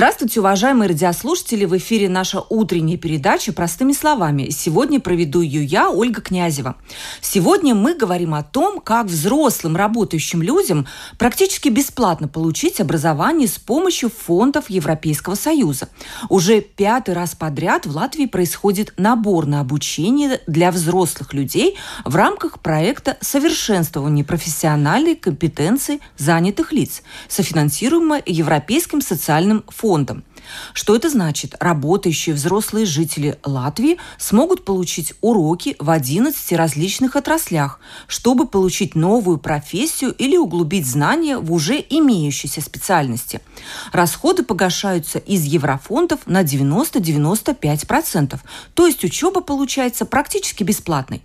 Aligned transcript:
Здравствуйте, 0.00 0.40
уважаемые 0.40 0.88
радиослушатели! 0.88 1.66
В 1.66 1.76
эфире 1.76 2.08
наша 2.08 2.40
утренняя 2.48 2.96
передача 2.96 3.52
«Простыми 3.52 3.92
словами». 3.92 4.48
Сегодня 4.48 4.98
проведу 4.98 5.42
ее 5.42 5.62
я, 5.62 5.90
Ольга 5.90 6.22
Князева. 6.22 6.76
Сегодня 7.20 7.74
мы 7.74 7.92
говорим 7.92 8.32
о 8.32 8.42
том, 8.42 8.80
как 8.80 9.08
взрослым 9.08 9.76
работающим 9.76 10.40
людям 10.40 10.86
практически 11.18 11.68
бесплатно 11.68 12.28
получить 12.28 12.80
образование 12.80 13.46
с 13.46 13.58
помощью 13.58 14.08
фондов 14.08 14.70
Европейского 14.70 15.34
Союза. 15.34 15.90
Уже 16.30 16.62
пятый 16.62 17.12
раз 17.12 17.34
подряд 17.34 17.84
в 17.84 17.94
Латвии 17.94 18.24
происходит 18.24 18.94
набор 18.96 19.44
на 19.44 19.60
обучение 19.60 20.40
для 20.46 20.70
взрослых 20.70 21.34
людей 21.34 21.76
в 22.06 22.16
рамках 22.16 22.60
проекта 22.60 23.18
совершенствования 23.20 24.24
профессиональной 24.24 25.14
компетенции 25.14 26.00
занятых 26.16 26.72
лиц», 26.72 27.02
софинансируемого 27.28 28.22
Европейским 28.24 29.02
социальным 29.02 29.62
фондом 29.68 29.89
фондом. 29.90 30.22
Что 30.72 30.94
это 30.94 31.10
значит? 31.10 31.56
Работающие 31.58 32.32
взрослые 32.32 32.86
жители 32.86 33.40
Латвии 33.44 33.98
смогут 34.18 34.64
получить 34.64 35.14
уроки 35.20 35.74
в 35.80 35.90
11 35.90 36.52
различных 36.52 37.16
отраслях, 37.16 37.80
чтобы 38.06 38.46
получить 38.46 38.94
новую 38.94 39.38
профессию 39.38 40.12
или 40.12 40.36
углубить 40.36 40.86
знания 40.86 41.38
в 41.38 41.52
уже 41.52 41.84
имеющейся 41.90 42.60
специальности. 42.60 43.40
Расходы 43.90 44.44
погашаются 44.44 45.18
из 45.18 45.42
еврофондов 45.42 46.20
на 46.26 46.44
90-95%, 46.44 48.38
то 48.74 48.86
есть 48.86 49.02
учеба 49.02 49.40
получается 49.40 50.06
практически 50.06 50.62
бесплатной. 50.62 51.20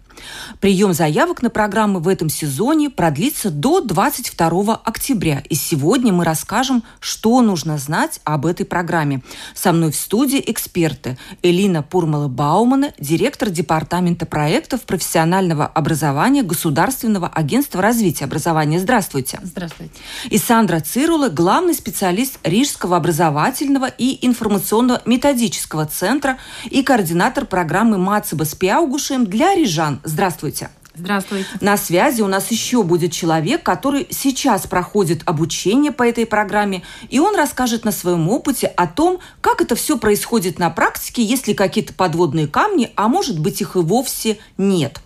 Прием 0.60 0.94
заявок 0.94 1.42
на 1.42 1.50
программы 1.50 2.00
в 2.00 2.08
этом 2.08 2.30
сезоне 2.30 2.90
продлится 2.90 3.50
до 3.50 3.82
22 3.82 4.76
октября. 4.76 5.44
И 5.50 5.56
сегодня 5.56 6.14
мы 6.14 6.26
расскажем, 6.26 6.84
что 7.00 7.42
нужно 7.42 7.78
знать 7.78 8.20
об 8.24 8.46
этой 8.46 8.66
программе. 8.66 9.22
Со 9.54 9.74
мной 9.74 9.92
в 9.92 9.96
студии 9.96 10.44
эксперты 10.46 11.18
Элина 11.42 11.84
Пурмала-Баумана, 11.84 12.94
директор 13.00 13.50
Департамента 13.50 14.26
проектов 14.26 14.82
профессионального 14.82 15.66
образования 15.66 16.44
Государственного 16.44 17.28
агентства 17.28 17.82
развития 17.82 18.26
образования. 18.26 18.80
Здравствуйте. 18.80 19.40
Здравствуйте. 19.44 19.94
И 20.30 20.38
Сандра 20.38 20.80
Цирула, 20.80 21.30
главный 21.30 21.74
специалист 21.74 22.40
Рижского 22.44 22.98
образовательного 22.98 23.86
и 23.86 24.26
информационно-методического 24.26 25.86
центра 25.86 26.38
и 26.70 26.84
координатор 26.84 27.46
программы 27.46 27.98
«Мацеба 27.98 28.44
с 28.44 28.56
Пиаугушем» 28.56 29.26
для 29.26 29.56
рижан. 29.56 30.00
Здравствуйте. 30.06 30.70
Здравствуйте. 30.98 31.46
На 31.60 31.76
связи 31.76 32.22
у 32.22 32.28
нас 32.28 32.50
еще 32.52 32.82
будет 32.84 33.12
человек, 33.12 33.64
который 33.64 34.08
сейчас 34.12 34.66
проходит 34.66 35.24
обучение 35.26 35.92
по 35.92 36.04
этой 36.04 36.26
программе, 36.26 36.84
и 37.10 37.20
он 37.20 37.36
расскажет 37.36 37.84
на 37.84 37.92
своем 37.92 38.30
опыте 38.30 38.68
о 38.68 38.88
том, 38.88 39.20
как 39.42 39.60
это 39.60 39.76
все 39.76 39.98
происходит 39.98 40.58
на 40.58 40.70
практике, 40.70 41.22
если 41.22 41.52
какие-то 41.52 41.94
подводные 41.94 42.48
камни, 42.48 42.94
а 42.96 43.10
может 43.10 43.40
быть 43.40 43.60
их 43.60 43.76
и 43.76 43.80
вовсе 43.80 44.38
нет. 44.58 45.02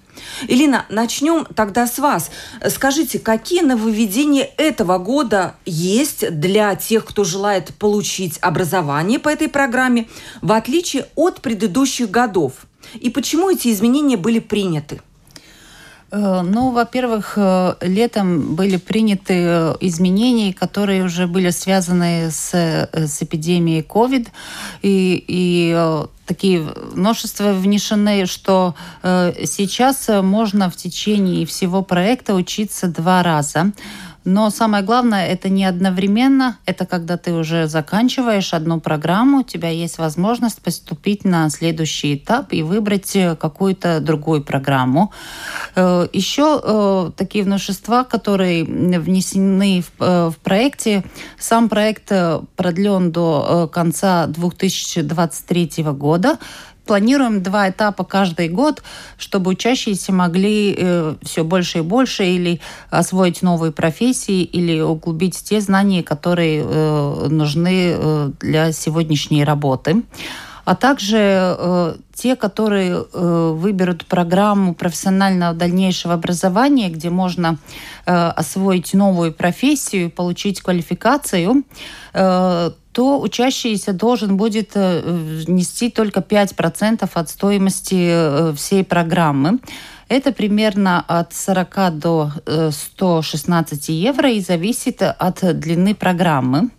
Элина, 0.48 0.86
начнем 0.90 1.46
тогда 1.46 1.88
с 1.88 1.98
вас. 1.98 2.30
Скажите, 2.68 3.20
какие 3.20 3.62
нововведения 3.62 4.50
этого 4.58 4.98
года 4.98 5.56
есть 5.66 6.30
для 6.40 6.76
тех, 6.76 7.06
кто 7.06 7.24
желает 7.24 7.74
получить 7.76 8.38
образование 8.42 9.18
по 9.18 9.30
этой 9.30 9.48
программе, 9.48 10.08
в 10.42 10.52
отличие 10.52 11.08
от 11.16 11.42
предыдущих 11.42 12.12
годов? 12.12 12.54
И 12.96 13.10
почему 13.10 13.50
эти 13.50 13.72
изменения 13.72 14.18
были 14.18 14.40
приняты? 14.40 15.02
Э, 16.12 16.42
ну, 16.42 16.72
во-первых, 16.72 17.34
э, 17.36 17.76
летом 17.82 18.56
были 18.56 18.78
приняты 18.78 19.34
э, 19.34 19.76
изменения, 19.82 20.54
которые 20.54 21.04
уже 21.04 21.28
были 21.28 21.52
связаны 21.52 22.32
с, 22.32 22.54
с 22.54 23.22
эпидемией 23.22 23.82
COVID. 23.82 24.28
И, 24.82 25.24
и 25.28 26.06
такие 26.26 26.68
множества 26.94 27.54
внесены, 27.54 28.28
что 28.28 28.76
сейчас 29.02 30.08
можно 30.22 30.70
в 30.70 30.76
течение 30.76 31.46
всего 31.48 31.82
проекта 31.82 32.36
учиться 32.36 32.88
два 32.88 33.24
раза. 33.24 33.72
Но 34.26 34.50
самое 34.50 34.84
главное, 34.84 35.28
это 35.28 35.50
не 35.50 35.66
одновременно, 35.66 36.58
это 36.66 36.86
когда 36.86 37.18
ты 37.18 37.34
уже 37.34 37.68
заканчиваешь 37.68 38.54
одну 38.54 38.80
программу, 38.80 39.40
у 39.40 39.44
тебя 39.44 39.70
есть 39.70 39.98
возможность 39.98 40.62
поступить 40.62 41.24
на 41.24 41.50
следующий 41.50 42.16
этап 42.16 42.52
и 42.52 42.62
выбрать 42.62 43.16
э, 43.16 43.36
какую-то 43.36 44.00
другую 44.02 44.44
программу. 44.44 45.12
Э, 45.76 46.08
Еще 46.12 46.62
э, 46.62 47.12
такие 47.16 47.46
новшества, 47.46 48.04
которые 48.04 48.66
внесены 48.66 49.84
в 49.98 50.36
проекте. 50.44 51.04
Сам 51.38 51.70
проект 51.70 52.12
продлен 52.56 53.12
до 53.12 53.70
конца 53.72 54.28
2023 54.28 55.84
года 55.94 56.38
планируем 56.90 57.44
два 57.44 57.70
этапа 57.70 58.04
каждый 58.04 58.50
год, 58.50 58.82
чтобы 59.20 59.52
учащиеся 59.52 60.12
могли 60.12 60.76
э, 60.76 61.16
все 61.22 61.44
больше 61.44 61.78
и 61.78 61.82
больше 61.82 62.26
или 62.26 62.62
освоить 62.90 63.44
новые 63.44 63.72
профессии, 63.72 64.42
или 64.42 64.82
углубить 64.82 65.38
те 65.44 65.62
знания, 65.62 66.02
которые 66.02 66.64
э, 66.66 67.28
нужны 67.30 67.94
э, 67.94 68.32
для 68.40 68.72
сегодняшней 68.72 69.44
работы. 69.44 70.02
А 70.66 70.76
также 70.76 71.18
э, 71.20 71.96
те, 72.16 72.36
которые 72.36 73.06
э, 73.14 73.54
выберут 73.56 74.08
программу 74.08 74.74
профессионального 74.74 75.54
дальнейшего 75.54 76.16
образования, 76.16 76.90
где 76.90 77.12
можно 77.12 77.60
э, 78.08 78.12
освоить 78.14 78.96
новую 78.96 79.32
профессию, 79.32 80.10
получить 80.10 80.62
квалификацию, 80.62 81.64
э, 82.14 82.72
то 82.92 83.20
учащийся 83.20 83.94
должен 83.94 84.38
будет 84.38 84.72
э, 84.76 85.44
нести 85.48 85.90
только 85.90 86.22
5% 86.22 87.10
от 87.14 87.30
стоимости 87.30 88.10
э, 88.10 88.54
всей 88.56 88.84
программы. 88.84 89.60
Это 90.08 90.32
примерно 90.32 91.04
от 91.08 91.34
40 91.34 92.00
до 92.00 92.32
116 92.72 93.90
э, 93.90 93.94
евро 93.94 94.32
и 94.32 94.40
зависит 94.40 95.02
от 95.02 95.60
длины 95.60 95.94
программы. 95.94 96.70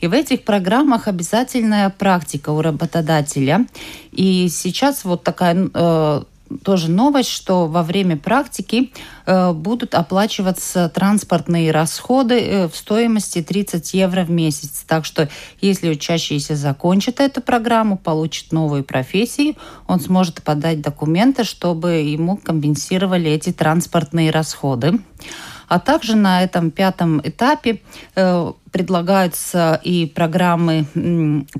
И 0.00 0.08
в 0.08 0.12
этих 0.12 0.44
программах 0.44 1.08
обязательная 1.08 1.88
практика 1.88 2.50
у 2.50 2.60
работодателя. 2.60 3.66
И 4.10 4.48
сейчас 4.50 5.04
вот 5.04 5.22
такая 5.22 6.24
тоже 6.62 6.90
новость, 6.90 7.30
что 7.30 7.66
во 7.66 7.82
время 7.82 8.16
практики 8.16 8.92
э, 9.26 9.52
будут 9.52 9.94
оплачиваться 9.94 10.88
транспортные 10.88 11.70
расходы 11.70 12.40
э, 12.40 12.68
в 12.68 12.76
стоимости 12.76 13.42
30 13.42 13.94
евро 13.94 14.24
в 14.24 14.30
месяц. 14.30 14.84
Так 14.86 15.04
что 15.04 15.28
если 15.60 15.90
учащийся 15.90 16.54
закончит 16.54 17.20
эту 17.20 17.40
программу, 17.40 17.96
получит 17.96 18.52
новую 18.52 18.84
профессию, 18.84 19.56
он 19.86 20.00
сможет 20.00 20.42
подать 20.42 20.80
документы, 20.80 21.44
чтобы 21.44 21.92
ему 21.92 22.36
компенсировали 22.36 23.30
эти 23.30 23.52
транспортные 23.52 24.30
расходы. 24.30 25.00
А 25.68 25.78
также 25.78 26.16
на 26.16 26.42
этом 26.42 26.70
пятом 26.70 27.20
этапе 27.20 27.80
э, 28.14 28.52
предлагаются 28.70 29.80
и 29.82 30.06
программы 30.06 30.84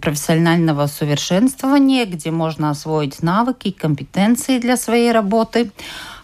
профессионального 0.00 0.86
совершенствования, 0.86 2.04
где 2.06 2.30
можно 2.30 2.70
освоить 2.70 3.22
навыки 3.22 3.68
и 3.68 3.72
компетенции 3.72 4.58
для 4.58 4.76
своей 4.76 5.12
работы 5.12 5.70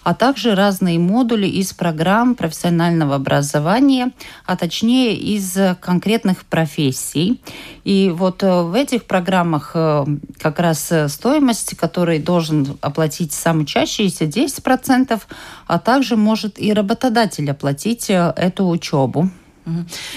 а 0.02 0.14
также 0.14 0.54
разные 0.54 0.98
модули 0.98 1.46
из 1.46 1.72
программ 1.72 2.34
профессионального 2.34 3.16
образования, 3.16 4.12
а 4.46 4.56
точнее 4.56 5.16
из 5.16 5.56
конкретных 5.80 6.44
профессий. 6.44 7.40
И 7.84 8.12
вот 8.14 8.42
э, 8.42 8.62
в 8.62 8.74
этих 8.74 9.04
программах 9.04 9.72
э, 9.74 10.04
как 10.38 10.58
раз 10.58 10.92
стоимость, 11.08 11.76
которую 11.76 12.22
должен 12.22 12.78
оплатить 12.80 13.32
сам 13.32 13.60
учащийся, 13.60 14.24
10%, 14.24 15.20
а 15.66 15.78
также 15.78 16.16
может 16.16 16.60
и 16.60 16.72
работодатель 16.72 17.50
оплатить 17.50 18.10
э, 18.10 18.32
эту 18.36 18.68
учебу. 18.68 19.30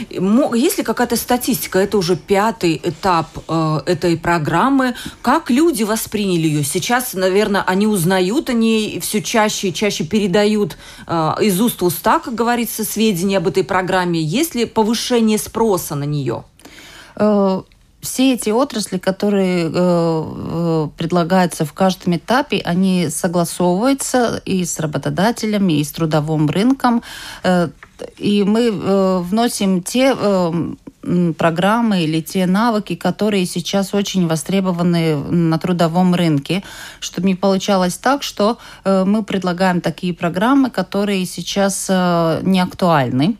Есть 0.10 0.78
ли 0.78 0.84
какая-то 0.84 1.16
статистика? 1.16 1.80
Это 1.80 1.98
уже 1.98 2.16
пятый 2.16 2.80
этап 2.84 3.28
э, 3.48 3.80
этой 3.86 4.18
программы. 4.18 4.96
Как 5.22 5.50
люди 5.50 5.84
восприняли 5.84 6.48
ее? 6.48 6.64
Сейчас, 6.64 7.14
наверное, 7.14 7.64
они 7.64 7.88
узнают 7.88 8.50
о 8.50 8.54
ней, 8.54 9.00
все 9.00 9.22
чаще 9.22 9.70
и 9.70 9.74
чаще 9.74 10.04
передают 10.04 10.78
э, 11.08 11.32
из 11.42 11.60
уст 11.62 11.82
в 11.82 11.86
уста, 11.86 12.20
как 12.20 12.36
говорится, 12.36 12.84
сведения 12.84 13.38
об 13.38 13.48
этой 13.48 13.64
программе. 13.64 14.22
Есть 14.22 14.56
ли 14.56 14.66
повышение 14.66 15.38
спроса 15.38 15.96
на 15.96 16.06
нее? 16.06 16.44
Э, 17.16 17.62
все 18.04 18.34
эти 18.34 18.50
отрасли, 18.50 18.98
которые 18.98 19.66
э, 19.66 19.70
э, 19.74 20.88
предлагаются 20.98 21.64
в 21.64 21.72
каждом 21.72 22.18
этапе, 22.18 22.62
они 22.66 23.08
согласовываются 23.10 24.42
и 24.44 24.66
с 24.66 24.80
работодателями, 24.80 25.80
и 25.80 25.84
с 25.84 25.92
трудовым 25.92 26.50
рынком. 26.50 27.02
Э, 27.44 27.70
и 28.18 28.44
мы 28.44 28.70
э, 28.72 29.20
вносим 29.20 29.82
те 29.82 30.16
э, 30.18 30.74
программы 31.38 32.04
или 32.04 32.22
те 32.22 32.46
навыки, 32.46 32.96
которые 32.96 33.46
сейчас 33.46 33.94
очень 33.94 34.28
востребованы 34.28 35.18
на 35.18 35.58
трудовом 35.58 36.16
рынке, 36.16 36.64
чтобы 37.00 37.28
не 37.28 37.36
получалось 37.36 37.98
так, 37.98 38.24
что 38.24 38.58
э, 38.84 39.04
мы 39.06 39.24
предлагаем 39.24 39.82
такие 39.82 40.14
программы, 40.14 40.70
которые 40.70 41.26
сейчас 41.26 41.88
э, 41.90 42.42
не 42.44 42.60
актуальны. 42.60 43.38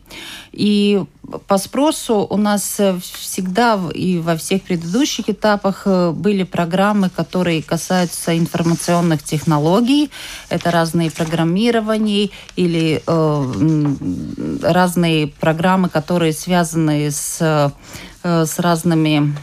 И 0.52 1.04
по 1.46 1.58
спросу 1.58 2.26
у 2.28 2.36
нас 2.36 2.78
э, 2.78 2.98
всегда 3.00 3.80
и 3.94 4.18
во 4.18 4.36
всех 4.36 4.62
предыдущих 4.62 5.28
этапах 5.30 5.82
э, 5.86 6.10
были 6.10 6.42
программы, 6.42 7.10
которые 7.10 7.62
касаются 7.62 8.36
информационных 8.36 9.22
технологий. 9.22 10.10
Это 10.48 10.70
разные 10.70 11.10
программирования 11.10 12.30
или 12.56 13.02
э, 13.06 14.60
разные 14.62 15.28
программы, 15.28 15.88
которые 15.88 16.32
связаны 16.32 17.10
с, 17.10 17.38
э, 17.40 18.44
с 18.44 18.58
разными... 18.58 19.34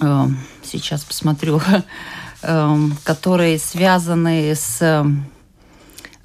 Э, 0.00 0.26
сейчас 0.62 1.04
посмотрю. 1.04 1.60
Э, 2.42 2.76
которые 3.02 3.58
связаны 3.58 4.54
с 4.54 5.04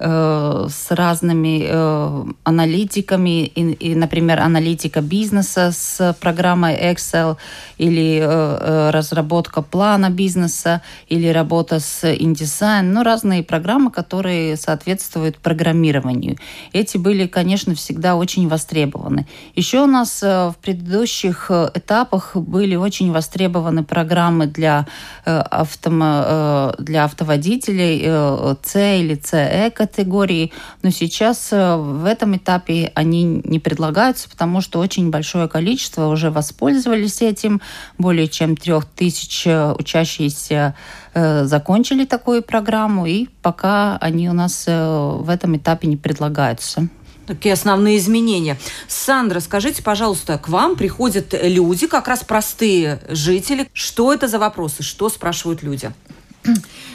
Э, 0.04 0.66
с 0.68 0.90
разными 0.90 1.64
э, 1.64 2.24
аналитиками, 2.42 3.44
и, 3.44 3.72
и, 3.90 3.94
например, 3.94 4.40
аналитика 4.40 5.00
бизнеса 5.00 5.70
с 5.70 6.16
программой 6.20 6.74
Excel 6.74 7.36
или 7.78 8.18
э, 8.20 8.90
разработка 8.90 9.62
плана 9.62 10.10
бизнеса 10.10 10.82
или 11.08 11.28
работа 11.28 11.78
с 11.78 12.02
InDesign, 12.02 12.82
ну, 12.82 13.04
разные 13.04 13.44
программы, 13.44 13.92
которые 13.92 14.56
соответствуют 14.56 15.38
программированию. 15.38 16.36
Эти 16.72 16.96
были, 16.96 17.28
конечно, 17.28 17.76
всегда 17.76 18.16
очень 18.16 18.48
востребованы. 18.48 19.28
Еще 19.54 19.82
у 19.82 19.86
нас 19.86 20.20
в 20.20 20.56
предыдущих 20.60 21.48
этапах 21.74 22.34
были 22.34 22.74
очень 22.74 23.12
востребованы 23.12 23.84
программы 23.84 24.46
для, 24.46 24.86
автомо, 25.24 26.74
для 26.78 27.04
автоводителей 27.04 28.56
C 28.64 29.00
или 29.00 29.16
CE 29.16 29.70
категории, 29.92 30.52
но 30.82 30.90
сейчас 30.90 31.52
э, 31.52 31.76
в 31.76 32.04
этом 32.04 32.36
этапе 32.36 32.90
они 32.94 33.24
не 33.24 33.58
предлагаются, 33.58 34.28
потому 34.28 34.60
что 34.60 34.80
очень 34.80 35.10
большое 35.10 35.48
количество 35.48 36.06
уже 36.06 36.30
воспользовались 36.30 37.20
этим. 37.20 37.60
Более 37.98 38.28
чем 38.28 38.56
трех 38.56 38.86
тысяч 38.86 39.46
э, 39.46 39.72
учащиеся 39.78 40.74
э, 41.14 41.44
закончили 41.44 42.04
такую 42.04 42.42
программу, 42.42 43.06
и 43.06 43.28
пока 43.42 43.96
они 43.98 44.28
у 44.28 44.32
нас 44.32 44.66
в 44.66 45.26
этом 45.28 45.56
этапе 45.56 45.88
не 45.88 45.96
предлагаются. 45.96 46.88
Такие 47.26 47.52
основные 47.52 47.98
изменения. 47.98 48.58
Сандра, 48.88 49.40
скажите, 49.40 49.82
пожалуйста, 49.82 50.38
к 50.38 50.48
вам 50.48 50.76
приходят 50.76 51.34
люди, 51.40 51.86
как 51.86 52.08
раз 52.08 52.24
простые 52.24 53.00
жители. 53.08 53.68
Что 53.72 54.12
это 54.12 54.26
за 54.26 54.38
вопросы? 54.38 54.82
Что 54.82 55.08
спрашивают 55.08 55.62
люди? 55.62 55.92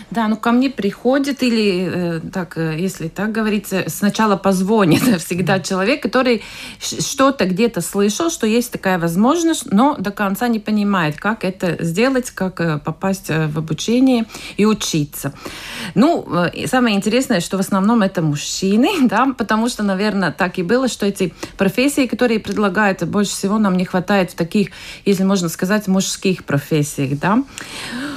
Да, 0.10 0.30
ну 0.30 0.38
ко 0.38 0.52
мне 0.52 0.70
приходит 0.70 1.44
или, 1.44 1.90
э, 1.92 2.20
так, 2.32 2.58
э, 2.58 2.78
если 2.80 3.10
так 3.10 3.34
говорится, 3.34 3.84
сначала 3.88 4.38
позвонит 4.38 5.02
всегда 5.22 5.60
человек, 5.60 6.02
который 6.02 6.44
что-то 6.80 7.46
где-то 7.46 7.82
слышал, 7.82 8.30
что 8.30 8.48
есть 8.48 8.72
такая 8.72 9.00
возможность, 9.00 9.70
но 9.72 9.98
до 9.98 10.12
конца 10.12 10.48
не 10.48 10.60
понимает, 10.60 11.18
как 11.18 11.44
это 11.44 11.76
сделать, 11.84 12.32
как 12.32 12.62
э, 12.62 12.80
попасть 12.80 13.28
в 13.28 13.58
обучение 13.58 14.26
и 14.56 14.66
учиться. 14.66 15.34
Ну, 15.94 16.26
самое 16.68 16.96
интересное, 16.96 17.42
что 17.42 17.58
в 17.58 17.60
основном 17.60 18.02
это 18.02 18.22
мужчины, 18.22 18.90
да, 19.02 19.34
потому 19.38 19.68
что, 19.68 19.84
наверное, 19.84 20.32
так 20.32 20.58
и 20.58 20.64
было, 20.64 20.88
что 20.88 21.06
эти 21.06 21.34
профессии, 21.58 22.08
которые 22.08 22.40
предлагают, 22.40 23.04
больше 23.04 23.32
всего 23.32 23.58
нам 23.58 23.76
не 23.76 23.84
хватает 23.84 24.32
в 24.32 24.36
таких, 24.36 24.70
если 25.06 25.24
можно 25.24 25.50
сказать, 25.50 25.88
мужских 25.88 26.46
профессиях, 26.46 27.20
да. 27.20 27.44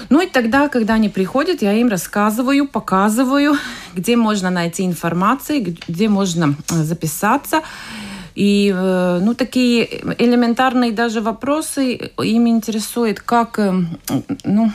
Ну 0.09 0.21
и 0.21 0.27
тогда, 0.27 0.69
когда 0.69 0.95
они 0.95 1.09
приходят, 1.09 1.20
я 1.63 1.73
им 1.73 1.89
рассказываю, 1.89 2.69
показываю, 2.69 3.57
где 3.95 4.17
можно 4.17 4.51
найти 4.51 4.85
информацию, 4.85 5.77
где 5.89 6.09
можно 6.09 6.55
э, 6.71 6.75
записаться. 6.83 7.63
И 8.35 8.73
э, 8.75 9.19
ну, 9.23 9.35
такие 9.35 9.87
элементарные 10.19 10.93
даже 10.93 11.21
вопросы 11.21 12.13
им 12.23 12.49
интересуют, 12.49 13.21
как 13.21 13.59
э, 13.59 13.73
ну, 14.45 14.73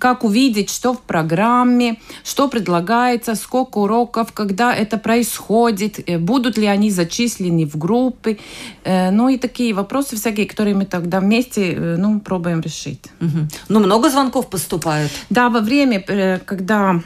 как 0.00 0.24
увидеть, 0.24 0.70
что 0.70 0.94
в 0.94 1.00
программе, 1.02 1.98
что 2.24 2.48
предлагается, 2.48 3.34
сколько 3.34 3.78
уроков, 3.78 4.32
когда 4.32 4.74
это 4.74 4.96
происходит, 4.96 6.00
э, 6.06 6.18
будут 6.18 6.58
ли 6.58 6.66
они 6.66 6.90
зачислены 6.90 7.66
в 7.66 7.76
группы. 7.76 8.38
Э, 8.84 9.10
ну 9.10 9.28
и 9.28 9.36
такие 9.36 9.74
вопросы 9.74 10.16
всякие, 10.16 10.46
которые 10.46 10.74
мы 10.74 10.86
тогда 10.86 11.20
вместе 11.20 11.74
э, 11.74 11.96
ну, 11.98 12.18
пробуем 12.18 12.60
решить. 12.62 13.04
Угу. 13.20 13.38
Ну, 13.68 13.80
много 13.80 14.10
звонков 14.10 14.48
поступают? 14.48 15.12
Да, 15.28 15.50
во 15.50 15.60
время, 15.60 16.00
когда 16.46 17.02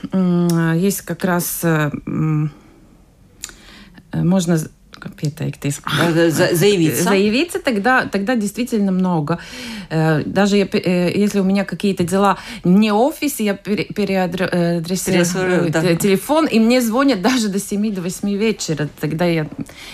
есть 0.75 1.03
как 1.03 1.25
раз 1.25 1.65
можно 4.13 4.59
pieteikties. 5.11 5.81
Заявиться. 6.55 7.05
Заявиться 7.05 7.61
тогда, 7.61 8.07
тогда 8.07 8.37
действительно 8.37 8.93
много. 8.93 9.39
Э, 9.91 10.23
даже 10.25 10.59
э, 10.59 11.13
если 11.15 11.41
у 11.41 11.45
меня 11.45 11.65
какие-то 11.65 12.05
дела 12.05 12.39
не 12.65 12.93
офис, 12.93 13.41
я 13.41 13.55
переадресирую 13.55 15.71
да. 15.71 15.97
телефон, 15.97 16.47
и 16.47 16.59
мне 16.59 16.81
звонят 16.81 17.21
даже 17.23 17.49
до 17.49 17.59
7 17.59 17.95
до 17.95 18.03
8 18.03 18.37
вечера. 18.37 18.89
Тогда 19.01 19.25
я 19.25 19.47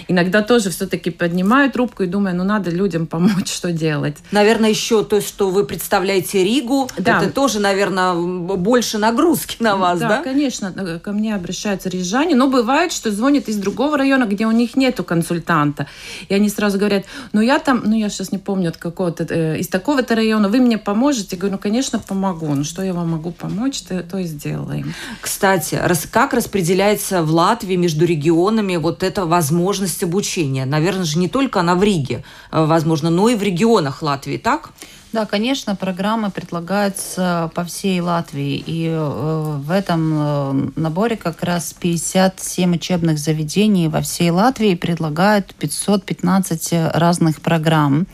иногда 0.09 0.43
тоже 0.43 0.71
все-таки 0.71 1.11
поднимаю 1.11 1.71
трубку 1.71 2.05
и 2.05 2.07
думаю, 2.07 2.37
ну 2.37 2.45
надо 2.45 2.71
людям 2.71 3.07
помочь, 3.07 3.53
что 3.53 3.73
делать. 3.73 4.17
Наверное, 4.31 4.71
еще 4.71 5.05
то, 5.05 5.21
что 5.21 5.51
вы 5.51 5.65
представляете 5.65 6.45
Ригу, 6.45 6.89
да. 6.99 7.19
это 7.19 7.33
тоже, 7.33 7.61
наверное, 7.61 8.15
больше 8.15 8.99
нагрузки 8.99 9.57
на 9.61 9.77
вас, 9.77 10.01
да? 10.01 10.09
Да, 10.09 10.23
конечно. 10.23 10.73
Ко 11.03 11.13
мне 11.13 11.35
обращаются 11.35 11.89
рижане, 11.89 12.35
но 12.35 12.49
бывает, 12.49 12.93
что 12.93 13.11
звонят 13.11 13.49
из 13.49 13.57
другого 13.57 13.99
района, 13.99 14.25
где 14.25 14.47
у 14.47 14.51
них 14.51 14.77
нет 14.77 15.00
нету 15.01 15.05
консультанта. 15.05 15.87
И 16.29 16.35
они 16.35 16.49
сразу 16.49 16.79
говорят, 16.79 17.05
ну 17.33 17.41
я 17.41 17.59
там, 17.59 17.83
ну 17.85 17.97
я 17.97 18.09
сейчас 18.09 18.33
не 18.33 18.39
помню 18.39 18.69
от 18.69 18.77
какого-то, 18.77 19.27
э, 19.29 19.59
из 19.59 19.69
такого-то 19.69 20.15
района, 20.15 20.49
вы 20.49 20.61
мне 20.61 20.79
поможете? 20.79 21.37
Я 21.37 21.39
говорю, 21.39 21.53
ну 21.53 21.59
конечно 21.59 21.99
помогу, 21.99 22.55
ну 22.55 22.65
что 22.65 22.83
я 22.83 22.93
вам 22.93 23.11
могу 23.11 23.31
помочь, 23.31 23.83
то, 23.83 24.03
то 24.03 24.19
и 24.19 24.25
сделаем. 24.25 24.95
Кстати, 25.21 25.77
раз, 25.83 26.07
как 26.11 26.35
распределяется 26.35 27.23
в 27.23 27.31
Латвии 27.31 27.77
между 27.77 28.05
регионами 28.05 28.77
вот 28.77 29.03
эта 29.03 29.27
возможность 29.27 30.03
обучения? 30.03 30.67
Наверное 30.67 31.05
же 31.05 31.19
не 31.19 31.29
только 31.29 31.61
она 31.61 31.75
в 31.75 31.83
Риге, 31.83 32.23
э, 32.53 32.65
возможно, 32.65 33.11
но 33.11 33.29
и 33.29 33.37
в 33.37 33.43
регионах 33.43 34.03
Латвии, 34.03 34.39
так? 34.39 34.71
Да, 35.13 35.27
конечно, 35.27 35.75
программы 35.75 36.31
предлагаются 36.31 37.51
по 37.57 37.65
всей 37.65 38.01
Латвии. 38.01 38.63
И 38.65 38.87
э, 38.87 39.57
в 39.59 39.71
этом 39.73 40.13
э, 40.15 40.71
наборе 40.77 41.17
как 41.17 41.43
раз 41.43 41.73
57 41.73 42.77
учебных 42.77 43.19
заведений 43.19 43.89
во 43.89 44.03
всей 44.03 44.31
Латвии 44.31 44.77
предлагают 44.77 45.53
515 45.55 46.95
разных 46.95 47.41
программ. 47.41 48.07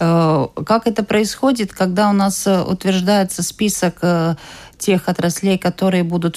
Э, 0.00 0.48
как 0.66 0.88
это 0.88 1.04
происходит, 1.04 1.72
когда 1.72 2.10
у 2.10 2.12
нас 2.12 2.44
утверждается 2.46 3.44
список 3.44 4.00
тех 4.78 5.08
отраслей, 5.08 5.58
которые 5.58 6.02
будут 6.02 6.36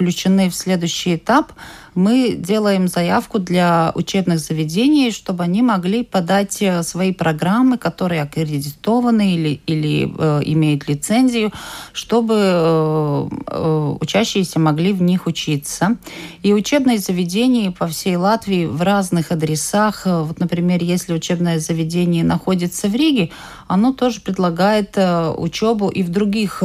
включены 0.00 0.48
в 0.48 0.54
следующий 0.54 1.16
этап, 1.16 1.52
мы 1.94 2.34
делаем 2.34 2.88
заявку 2.88 3.38
для 3.38 3.92
учебных 3.94 4.38
заведений, 4.38 5.10
чтобы 5.10 5.44
они 5.44 5.60
могли 5.60 6.04
подать 6.04 6.62
э, 6.62 6.82
свои 6.82 7.12
программы, 7.12 7.76
которые 7.76 8.22
аккредитованы 8.22 9.34
или, 9.34 9.60
или 9.66 10.10
э, 10.16 10.40
имеют 10.44 10.88
лицензию, 10.88 11.52
чтобы 11.92 12.34
э, 12.38 13.28
э, 13.46 13.96
учащиеся 14.00 14.58
могли 14.58 14.94
в 14.94 15.02
них 15.02 15.26
учиться. 15.26 15.96
И 16.42 16.54
учебные 16.54 16.98
заведения 16.98 17.70
по 17.70 17.86
всей 17.86 18.16
Латвии 18.16 18.64
в 18.64 18.80
разных 18.80 19.32
адресах, 19.32 20.06
э, 20.06 20.22
вот, 20.22 20.40
например, 20.40 20.82
если 20.82 21.12
учебное 21.12 21.58
заведение 21.58 22.24
находится 22.24 22.88
в 22.88 22.94
Риге, 22.94 23.30
оно 23.68 23.92
тоже 23.92 24.22
предлагает 24.22 24.96
учебу 24.96 25.88
и 25.88 26.02
в 26.02 26.08
других 26.08 26.62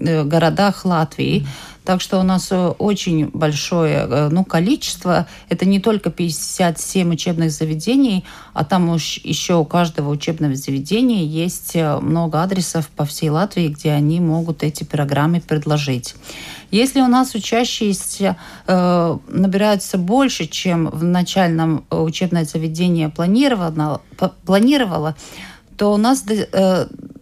городах 0.00 0.84
Латвии. 0.84 1.40
Mm-hmm. 1.40 1.77
Так 1.88 2.02
что 2.02 2.20
у 2.20 2.22
нас 2.22 2.48
э, 2.50 2.68
очень 2.76 3.30
большое 3.32 4.06
э, 4.06 4.28
ну, 4.30 4.44
количество. 4.44 5.26
Это 5.48 5.64
не 5.64 5.80
только 5.80 6.10
57 6.10 7.14
учебных 7.14 7.50
заведений, 7.50 8.26
а 8.52 8.66
там 8.66 8.90
уж 8.90 9.18
еще 9.24 9.54
у 9.54 9.64
каждого 9.64 10.10
учебного 10.10 10.54
заведения 10.54 11.24
есть 11.24 11.74
э, 11.76 11.98
много 12.00 12.42
адресов 12.42 12.88
по 12.88 13.06
всей 13.06 13.30
Латвии, 13.30 13.68
где 13.68 13.92
они 13.92 14.20
могут 14.20 14.64
эти 14.64 14.84
программы 14.84 15.40
предложить. 15.40 16.14
Если 16.70 17.00
у 17.00 17.06
нас 17.06 17.34
учащиеся 17.34 18.36
э, 18.66 19.18
набираются 19.28 19.96
больше, 19.96 20.44
чем 20.46 20.90
в 20.90 21.02
начальном 21.04 21.86
учебное 21.88 22.44
заведение 22.44 23.08
планировало, 23.08 24.02
планировало 24.44 25.16
то 25.78 25.94
у 25.94 25.96
нас 25.96 26.24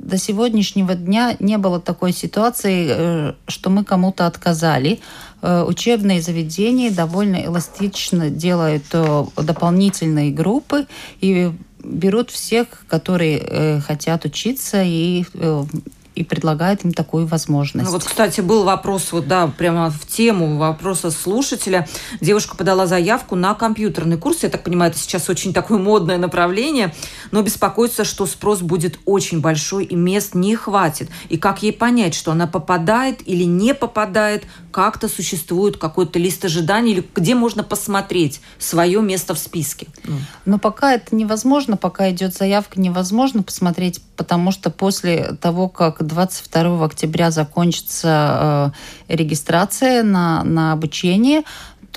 до 0.07 0.19
сегодняшнего 0.19 0.95
дня 0.95 1.37
не 1.41 1.59
было 1.59 1.81
такой 1.81 2.13
ситуации, 2.13 2.87
э, 2.89 3.33
что 3.49 3.71
мы 3.71 3.85
кому-то 3.85 4.27
отказали. 4.27 5.01
Э, 5.43 5.65
учебные 5.67 6.23
заведения 6.23 6.93
довольно 6.93 7.37
эластично 7.45 8.31
делают 8.31 8.85
э, 8.93 9.25
дополнительные 9.37 10.31
группы, 10.31 10.87
и 11.21 11.53
берут 11.83 12.31
всех, 12.31 12.67
которые 12.89 13.81
хотят 13.81 14.25
учиться 14.25 14.83
и 14.83 15.25
и 16.17 16.25
предлагает 16.25 16.85
им 16.85 16.93
такую 16.93 17.27
возможность. 17.27 17.87
Ну 17.87 17.93
вот, 17.93 18.03
кстати, 18.03 18.41
был 18.41 18.65
вопрос, 18.65 19.13
вот 19.13 19.29
да, 19.29 19.47
прямо 19.47 19.91
в 19.91 20.07
тему 20.07 20.57
вопроса 20.57 21.11
слушателя. 21.11 21.87
Девушка 22.21 22.57
подала 22.57 22.87
заявку 22.87 23.37
на 23.37 23.55
компьютерный 23.55 24.17
курс. 24.17 24.43
Я 24.43 24.49
так 24.49 24.65
понимаю, 24.65 24.91
это 24.91 24.99
сейчас 24.99 25.29
очень 25.29 25.53
такое 25.53 25.79
модное 25.79 26.17
направление, 26.17 26.95
но 27.31 27.43
беспокоится, 27.43 28.05
что 28.05 28.27
спрос 28.27 28.61
будет 28.61 28.99
очень 29.05 29.41
большой 29.41 29.85
и 29.85 29.95
мест 29.95 30.35
не 30.35 30.57
хватит. 30.57 31.11
И 31.29 31.37
как 31.37 31.63
ей 31.63 31.73
понять, 31.73 32.15
что 32.15 32.33
она 32.33 32.47
попадает 32.47 33.21
или 33.29 33.45
не 33.45 33.75
попадает, 33.75 34.45
как-то 34.73 35.09
существует 35.09 35.77
какой-то 35.77 36.19
лист 36.19 36.45
ожиданий, 36.45 36.93
или 36.93 37.07
где 37.15 37.35
можно 37.35 37.63
посмотреть 37.63 38.41
свое 38.59 39.03
место 39.03 39.35
в 39.35 39.39
списке? 39.39 39.87
Но 40.47 40.59
пока 40.59 40.95
это 40.95 41.15
невозможно, 41.15 41.77
пока 41.77 42.11
идет 42.11 42.35
заявка, 42.35 42.81
невозможно 42.81 43.43
посмотреть, 43.43 44.01
потому 44.17 44.51
что 44.51 44.71
после 44.71 45.37
того, 45.41 45.69
как 45.69 46.06
22 46.07 46.85
октября 46.85 47.31
закончится 47.31 48.73
э, 49.09 49.15
регистрация 49.15 50.03
на, 50.03 50.45
на 50.45 50.73
обучение, 50.73 51.43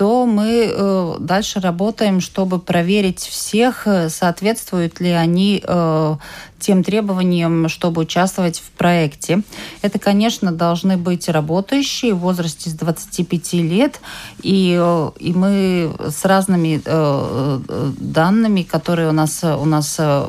то 0.00 0.24
мы 0.24 0.72
э, 0.72 1.16
дальше 1.20 1.60
работаем, 1.60 2.22
чтобы 2.22 2.58
проверить 2.58 3.20
всех, 3.20 3.86
э, 3.86 4.08
соответствуют 4.08 4.98
ли 4.98 5.10
они 5.10 5.62
э, 5.62 6.16
тем 6.58 6.82
требованиям, 6.82 7.68
чтобы 7.68 8.00
участвовать 8.00 8.60
в 8.60 8.70
проекте. 8.70 9.42
Это, 9.82 9.98
конечно, 9.98 10.52
должны 10.52 10.96
быть 10.96 11.28
работающие 11.28 12.14
в 12.14 12.20
возрасте 12.20 12.70
с 12.70 12.72
25 12.72 13.52
лет, 13.52 14.00
и, 14.42 14.74
э, 14.80 15.10
и 15.18 15.34
мы 15.34 15.94
с 16.08 16.24
разными 16.24 16.80
э, 16.82 17.60
данными, 17.98 18.62
которые 18.62 19.10
у 19.10 19.12
нас, 19.12 19.44
у 19.44 19.66
нас 19.66 19.96
э, 19.98 20.28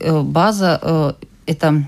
база, 0.00 0.80
э, 0.82 1.12
это 1.46 1.84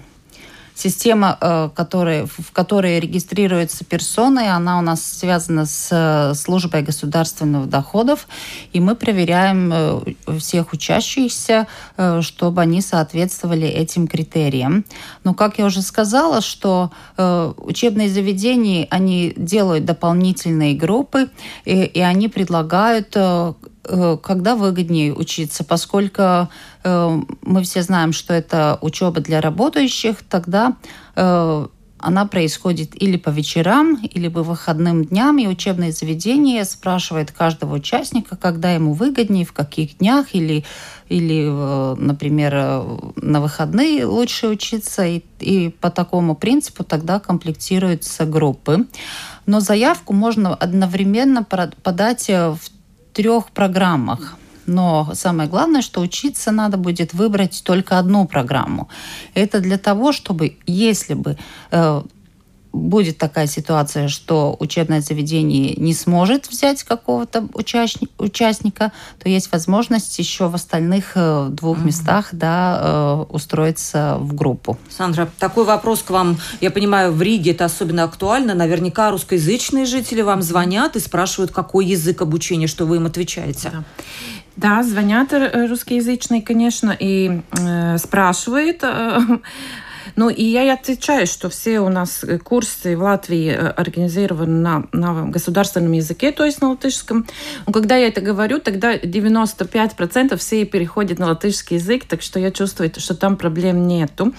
Система, 0.75 1.39
э, 1.41 1.71
которая, 1.73 2.27
в 2.27 2.51
которой 2.53 2.99
регистрируется 2.99 3.85
персоны, 3.85 4.49
она 4.49 4.79
у 4.79 4.83
нас 4.83 5.05
связана 5.05 5.67
с 5.67 5.89
э, 5.93 6.35
службой 6.35 6.83
государственных 6.83 7.69
доходов, 7.69 8.27
и 8.73 8.81
мы 8.81 8.97
проверяем 8.97 9.71
э, 9.73 10.01
всех 10.39 10.73
учащихся, 10.73 11.69
чтобы 12.21 12.61
они 12.61 12.81
соответствовали 12.81 13.69
этим 13.69 14.09
критериям. 14.09 14.85
Но, 15.23 15.33
как 15.35 15.59
я 15.59 15.67
уже 15.67 15.83
сказала, 15.83 16.41
что 16.41 16.91
учебные 17.17 18.09
заведения, 18.09 18.87
они 18.91 19.33
делают 19.37 19.85
дополнительные 19.85 20.75
группы, 20.75 21.31
и, 21.65 21.85
и 21.85 22.01
они 22.01 22.29
предлагают 22.29 23.17
когда 24.23 24.57
выгоднее 24.57 25.13
учиться, 25.15 25.65
поскольку 25.65 26.49
э, 26.85 27.21
мы 27.43 27.63
все 27.63 27.83
знаем, 27.83 28.13
что 28.13 28.35
это 28.35 28.79
учеба 28.81 29.21
для 29.21 29.41
работающих, 29.41 30.23
тогда 30.29 30.77
э, 31.17 31.67
она 32.05 32.27
происходит 32.27 33.01
или 33.01 33.17
по 33.17 33.31
вечерам, 33.31 33.97
или 33.97 34.29
по 34.29 34.43
выходным 34.43 35.05
дням, 35.05 35.39
и 35.39 35.47
учебное 35.47 35.91
заведение 35.91 36.65
спрашивает 36.65 37.33
каждого 37.33 37.77
участника, 37.77 38.37
когда 38.37 38.73
ему 38.73 38.93
выгоднее, 38.93 39.47
в 39.47 39.53
каких 39.55 39.99
днях, 39.99 40.35
или, 40.35 40.65
или 41.09 41.49
например, 41.99 42.53
на 43.17 43.41
выходные 43.41 44.05
лучше 44.05 44.49
учиться, 44.49 45.07
и, 45.07 45.23
и 45.41 45.71
по 45.71 45.91
такому 45.91 46.35
принципу 46.35 46.85
тогда 46.85 47.21
комплектируются 47.21 48.27
группы. 48.27 48.87
Но 49.47 49.61
заявку 49.61 50.13
можно 50.13 50.55
одновременно 50.55 51.43
подать 51.43 52.29
в 52.29 52.59
трех 53.15 53.51
программах. 53.51 54.37
Но 54.67 55.11
самое 55.15 55.49
главное, 55.49 55.83
что 55.83 56.01
учиться 56.01 56.51
надо 56.51 56.77
будет 56.77 57.15
выбрать 57.15 57.63
только 57.65 57.99
одну 57.99 58.27
программу. 58.27 58.89
Это 59.35 59.61
для 59.61 59.79
того, 59.79 60.13
чтобы, 60.13 60.57
если 60.67 61.15
бы 61.15 61.37
э, 61.71 62.03
будет 62.75 63.19
такая 63.19 63.47
ситуация, 63.47 64.09
что 64.09 64.57
учебное 64.59 65.01
заведение 65.01 65.75
не 65.77 65.95
сможет 65.95 66.49
взять 66.49 66.83
какого-то 66.83 67.47
участника, 67.55 68.93
то 69.23 69.29
есть 69.29 69.51
возможность 69.53 70.19
еще 70.19 70.49
в 70.49 70.55
остальных 70.55 71.13
э, 71.15 71.49
двух 71.51 71.79
mm-hmm. 71.79 71.87
местах 71.87 72.29
да, 72.33 72.81
э, 72.83 73.25
устроиться 73.31 74.17
в 74.19 74.35
группу. 74.35 74.77
Сандра, 74.91 75.29
такой 75.39 75.65
вопрос 75.65 76.03
к 76.03 76.11
вам. 76.11 76.39
Я 76.61 76.71
понимаю, 76.71 77.13
в 77.13 77.23
Риге 77.23 77.53
это 77.53 77.65
особенно 77.65 78.03
актуально. 78.03 78.55
Наверняка 78.55 79.11
русскоязычные 79.11 79.87
жители 79.87 80.23
вам 80.23 80.43
звонят 80.43 80.97
и 80.97 81.01
спрашивают, 81.01 81.53
какой 81.53 81.87
язык 81.87 82.23
обучения, 82.23 82.67
что 82.67 82.87
вы 82.87 82.97
им 82.97 83.07
отвечаете. 83.07 83.71
Да. 83.73 83.85
Да, 84.57 84.85
звонят 84.85 85.33
русскоязычные, 85.33 86.41
конечно, 86.41 86.97
и 86.97 87.41
э, 87.59 87.99
спрашивают, 87.99 88.85
э, 88.85 89.19
ну, 90.17 90.31
и 90.31 90.43
я 90.45 90.73
отвечаю, 90.73 91.27
что 91.27 91.49
все 91.49 91.81
у 91.81 91.89
нас 91.89 92.25
э, 92.25 92.39
курсы 92.39 92.97
в 92.97 93.03
Латвии 93.03 93.51
э, 93.51 93.69
организованы 93.69 94.47
на, 94.47 94.85
на 94.93 95.25
государственном 95.27 95.93
языке, 95.93 96.33
то 96.33 96.45
есть 96.45 96.61
на 96.61 96.71
латышском. 96.71 97.27
Но 97.67 97.73
когда 97.73 97.97
я 97.97 98.09
это 98.09 98.21
говорю, 98.21 98.61
тогда 98.61 98.97
95% 98.97 100.37
все 100.37 100.65
переходят 100.65 101.19
на 101.19 101.27
латышский 101.27 101.77
язык, 101.77 102.05
так 102.05 102.23
что 102.23 102.39
я 102.39 102.51
чувствую, 102.51 102.93
что 102.97 103.15
там 103.15 103.37
проблем 103.37 103.87
нету. 103.87 104.33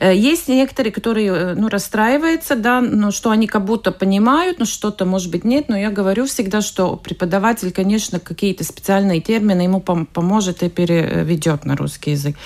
Э, 0.00 0.14
есть 0.14 0.48
некоторые, 0.48 0.92
которые 0.92 1.54
ну, 1.54 1.68
расстраиваются, 1.68 2.54
да, 2.54 2.80
но 2.80 3.10
что 3.10 3.30
они 3.30 3.46
как 3.46 3.64
будто 3.64 3.90
понимают, 3.90 4.58
но 4.58 4.64
что-то, 4.64 5.04
может 5.04 5.30
быть, 5.30 5.44
нет. 5.44 5.68
Но 5.68 5.76
я 5.76 5.90
говорю 5.90 6.26
всегда, 6.26 6.60
что 6.60 6.96
преподаватель, 6.96 7.72
конечно, 7.72 8.20
какие-то 8.20 8.62
специальные 8.64 9.20
термины 9.20 9.62
ему 9.62 9.80
поможет 9.80 10.62
и 10.62 10.68
переведет 10.68 11.64
на 11.64 11.76
русский 11.76 12.12
язык. 12.12 12.36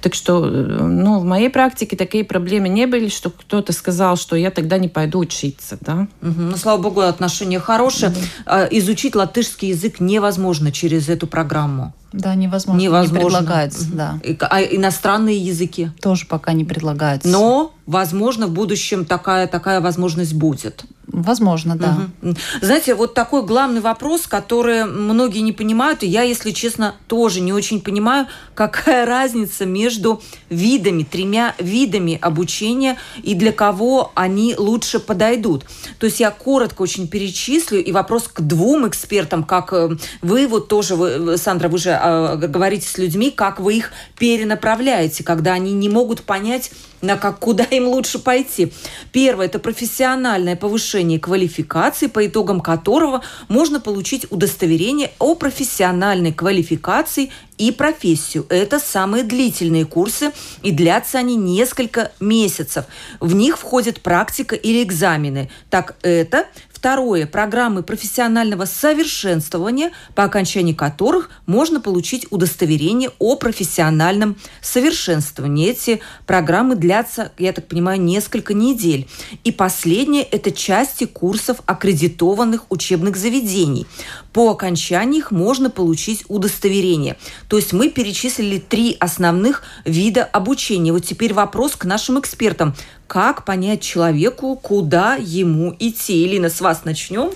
Так 0.00 0.14
что, 0.14 0.44
ну, 0.44 1.20
в 1.20 1.24
моей 1.24 1.50
практике 1.50 1.96
такие 1.96 2.15
такие 2.16 2.24
проблемы 2.24 2.70
не 2.70 2.86
были, 2.86 3.08
что 3.08 3.28
кто-то 3.28 3.74
сказал, 3.74 4.16
что 4.16 4.36
я 4.36 4.50
тогда 4.50 4.78
не 4.78 4.88
пойду 4.88 5.18
учиться, 5.18 5.76
да? 5.82 6.08
Угу. 6.22 6.40
Ну, 6.40 6.56
слава 6.56 6.80
богу, 6.80 7.02
отношения 7.02 7.60
хорошие. 7.60 8.10
Угу. 8.10 8.54
Изучить 8.70 9.14
латышский 9.14 9.68
язык 9.68 10.00
невозможно 10.00 10.72
через 10.72 11.10
эту 11.10 11.26
программу. 11.26 11.92
Да, 12.16 12.34
невозможно. 12.34 12.80
Невозможно. 12.80 13.18
Не 13.18 13.24
предлагается, 13.24 13.86
да. 13.92 14.18
А 14.40 14.62
иностранные 14.62 15.36
языки? 15.36 15.90
Тоже 16.00 16.26
пока 16.26 16.54
не 16.54 16.64
предлагается. 16.64 17.28
Но, 17.28 17.74
возможно, 17.86 18.46
в 18.46 18.52
будущем 18.52 19.04
такая, 19.04 19.46
такая 19.46 19.80
возможность 19.80 20.34
будет. 20.34 20.84
Возможно, 21.06 21.76
да. 21.76 21.98
Угу. 22.20 22.34
Знаете, 22.60 22.94
вот 22.94 23.14
такой 23.14 23.44
главный 23.44 23.80
вопрос, 23.80 24.26
который 24.26 24.84
многие 24.84 25.38
не 25.38 25.52
понимают, 25.52 26.02
и 26.02 26.06
я, 26.06 26.22
если 26.22 26.50
честно, 26.50 26.96
тоже 27.06 27.40
не 27.40 27.52
очень 27.52 27.80
понимаю, 27.80 28.26
какая 28.54 29.06
разница 29.06 29.66
между 29.66 30.20
видами, 30.50 31.04
тремя 31.04 31.54
видами 31.58 32.18
обучения 32.20 32.98
и 33.22 33.34
для 33.34 33.52
кого 33.52 34.10
они 34.14 34.56
лучше 34.58 34.98
подойдут. 34.98 35.64
То 36.00 36.06
есть 36.06 36.18
я 36.18 36.30
коротко 36.30 36.82
очень 36.82 37.06
перечислю, 37.06 37.82
и 37.82 37.92
вопрос 37.92 38.24
к 38.24 38.40
двум 38.40 38.88
экспертам, 38.88 39.44
как 39.44 39.72
э, 39.72 39.96
вы, 40.22 40.48
вот 40.48 40.66
тоже, 40.66 40.96
вы, 40.96 41.36
Сандра, 41.36 41.68
вы 41.68 41.78
же 41.78 41.90
э, 42.06 42.46
говорите 42.46 42.88
с 42.88 42.98
людьми, 42.98 43.30
как 43.30 43.60
вы 43.60 43.76
их 43.76 43.92
перенаправляете, 44.18 45.24
когда 45.24 45.52
они 45.52 45.72
не 45.72 45.88
могут 45.88 46.22
понять, 46.22 46.70
на 47.00 47.16
как, 47.16 47.38
куда 47.38 47.64
им 47.64 47.88
лучше 47.88 48.18
пойти. 48.18 48.72
Первое– 49.12 49.46
это 49.46 49.58
профессиональное 49.58 50.56
повышение 50.56 51.18
квалификации, 51.18 52.06
по 52.06 52.26
итогам 52.26 52.60
которого 52.60 53.22
можно 53.48 53.80
получить 53.80 54.26
удостоверение 54.30 55.10
о 55.18 55.34
профессиональной 55.34 56.32
квалификации 56.32 57.30
и 57.58 57.70
профессию. 57.70 58.46
Это 58.48 58.78
самые 58.78 59.24
длительные 59.24 59.86
курсы, 59.86 60.32
и 60.62 60.72
длятся 60.72 61.18
они 61.18 61.36
несколько 61.36 62.12
месяцев. 62.20 62.84
В 63.20 63.34
них 63.34 63.58
входит 63.58 64.00
практика 64.00 64.54
или 64.54 64.82
экзамены. 64.82 65.50
Так 65.70 65.96
это 66.02 66.46
Второе– 66.76 67.26
программы 67.26 67.82
профессионального 67.82 68.66
совершенствования, 68.66 69.92
по 70.14 70.24
окончании 70.24 70.74
которых 70.74 71.30
можно 71.46 71.80
получить 71.80 72.26
удостоверение 72.28 73.10
о 73.18 73.36
профессиональном 73.36 74.36
совершенствовании. 74.60 75.70
Эти 75.70 76.02
программы 76.26 76.76
длятся, 76.76 77.32
я 77.38 77.54
так 77.54 77.66
понимаю, 77.66 77.98
несколько 78.02 78.52
недель. 78.52 79.08
И 79.42 79.52
последнее– 79.52 80.22
это 80.30 80.50
части 80.52 81.06
курсов 81.06 81.62
аккредитованных 81.64 82.66
учебных 82.68 83.16
заведений. 83.16 83.86
По 84.34 84.50
окончании 84.50 85.20
их 85.20 85.30
можно 85.30 85.70
получить 85.70 86.24
удостоверение. 86.28 87.16
То 87.48 87.56
есть 87.56 87.72
мы 87.72 87.88
перечислили 87.88 88.58
три 88.58 88.98
основных 89.00 89.62
вида 89.86 90.24
обучения. 90.24 90.92
Вот 90.92 91.06
теперь 91.06 91.32
вопрос 91.32 91.74
к 91.74 91.86
нашим 91.86 92.20
экспертам. 92.20 92.74
Как 93.06 93.44
понять 93.44 93.82
человеку, 93.82 94.56
куда 94.56 95.14
ему 95.14 95.74
идти? 95.78 96.24
Илина, 96.24 96.48
с 96.50 96.60
вас 96.60 96.84
начнем. 96.84 97.30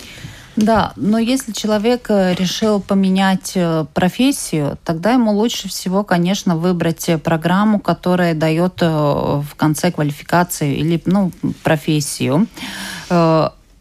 Да, 0.57 0.93
но 0.97 1.19
если 1.19 1.53
человек 1.53 2.07
э, 2.11 2.35
решил 2.35 2.81
поменять 2.81 3.53
э, 3.55 3.87
профессию, 3.95 4.79
тогда 4.85 5.13
ему 5.13 5.33
лучше 5.33 5.69
всего, 5.69 6.03
конечно, 6.03 6.57
выбрать 6.57 7.09
э, 7.09 7.19
программу, 7.19 7.79
которая 7.79 8.35
дает 8.35 8.81
в 8.81 9.47
конце 9.57 9.93
квалификацию 9.93 10.77
или 10.77 11.01
ну, 11.07 11.33
профессию 11.63 12.47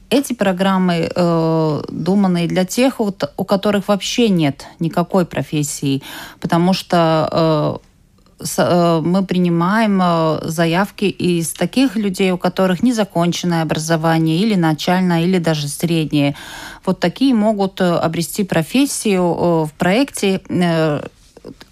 эти 0.09 0.33
программы 0.33 1.09
э, 1.13 1.81
думаны 1.89 2.47
для 2.47 2.65
тех, 2.65 2.99
у, 2.99 3.13
у 3.37 3.45
которых 3.45 3.87
вообще 3.87 4.29
нет 4.29 4.65
никакой 4.79 5.25
профессии, 5.25 6.01
потому 6.39 6.73
что 6.73 7.79
мы 8.39 9.25
принимаем 9.27 10.01
заявки 10.49 11.05
из 11.05 11.51
таких 11.51 11.95
людей, 11.95 12.31
у 12.31 12.37
которых 12.37 12.81
незаконченное 12.81 13.61
образование 13.61 14.37
или 14.37 14.55
начальное, 14.55 15.23
или 15.23 15.37
даже 15.37 15.67
среднее. 15.67 16.35
Вот 16.85 16.99
такие 16.99 17.33
могут 17.33 17.81
обрести 17.81 18.43
профессию 18.43 19.65
в 19.65 19.71
проекте 19.77 20.41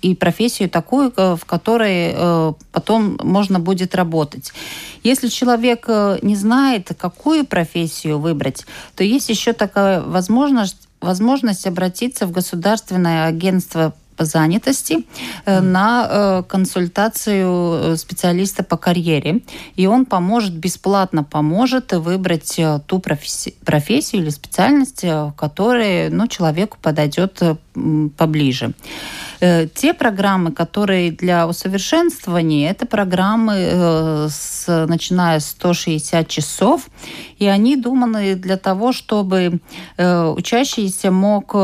и 0.01 0.15
профессию 0.15 0.69
такую, 0.69 1.11
в 1.15 1.45
которой 1.45 2.53
потом 2.71 3.17
можно 3.21 3.59
будет 3.59 3.95
работать. 3.95 4.51
Если 5.03 5.27
человек 5.27 5.87
не 6.21 6.35
знает, 6.35 6.91
какую 6.97 7.45
профессию 7.45 8.19
выбрать, 8.19 8.65
то 8.95 9.03
есть 9.03 9.29
еще 9.29 9.53
такая 9.53 10.01
возможность 10.01 10.87
возможность 10.99 11.67
обратиться 11.67 12.25
в 12.25 12.31
Государственное 12.31 13.27
агентство 13.27 13.93
по 14.17 14.25
занятости 14.25 15.05
э, 15.45 15.61
на 15.61 16.07
э, 16.09 16.43
консультацию 16.47 17.93
э, 17.93 17.97
специалиста 17.97 18.63
по 18.63 18.75
карьере. 18.75 19.41
И 19.75 19.87
он 19.87 20.05
поможет, 20.05 20.53
бесплатно 20.53 21.23
поможет 21.23 21.93
выбрать 21.93 22.59
ту 22.87 22.99
профессию 22.99 24.21
или 24.23 24.29
специальность, 24.29 25.03
в 25.03 25.33
которой 25.37 26.09
ну, 26.09 26.27
человеку 26.27 26.77
подойдет 26.81 27.41
поближе. 28.17 28.73
Те 29.39 29.93
программы, 29.93 30.51
которые 30.51 31.11
для 31.11 31.47
усовершенствования, 31.47 32.71
это 32.71 32.87
программы, 32.87 34.27
с, 34.29 34.85
начиная 34.87 35.39
с 35.39 35.49
160 35.49 36.27
часов, 36.27 36.89
и 37.37 37.45
они 37.45 37.75
думаны 37.75 38.35
для 38.35 38.57
того, 38.57 38.91
чтобы 38.91 39.59
учащийся 39.97 41.11
мог 41.11 41.55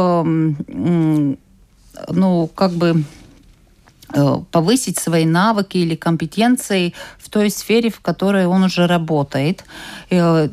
ну, 2.10 2.48
как 2.48 2.72
бы 2.72 3.04
э, 4.14 4.38
повысить 4.52 5.00
свои 5.00 5.26
навыки 5.26 5.78
или 5.78 5.96
компетенции 5.96 6.94
в 7.18 7.30
той 7.30 7.50
сфере, 7.50 7.90
в 7.90 8.00
которой 8.00 8.46
он 8.46 8.64
уже 8.64 8.88
работает. 8.88 9.64
Э, 10.10 10.50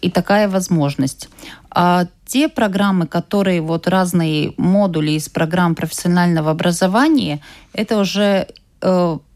и 0.00 0.10
такая 0.10 0.48
возможность. 0.48 1.28
А 1.70 2.06
те 2.24 2.48
программы, 2.48 3.06
которые 3.06 3.60
вот 3.60 3.86
разные 3.86 4.52
модули 4.56 5.12
из 5.12 5.28
программ 5.28 5.74
профессионального 5.74 6.50
образования, 6.50 7.40
это 7.72 7.98
уже 7.98 8.48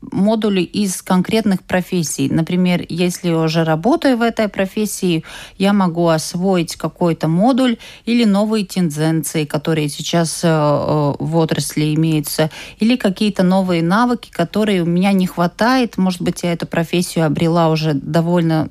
модули 0.00 0.62
из 0.62 1.02
конкретных 1.02 1.62
профессий. 1.62 2.28
Например, 2.28 2.84
если 2.88 3.28
я 3.28 3.38
уже 3.38 3.64
работаю 3.64 4.16
в 4.16 4.22
этой 4.22 4.48
профессии, 4.48 5.24
я 5.58 5.72
могу 5.72 6.08
освоить 6.08 6.76
какой-то 6.76 7.28
модуль 7.28 7.76
или 8.06 8.24
новые 8.24 8.64
тенденции, 8.64 9.44
которые 9.44 9.88
сейчас 9.88 10.40
э, 10.42 10.48
э, 10.48 11.14
в 11.18 11.36
отрасли 11.36 11.94
имеются, 11.94 12.50
или 12.78 12.96
какие-то 12.96 13.42
новые 13.42 13.82
навыки, 13.82 14.30
которые 14.30 14.82
у 14.82 14.86
меня 14.86 15.12
не 15.12 15.26
хватает. 15.26 15.98
Может 15.98 16.22
быть, 16.22 16.42
я 16.42 16.52
эту 16.52 16.66
профессию 16.66 17.26
обрела 17.26 17.68
уже 17.68 17.94
довольно 17.94 18.68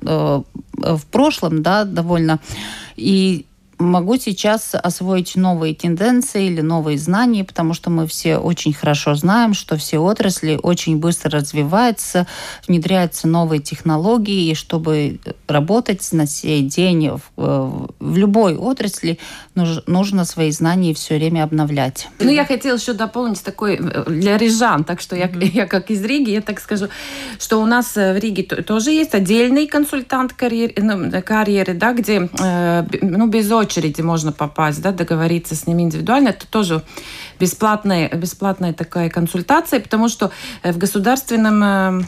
в 0.72 1.06
прошлом, 1.10 1.62
да, 1.62 1.84
довольно. 1.84 2.40
И 2.96 3.46
могу 3.80 4.16
сейчас 4.16 4.74
освоить 4.74 5.36
новые 5.36 5.74
тенденции 5.74 6.46
или 6.46 6.60
новые 6.60 6.98
знания, 6.98 7.44
потому 7.44 7.74
что 7.74 7.90
мы 7.90 8.06
все 8.06 8.36
очень 8.36 8.72
хорошо 8.72 9.14
знаем, 9.14 9.54
что 9.54 9.76
все 9.76 9.98
отрасли 9.98 10.58
очень 10.62 10.98
быстро 10.98 11.30
развиваются, 11.30 12.26
внедряются 12.68 13.26
новые 13.26 13.60
технологии, 13.60 14.50
и 14.50 14.54
чтобы 14.54 15.18
работать 15.48 16.06
на 16.12 16.26
сей 16.26 16.62
день 16.62 17.10
в, 17.36 17.90
в 17.98 18.16
любой 18.16 18.56
отрасли, 18.56 19.18
нужно 19.54 20.24
свои 20.24 20.50
знания 20.50 20.94
все 20.94 21.16
время 21.16 21.44
обновлять. 21.44 22.08
Ну, 22.18 22.30
я 22.30 22.44
хотела 22.44 22.76
еще 22.76 22.92
дополнить 22.92 23.42
такой 23.42 23.76
э, 23.76 24.04
для 24.08 24.36
рижан, 24.36 24.84
так 24.84 25.00
что 25.00 25.16
я, 25.16 25.26
mm-hmm. 25.26 25.50
я 25.54 25.66
как 25.66 25.90
из 25.90 26.04
Риги, 26.04 26.30
я 26.30 26.40
так 26.40 26.60
скажу, 26.60 26.88
что 27.38 27.60
у 27.60 27.66
нас 27.66 27.96
э, 27.96 28.12
в 28.12 28.18
Риге 28.18 28.42
тоже 28.42 28.90
есть 28.90 29.14
отдельный 29.14 29.66
консультант 29.66 30.32
карьеры, 30.32 30.74
ну, 30.76 31.22
карьеры 31.22 31.74
да, 31.74 31.92
где 31.92 32.28
э, 32.38 32.84
ну, 33.02 33.26
без 33.26 33.50
очереди 33.50 33.69
очереди 33.70 34.00
можно 34.00 34.32
попасть, 34.32 34.82
да, 34.82 34.90
договориться 34.90 35.54
с 35.54 35.66
ними 35.66 35.82
индивидуально. 35.82 36.30
Это 36.30 36.46
тоже 36.46 36.82
бесплатная, 37.38 38.08
бесплатная 38.08 38.72
такая 38.72 39.08
консультация, 39.10 39.80
потому 39.80 40.08
что 40.08 40.32
э, 40.62 40.72
в 40.72 40.78
государственном 40.78 41.62
э, 41.62 42.02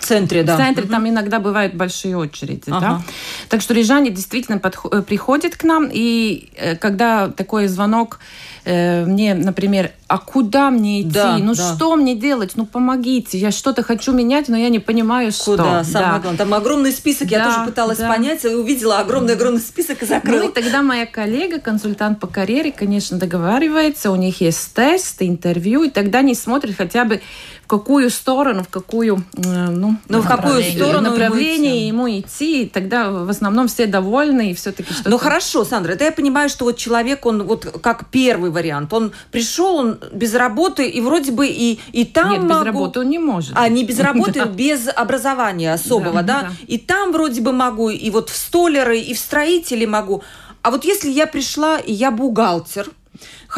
центре, 0.00 0.42
да. 0.42 0.56
В 0.56 0.58
центре 0.58 0.84
угу. 0.84 0.92
там 0.92 1.08
иногда 1.08 1.40
бывают 1.40 1.74
большие 1.74 2.16
очереди, 2.16 2.64
ага. 2.68 2.80
да. 2.80 3.02
Так 3.48 3.62
что 3.62 3.72
рижане 3.72 4.10
действительно 4.10 4.58
подход, 4.58 4.92
э, 4.92 5.02
приходят 5.02 5.56
к 5.56 5.64
нам, 5.64 5.88
и 5.90 6.50
когда 6.80 7.28
такой 7.28 7.66
звонок 7.66 8.20
э, 8.68 9.04
мне, 9.04 9.34
например, 9.34 9.92
а 10.06 10.18
куда 10.18 10.70
мне 10.70 11.02
идти? 11.02 11.10
Да, 11.10 11.38
ну 11.38 11.54
да. 11.54 11.74
что 11.74 11.96
мне 11.96 12.14
делать? 12.14 12.52
Ну 12.54 12.66
помогите, 12.66 13.38
я 13.38 13.50
что-то 13.50 13.82
хочу 13.82 14.12
менять, 14.12 14.48
но 14.48 14.56
я 14.56 14.68
не 14.68 14.78
понимаю, 14.78 15.32
что. 15.32 15.56
Куда? 15.56 15.84
Самое 15.84 16.12
да. 16.12 16.18
главное. 16.20 16.38
Там 16.38 16.54
огромный 16.54 16.92
список, 16.92 17.28
да, 17.28 17.36
я 17.36 17.44
тоже 17.44 17.66
пыталась 17.66 17.98
да. 17.98 18.08
понять, 18.08 18.44
увидела 18.44 19.00
огромный-огромный 19.00 19.60
список 19.60 20.02
и 20.02 20.06
закрыла. 20.06 20.42
Ну 20.42 20.48
и 20.50 20.52
тогда 20.52 20.82
моя 20.82 21.06
коллега, 21.06 21.60
консультант 21.60 22.20
по 22.20 22.26
карьере, 22.26 22.72
конечно, 22.72 23.18
договаривается, 23.18 24.10
у 24.10 24.16
них 24.16 24.40
есть 24.40 24.72
тест, 24.74 25.16
интервью, 25.20 25.84
и 25.84 25.90
тогда 25.90 26.20
они 26.20 26.34
смотрят 26.34 26.76
хотя 26.76 27.04
бы 27.04 27.20
в 27.64 27.70
какую 27.70 28.08
сторону, 28.08 28.62
в 28.62 28.68
какую, 28.68 29.24
э, 29.36 29.66
ну, 29.70 29.96
ну 30.08 30.20
в 30.22 30.26
какую 30.26 30.62
сторону 30.62 31.10
направление 31.10 31.86
ему 31.86 32.08
идти. 32.08 32.16
ему 32.16 32.20
идти, 32.20 32.62
и 32.62 32.66
тогда 32.68 33.10
в 33.10 33.28
основном 33.28 33.68
все 33.68 33.84
довольны 33.84 34.52
и 34.52 34.54
все-таки 34.54 34.90
что-то. 34.90 35.10
Ну 35.10 35.18
хорошо, 35.18 35.66
Сандра, 35.66 35.92
это 35.92 36.04
я 36.04 36.12
понимаю, 36.12 36.48
что 36.48 36.64
вот 36.64 36.78
человек, 36.78 37.26
он 37.26 37.42
вот 37.42 37.66
как 37.82 38.06
первый 38.10 38.50
вариант, 38.58 38.92
он 38.92 39.12
пришел, 39.30 39.76
он 39.76 39.98
без 40.12 40.34
работы 40.34 40.88
и 40.88 41.00
вроде 41.00 41.32
бы 41.32 41.46
и 41.46 41.80
и 41.92 42.04
там 42.04 42.30
Нет, 42.30 42.42
могу... 42.42 42.54
без 42.54 42.66
работы 42.66 43.00
он 43.00 43.08
не 43.08 43.18
может. 43.18 43.52
А 43.54 43.68
не 43.68 43.84
без 43.84 43.98
работы, 44.08 44.44
без 44.44 44.88
образования 44.88 45.72
особого, 45.72 46.22
да? 46.22 46.52
И 46.66 46.78
там 46.78 47.12
вроде 47.12 47.40
бы 47.40 47.52
могу, 47.52 47.90
и 47.90 48.10
вот 48.10 48.30
в 48.30 48.36
столеры, 48.36 48.98
и 48.98 49.14
в 49.14 49.18
строители 49.18 49.86
могу. 49.86 50.22
А 50.62 50.70
вот 50.70 50.84
если 50.84 51.10
я 51.10 51.26
пришла, 51.26 51.78
и 51.78 51.92
я 51.92 52.10
бухгалтер, 52.10 52.90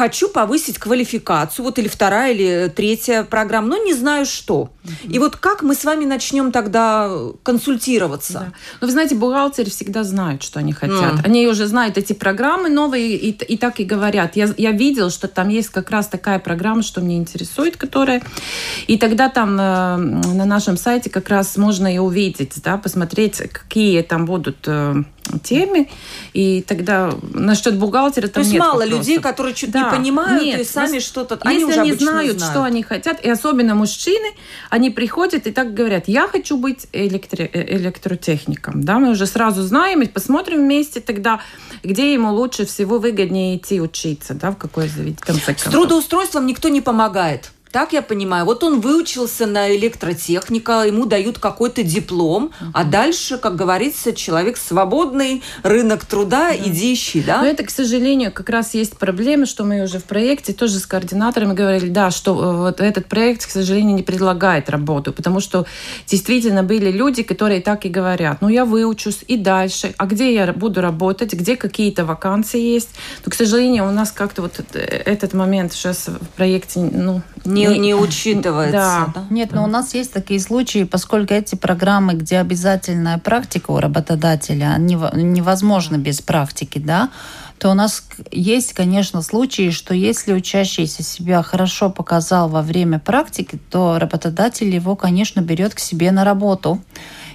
хочу 0.01 0.29
повысить 0.29 0.79
квалификацию, 0.79 1.63
вот 1.63 1.77
или 1.77 1.87
вторая, 1.87 2.33
или 2.33 2.71
третья 2.75 3.23
программа, 3.23 3.67
но 3.67 3.77
не 3.77 3.93
знаю 3.93 4.25
что. 4.25 4.71
Угу. 4.83 5.13
И 5.13 5.19
вот 5.19 5.35
как 5.35 5.61
мы 5.61 5.75
с 5.75 5.83
вами 5.85 6.05
начнем 6.05 6.51
тогда 6.51 7.07
консультироваться? 7.43 8.33
Да. 8.33 8.45
Ну, 8.81 8.87
вы 8.87 8.91
знаете, 8.93 9.13
бухгалтеры 9.13 9.69
всегда 9.69 10.03
знают, 10.03 10.41
что 10.41 10.57
они 10.57 10.73
хотят. 10.73 11.13
Mm. 11.13 11.25
Они 11.25 11.47
уже 11.47 11.67
знают 11.67 11.99
эти 11.99 12.13
программы 12.13 12.69
новые 12.69 13.15
и, 13.15 13.29
и 13.29 13.57
так 13.57 13.79
и 13.79 13.83
говорят. 13.83 14.35
Я, 14.35 14.49
я 14.57 14.71
видел, 14.71 15.11
что 15.11 15.27
там 15.27 15.49
есть 15.49 15.69
как 15.69 15.91
раз 15.91 16.07
такая 16.07 16.39
программа, 16.39 16.81
что 16.81 17.01
мне 17.01 17.17
интересует, 17.17 17.77
которая... 17.77 18.23
И 18.87 18.97
тогда 18.97 19.29
там 19.29 19.51
э, 19.59 19.97
на 19.97 20.45
нашем 20.45 20.77
сайте 20.77 21.11
как 21.11 21.29
раз 21.29 21.57
можно 21.57 21.93
и 21.93 21.99
увидеть, 21.99 22.53
да, 22.63 22.77
посмотреть, 22.77 23.37
какие 23.51 24.01
там 24.01 24.25
будут 24.25 24.57
э, 24.65 25.03
темы, 25.43 25.89
и 26.33 26.61
тогда 26.61 27.13
насчет 27.33 27.77
бухгалтера 27.77 28.23
там 28.23 28.33
То 28.33 28.39
есть 28.41 28.51
нет 28.53 28.59
мало 28.59 28.79
вопросов. 28.79 28.99
людей, 28.99 29.19
которые 29.19 29.55
что-то 29.55 29.73
да. 29.73 29.83
не 29.83 29.90
понимают, 29.97 30.43
нет, 30.43 30.61
и 30.61 30.63
сами 30.63 30.99
что-то... 30.99 31.37
Они 31.41 31.63
уже 31.63 31.81
они 31.81 31.93
знают, 31.93 32.37
знают, 32.37 32.51
что 32.51 32.63
они 32.63 32.83
хотят, 32.83 33.23
и 33.23 33.29
особенно 33.29 33.75
мужчины, 33.75 34.33
они 34.69 34.89
приходят 34.89 35.47
и 35.47 35.51
так 35.51 35.73
говорят, 35.73 36.07
я 36.07 36.27
хочу 36.27 36.57
быть 36.57 36.87
электро 36.93 37.43
э, 37.43 37.75
электротехником. 37.77 38.83
Да? 38.83 38.99
Мы 38.99 39.11
уже 39.11 39.25
сразу 39.25 39.61
знаем 39.61 40.01
и 40.01 40.07
посмотрим 40.07 40.59
вместе 40.59 40.99
тогда, 41.01 41.41
где 41.83 42.13
ему 42.13 42.33
лучше 42.33 42.65
всего 42.65 42.99
выгоднее 42.99 43.57
идти 43.57 43.81
учиться, 43.81 44.33
да, 44.33 44.51
в 44.51 44.57
какое 44.57 44.87
заведение. 44.87 45.43
С 45.57 45.63
трудоустройством 45.63 46.45
никто 46.45 46.69
не 46.69 46.81
помогает. 46.81 47.51
Так 47.71 47.93
я 47.93 48.01
понимаю. 48.01 48.45
Вот 48.45 48.63
он 48.63 48.81
выучился 48.81 49.45
на 49.45 49.73
электротехника, 49.75 50.83
ему 50.85 51.05
дают 51.05 51.39
какой-то 51.39 51.83
диплом, 51.83 52.45
угу. 52.45 52.71
а 52.73 52.83
дальше, 52.83 53.37
как 53.37 53.55
говорится, 53.55 54.13
человек 54.13 54.57
свободный, 54.57 55.41
рынок 55.63 56.05
труда, 56.05 56.49
да. 56.49 56.55
иди 56.55 56.93
ищи, 56.93 57.21
да? 57.21 57.41
Но 57.41 57.47
это, 57.47 57.63
к 57.63 57.69
сожалению, 57.69 58.31
как 58.31 58.49
раз 58.49 58.73
есть 58.73 58.97
проблема, 58.97 59.45
что 59.45 59.63
мы 59.63 59.83
уже 59.83 59.99
в 59.99 60.03
проекте 60.03 60.53
тоже 60.53 60.79
с 60.79 60.85
координаторами 60.85 61.53
говорили, 61.53 61.89
да, 61.89 62.11
что 62.11 62.31
э, 62.31 62.57
вот 62.57 62.81
этот 62.81 63.07
проект, 63.07 63.45
к 63.45 63.49
сожалению, 63.49 63.95
не 63.95 64.03
предлагает 64.03 64.69
работу, 64.69 65.13
потому 65.13 65.39
что 65.39 65.65
действительно 66.07 66.63
были 66.63 66.91
люди, 66.91 67.23
которые 67.23 67.61
так 67.61 67.85
и 67.85 67.89
говорят, 67.89 68.41
ну 68.41 68.49
я 68.49 68.65
выучусь 68.65 69.23
и 69.27 69.37
дальше, 69.37 69.93
а 69.97 70.05
где 70.05 70.33
я 70.33 70.51
буду 70.51 70.81
работать, 70.81 71.33
где 71.33 71.55
какие-то 71.55 72.05
вакансии 72.05 72.59
есть. 72.59 72.89
Но, 73.25 73.31
к 73.31 73.35
сожалению, 73.35 73.87
у 73.87 73.91
нас 73.91 74.11
как-то 74.11 74.41
вот 74.41 74.59
э, 74.73 74.79
этот 74.79 75.33
момент 75.33 75.73
сейчас 75.73 76.07
в 76.07 76.27
проекте, 76.35 76.79
ну, 76.79 77.21
не 77.45 77.65
не, 77.65 77.79
не 77.79 77.95
учитывается. 77.95 78.71
Да. 78.71 79.11
да? 79.13 79.25
Нет, 79.29 79.49
да. 79.49 79.57
но 79.57 79.63
у 79.63 79.67
нас 79.67 79.93
есть 79.93 80.13
такие 80.13 80.39
случаи, 80.39 80.83
поскольку 80.83 81.33
эти 81.33 81.55
программы, 81.55 82.13
где 82.13 82.39
обязательная 82.39 83.17
практика 83.17 83.71
у 83.71 83.79
работодателя, 83.79 84.75
невозможно 84.77 85.97
без 85.97 86.21
практики, 86.21 86.79
да, 86.79 87.09
то 87.61 87.69
у 87.69 87.73
нас 87.75 88.03
есть, 88.31 88.73
конечно, 88.73 89.21
случаи, 89.21 89.69
что 89.69 89.93
если 89.93 90.33
учащийся 90.33 91.03
себя 91.03 91.43
хорошо 91.43 91.91
показал 91.91 92.49
во 92.49 92.63
время 92.63 92.97
практики, 92.97 93.59
то 93.69 93.99
работодатель 93.99 94.73
его, 94.73 94.95
конечно, 94.95 95.41
берет 95.41 95.75
к 95.75 95.79
себе 95.79 96.09
на 96.09 96.23
работу. 96.23 96.81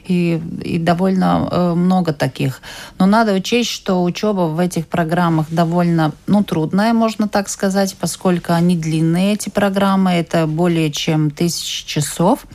И, 0.09 0.41
и 0.63 0.79
довольно 0.79 1.49
э, 1.51 1.75
много 1.75 2.13
таких. 2.13 2.61
Но 2.99 3.07
надо 3.07 3.33
учесть, 3.33 3.71
что 3.71 4.03
учеба 4.03 4.43
в 4.43 4.59
этих 4.59 4.87
программах 4.87 5.47
довольно 5.51 6.13
ну, 6.27 6.45
трудная, 6.45 6.93
можно 6.93 7.29
так 7.29 7.49
сказать, 7.49 7.97
поскольку 7.99 8.53
они 8.53 8.77
длинные, 8.77 9.35
эти 9.35 9.49
программы, 9.49 10.13
это 10.13 10.47
более 10.47 10.91
чем 10.91 11.31
тысячи 11.31 11.87
часов. 11.87 12.47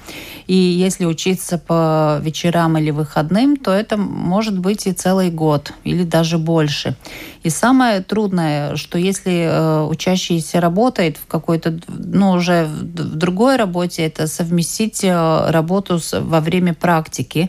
И 0.47 0.55
если 0.55 1.05
учиться 1.05 1.57
по 1.57 2.19
вечерам 2.21 2.77
или 2.77 2.91
выходным, 2.91 3.55
то 3.55 3.71
это 3.71 3.97
может 3.97 4.57
быть 4.57 4.87
и 4.87 4.91
целый 4.91 5.29
год 5.29 5.73
или 5.83 6.03
даже 6.03 6.37
больше. 6.37 6.95
И 7.43 7.49
самое 7.49 8.01
трудное, 8.01 8.75
что 8.75 8.99
если 8.99 9.47
э, 9.49 9.83
учащийся 9.83 10.59
работает 10.59 11.17
в 11.17 11.25
какой-то, 11.25 11.79
ну, 11.87 12.31
уже 12.31 12.65
в 12.65 13.15
другой 13.15 13.55
работе, 13.55 14.03
это 14.03 14.27
совместить 14.27 15.03
э, 15.03 15.49
работу 15.49 15.97
с, 15.99 16.19
во 16.19 16.39
время 16.39 16.73
практики 16.73 17.40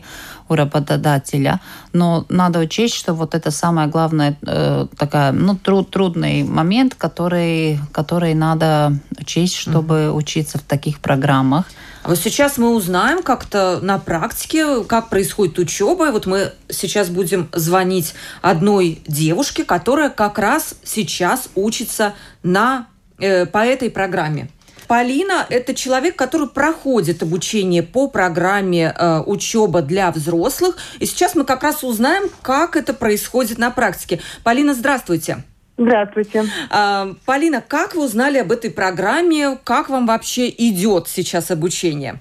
у 0.49 0.55
работодателя. 0.55 1.59
Но 1.93 2.25
надо 2.29 2.59
учесть, 2.59 2.95
что 2.95 3.13
вот 3.13 3.35
это 3.35 3.51
самое 3.51 3.87
главное, 3.87 4.37
э, 4.45 4.87
такая, 4.97 5.31
ну, 5.31 5.55
труд, 5.55 5.89
трудный 5.91 6.43
момент, 6.43 6.95
который, 6.95 7.79
который 7.91 8.33
надо 8.33 8.93
учесть, 9.19 9.55
чтобы 9.55 9.95
mm-hmm. 9.95 10.13
учиться 10.13 10.57
в 10.57 10.61
таких 10.61 10.99
программах. 10.99 11.65
А 12.03 12.09
вот 12.09 12.17
сейчас 12.17 12.57
мы 12.57 12.75
узнаем 12.75 13.23
как-то 13.23 13.79
на 13.81 13.97
практике, 13.97 14.83
как 14.83 15.09
происходит 15.09 15.57
учеба. 15.57 16.09
И 16.09 16.11
вот 16.11 16.25
мы 16.25 16.51
сейчас 16.69 17.09
будем 17.09 17.47
звонить 17.53 18.13
одной 18.41 19.01
девушке, 19.07 19.63
которая 19.63 20.09
как 20.09 20.37
раз 20.37 20.75
сейчас 20.83 21.49
учится 21.55 22.13
на, 22.43 22.87
э, 23.19 23.45
по 23.45 23.59
этой 23.59 23.89
программе. 23.89 24.49
Полина– 24.87 25.45
это 25.49 25.73
человек, 25.73 26.15
который 26.15 26.47
проходит 26.47 27.23
обучение 27.23 27.83
по 27.83 28.09
программе 28.09 28.93
э, 28.97 29.21
учеба 29.25 29.81
для 29.81 30.11
взрослых. 30.11 30.77
И 30.99 31.05
сейчас 31.05 31.35
мы 31.35 31.45
как 31.45 31.63
раз 31.63 31.83
узнаем, 31.83 32.29
как 32.41 32.75
это 32.75 32.93
происходит 32.93 33.57
на 33.57 33.71
практике. 33.71 34.19
Полина, 34.43 34.73
здравствуйте. 34.73 35.37
Здравствуйте. 35.77 36.43
А, 36.69 37.07
Полина, 37.25 37.63
как 37.65 37.95
вы 37.95 38.05
узнали 38.05 38.37
об 38.37 38.51
этой 38.51 38.69
программе? 38.69 39.57
Как 39.63 39.89
вам 39.89 40.05
вообще 40.05 40.49
идет 40.49 41.07
сейчас 41.07 41.49
обучение? 41.49 42.19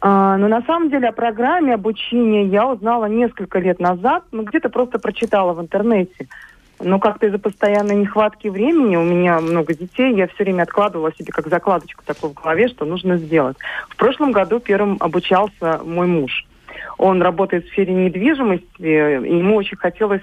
А, 0.00 0.36
ну, 0.36 0.48
на 0.48 0.62
самом 0.62 0.90
деле, 0.90 1.08
о 1.08 1.12
программе 1.12 1.74
обучения 1.74 2.46
я 2.46 2.66
узнала 2.66 3.04
несколько 3.04 3.60
лет 3.60 3.78
назад. 3.78 4.24
Ну, 4.32 4.42
где-то 4.42 4.68
просто 4.68 4.98
прочитала 4.98 5.52
в 5.52 5.60
интернете. 5.60 6.26
Но 6.84 6.98
как-то 6.98 7.26
из-за 7.26 7.38
постоянной 7.38 7.94
нехватки 7.94 8.48
времени, 8.48 8.96
у 8.96 9.04
меня 9.04 9.40
много 9.40 9.74
детей, 9.74 10.14
я 10.14 10.26
все 10.26 10.42
время 10.42 10.64
откладывала 10.64 11.12
себе 11.14 11.32
как 11.32 11.46
закладочку 11.46 12.02
такую 12.04 12.32
в 12.32 12.34
голове, 12.34 12.68
что 12.68 12.84
нужно 12.84 13.18
сделать. 13.18 13.56
В 13.88 13.96
прошлом 13.96 14.32
году 14.32 14.58
первым 14.58 14.96
обучался 14.98 15.80
мой 15.84 16.06
муж. 16.08 16.44
Он 16.98 17.22
работает 17.22 17.64
в 17.64 17.68
сфере 17.68 17.94
недвижимости, 17.94 18.66
и 18.78 19.38
ему 19.38 19.56
очень 19.56 19.76
хотелось 19.76 20.22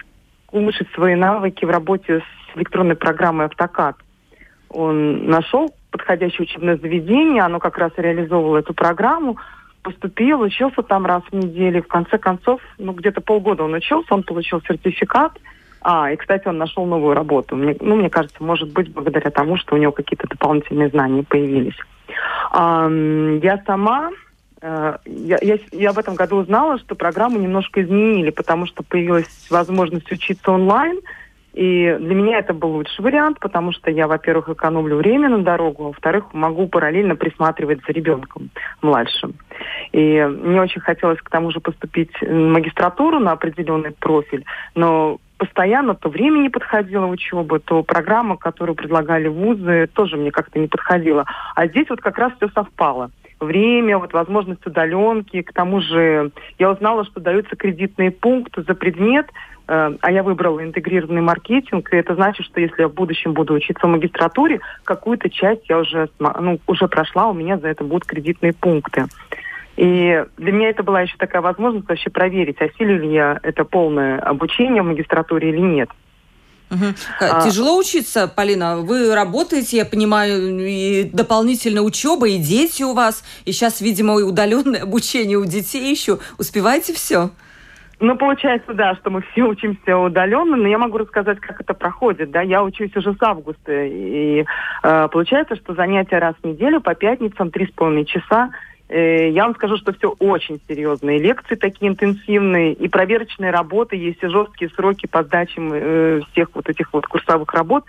улучшить 0.51 0.89
свои 0.91 1.15
навыки 1.15 1.63
в 1.63 1.69
работе 1.69 2.19
с 2.19 2.57
электронной 2.57 2.95
программой 2.95 3.45
«Автокад». 3.45 3.95
Он 4.69 5.27
нашел 5.27 5.73
подходящее 5.91 6.41
учебное 6.41 6.77
заведение, 6.77 7.41
оно 7.41 7.59
как 7.59 7.77
раз 7.77 7.91
реализовывало 7.95 8.57
эту 8.57 8.73
программу, 8.73 9.37
поступил, 9.81 10.41
учился 10.41 10.83
там 10.83 11.05
раз 11.05 11.23
в 11.31 11.35
неделю. 11.35 11.81
В 11.83 11.87
конце 11.87 12.17
концов, 12.17 12.61
ну, 12.77 12.91
где-то 12.91 13.21
полгода 13.21 13.63
он 13.63 13.73
учился, 13.73 14.13
он 14.13 14.23
получил 14.23 14.61
сертификат– 14.67 15.31
а, 15.81 16.11
и, 16.11 16.15
кстати, 16.15 16.47
он 16.47 16.57
нашел 16.57 16.85
новую 16.85 17.13
работу. 17.13 17.55
Мне, 17.55 17.75
ну, 17.79 17.95
мне 17.95 18.09
кажется, 18.09 18.43
может 18.43 18.71
быть, 18.71 18.91
благодаря 18.91 19.31
тому, 19.31 19.57
что 19.57 19.75
у 19.75 19.77
него 19.77 19.91
какие-то 19.91 20.27
дополнительные 20.27 20.89
знания 20.89 21.23
появились. 21.23 21.77
Я 22.51 23.63
сама, 23.65 24.09
э, 24.61 24.97
я, 25.05 25.37
я, 25.41 25.57
я 25.71 25.91
в 25.91 25.99
этом 25.99 26.15
году 26.15 26.37
узнала, 26.37 26.79
что 26.79 26.95
программу 26.95 27.39
немножко 27.39 27.81
изменили, 27.81 28.31
потому 28.31 28.65
что 28.65 28.83
появилась 28.83 29.47
возможность 29.49 30.11
учиться 30.11 30.51
онлайн. 30.51 30.99
И 31.53 31.97
для 31.99 32.15
меня 32.15 32.39
это 32.39 32.53
был 32.53 32.71
лучший 32.71 33.03
вариант, 33.03 33.39
потому 33.39 33.71
что 33.71 33.89
я, 33.89 34.07
во-первых, 34.07 34.49
экономлю 34.49 34.97
время 34.97 35.29
на 35.29 35.39
дорогу, 35.39 35.85
а 35.85 35.87
во-вторых, 35.87 36.25
могу 36.33 36.67
параллельно 36.67 37.15
присматривать 37.15 37.79
за 37.85 37.91
ребенком 37.91 38.49
младшим. 38.81 39.33
И 39.91 40.21
мне 40.21 40.61
очень 40.61 40.81
хотелось 40.81 41.19
к 41.19 41.29
тому 41.29 41.51
же 41.51 41.59
поступить 41.59 42.11
в 42.21 42.31
магистратуру 42.31 43.19
на 43.19 43.31
определенный 43.31 43.91
профиль, 43.91 44.45
но 44.75 45.19
постоянно 45.39 45.95
то 45.95 46.09
время 46.09 46.39
не 46.39 46.49
подходило 46.49 47.07
учебы, 47.07 47.59
то 47.59 47.81
программа, 47.81 48.37
которую 48.37 48.75
предлагали 48.75 49.27
вузы, 49.27 49.89
тоже 49.93 50.17
мне 50.17 50.31
как-то 50.31 50.59
не 50.59 50.67
подходила. 50.67 51.25
А 51.55 51.65
здесь 51.67 51.89
вот 51.89 52.01
как 52.01 52.17
раз 52.19 52.33
все 52.37 52.49
совпало 52.49 53.09
время, 53.39 53.97
вот 53.97 54.13
возможность 54.13 54.65
удаленки. 54.65 55.41
К 55.41 55.53
тому 55.53 55.81
же 55.81 56.31
я 56.57 56.71
узнала, 56.71 57.05
что 57.05 57.19
даются 57.19 57.55
кредитные 57.55 58.11
пункты 58.11 58.63
за 58.63 58.75
предмет, 58.75 59.27
э, 59.67 59.91
а 60.01 60.11
я 60.11 60.23
выбрала 60.23 60.61
интегрированный 60.61 61.21
маркетинг, 61.21 61.91
и 61.93 61.95
это 61.95 62.15
значит, 62.15 62.45
что 62.45 62.59
если 62.59 62.81
я 62.81 62.87
в 62.89 62.93
будущем 62.93 63.33
буду 63.33 63.53
учиться 63.53 63.87
в 63.87 63.89
магистратуре, 63.89 64.59
какую-то 64.83 65.29
часть 65.29 65.69
я 65.69 65.79
уже, 65.79 66.09
ну, 66.19 66.59
уже 66.67 66.87
прошла, 66.87 67.29
у 67.29 67.33
меня 67.33 67.57
за 67.57 67.69
это 67.69 67.83
будут 67.83 68.05
кредитные 68.05 68.53
пункты. 68.53 69.05
И 69.79 70.25
для 70.35 70.51
меня 70.51 70.71
это 70.71 70.83
была 70.83 71.03
еще 71.03 71.15
такая 71.17 71.41
возможность 71.41 71.87
вообще 71.87 72.09
проверить, 72.09 72.59
осилю 72.59 72.99
ли 72.99 73.13
я 73.13 73.39
это 73.41 73.63
полное 73.63 74.19
обучение 74.19 74.83
в 74.83 74.87
магистратуре 74.87 75.51
или 75.51 75.61
нет. 75.61 75.89
Угу. 76.69 76.85
А, 77.21 77.41
Тяжело 77.41 77.77
учиться, 77.77 78.27
Полина. 78.27 78.79
Вы 78.79 79.15
работаете, 79.15 79.77
я 79.77 79.85
понимаю, 79.85 80.59
и 80.59 81.05
дополнительно 81.05 81.81
учеба, 81.83 82.27
и 82.27 82.39
дети 82.39 82.83
у 82.83 82.93
вас, 82.93 83.23
и 83.45 83.53
сейчас, 83.53 83.79
видимо, 83.79 84.19
и 84.19 84.23
удаленное 84.23 84.83
обучение 84.83 85.37
у 85.37 85.45
детей 85.45 85.89
еще. 85.89 86.19
Успеваете 86.37 86.93
все? 86.93 87.29
Ну, 88.01 88.17
получается, 88.17 88.73
да, 88.73 88.95
что 88.95 89.09
мы 89.09 89.21
все 89.31 89.43
учимся 89.43 89.97
удаленно, 89.97 90.57
но 90.57 90.67
я 90.67 90.77
могу 90.77 90.97
рассказать, 90.97 91.39
как 91.39 91.61
это 91.61 91.73
проходит. 91.73 92.31
Да, 92.31 92.41
я 92.41 92.63
учусь 92.63 92.95
уже 92.97 93.13
с 93.13 93.21
августа, 93.21 93.71
и 93.85 94.45
э, 94.83 95.07
получается, 95.09 95.55
что 95.55 95.73
занятия 95.73 96.19
раз 96.19 96.35
в 96.41 96.45
неделю 96.45 96.81
по 96.81 96.95
пятницам 96.95 97.49
три 97.49 97.67
с 97.67 97.71
половиной 97.71 98.05
часа 98.05 98.51
я 98.95 99.43
вам 99.43 99.53
скажу, 99.55 99.77
что 99.77 99.93
все 99.93 100.15
очень 100.19 100.59
серьезные. 100.67 101.19
Лекции 101.19 101.55
такие 101.55 101.91
интенсивные, 101.91 102.73
и 102.73 102.87
проверочные 102.87 103.51
работы, 103.51 103.95
есть 103.95 104.23
и 104.23 104.27
жесткие 104.27 104.71
сроки 104.71 105.05
по 105.05 105.23
сдаче 105.23 105.61
э, 105.61 106.21
всех 106.31 106.49
вот 106.53 106.69
этих 106.69 106.91
вот 106.93 107.05
курсовых 107.05 107.53
работ. 107.53 107.85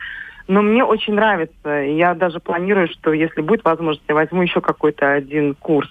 Но 0.47 0.63
мне 0.63 0.85
очень 0.85 1.15
нравится. 1.15 1.69
Я 1.69 2.15
даже 2.15 2.41
планирую, 2.41 2.89
что 2.89 3.13
если 3.13 3.41
будет 3.41 3.65
возможность, 3.65 4.09
я 4.09 4.15
возьму 4.15 4.43
еще 4.43 4.61
какой-то 4.61 5.13
один 5.13 5.55
курс. 5.55 5.89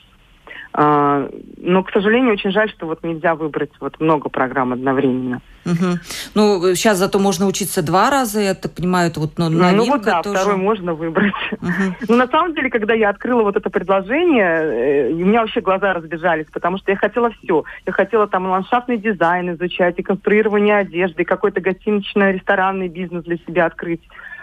А, 0.72 1.28
но, 1.58 1.84
к 1.84 1.92
сожалению, 1.92 2.34
очень 2.34 2.52
жаль, 2.52 2.70
что 2.70 2.86
вот 2.86 3.04
нельзя 3.04 3.36
выбрать 3.36 3.72
вот 3.80 4.00
много 4.00 4.30
программ 4.30 4.74
одновременно. 4.74 5.42
Угу. 5.66 6.00
Ну, 6.36 6.76
сейчас 6.76 6.98
зато 6.98 7.20
можно 7.20 7.48
учиться 7.48 7.82
два 7.82 8.10
раза, 8.10 8.40
я 8.40 8.54
так 8.54 8.74
понимаю, 8.74 9.10
это 9.10 9.20
вот 9.20 9.38
ну, 9.38 9.50
новинка 9.50 9.76
Ну 9.76 9.86
вот 9.86 10.02
да, 10.04 10.22
тоже. 10.22 10.38
второй 10.38 10.58
можно 10.58 10.94
выбрать. 10.94 11.34
Угу. 11.52 11.96
Ну, 12.08 12.16
на 12.16 12.28
самом 12.28 12.54
деле, 12.54 12.70
когда 12.70 12.94
я 12.94 13.10
открыла 13.10 13.42
вот 13.44 13.56
это 13.56 13.70
предложение, 13.70 15.10
э, 15.10 15.12
у 15.12 15.26
меня 15.26 15.42
вообще 15.42 15.62
глаза 15.62 15.94
разбежались, 15.94 16.48
потому 16.52 16.78
что 16.78 16.92
я 16.92 16.98
хотела 16.98 17.32
все. 17.32 17.64
Я 17.86 17.92
хотела 17.92 18.28
там 18.28 18.50
ландшафтный 18.50 18.98
дизайн 18.98 19.56
изучать, 19.56 19.98
и 19.98 20.04
конструирование 20.04 20.78
одежды, 20.78 21.24
и 21.24 21.26
какой-то 21.26 21.62
гостинично-ресторанный 21.62 22.88
бизнес 22.88 23.24
для 23.24 23.38
себя 23.38 23.66
открыть. 23.66 24.02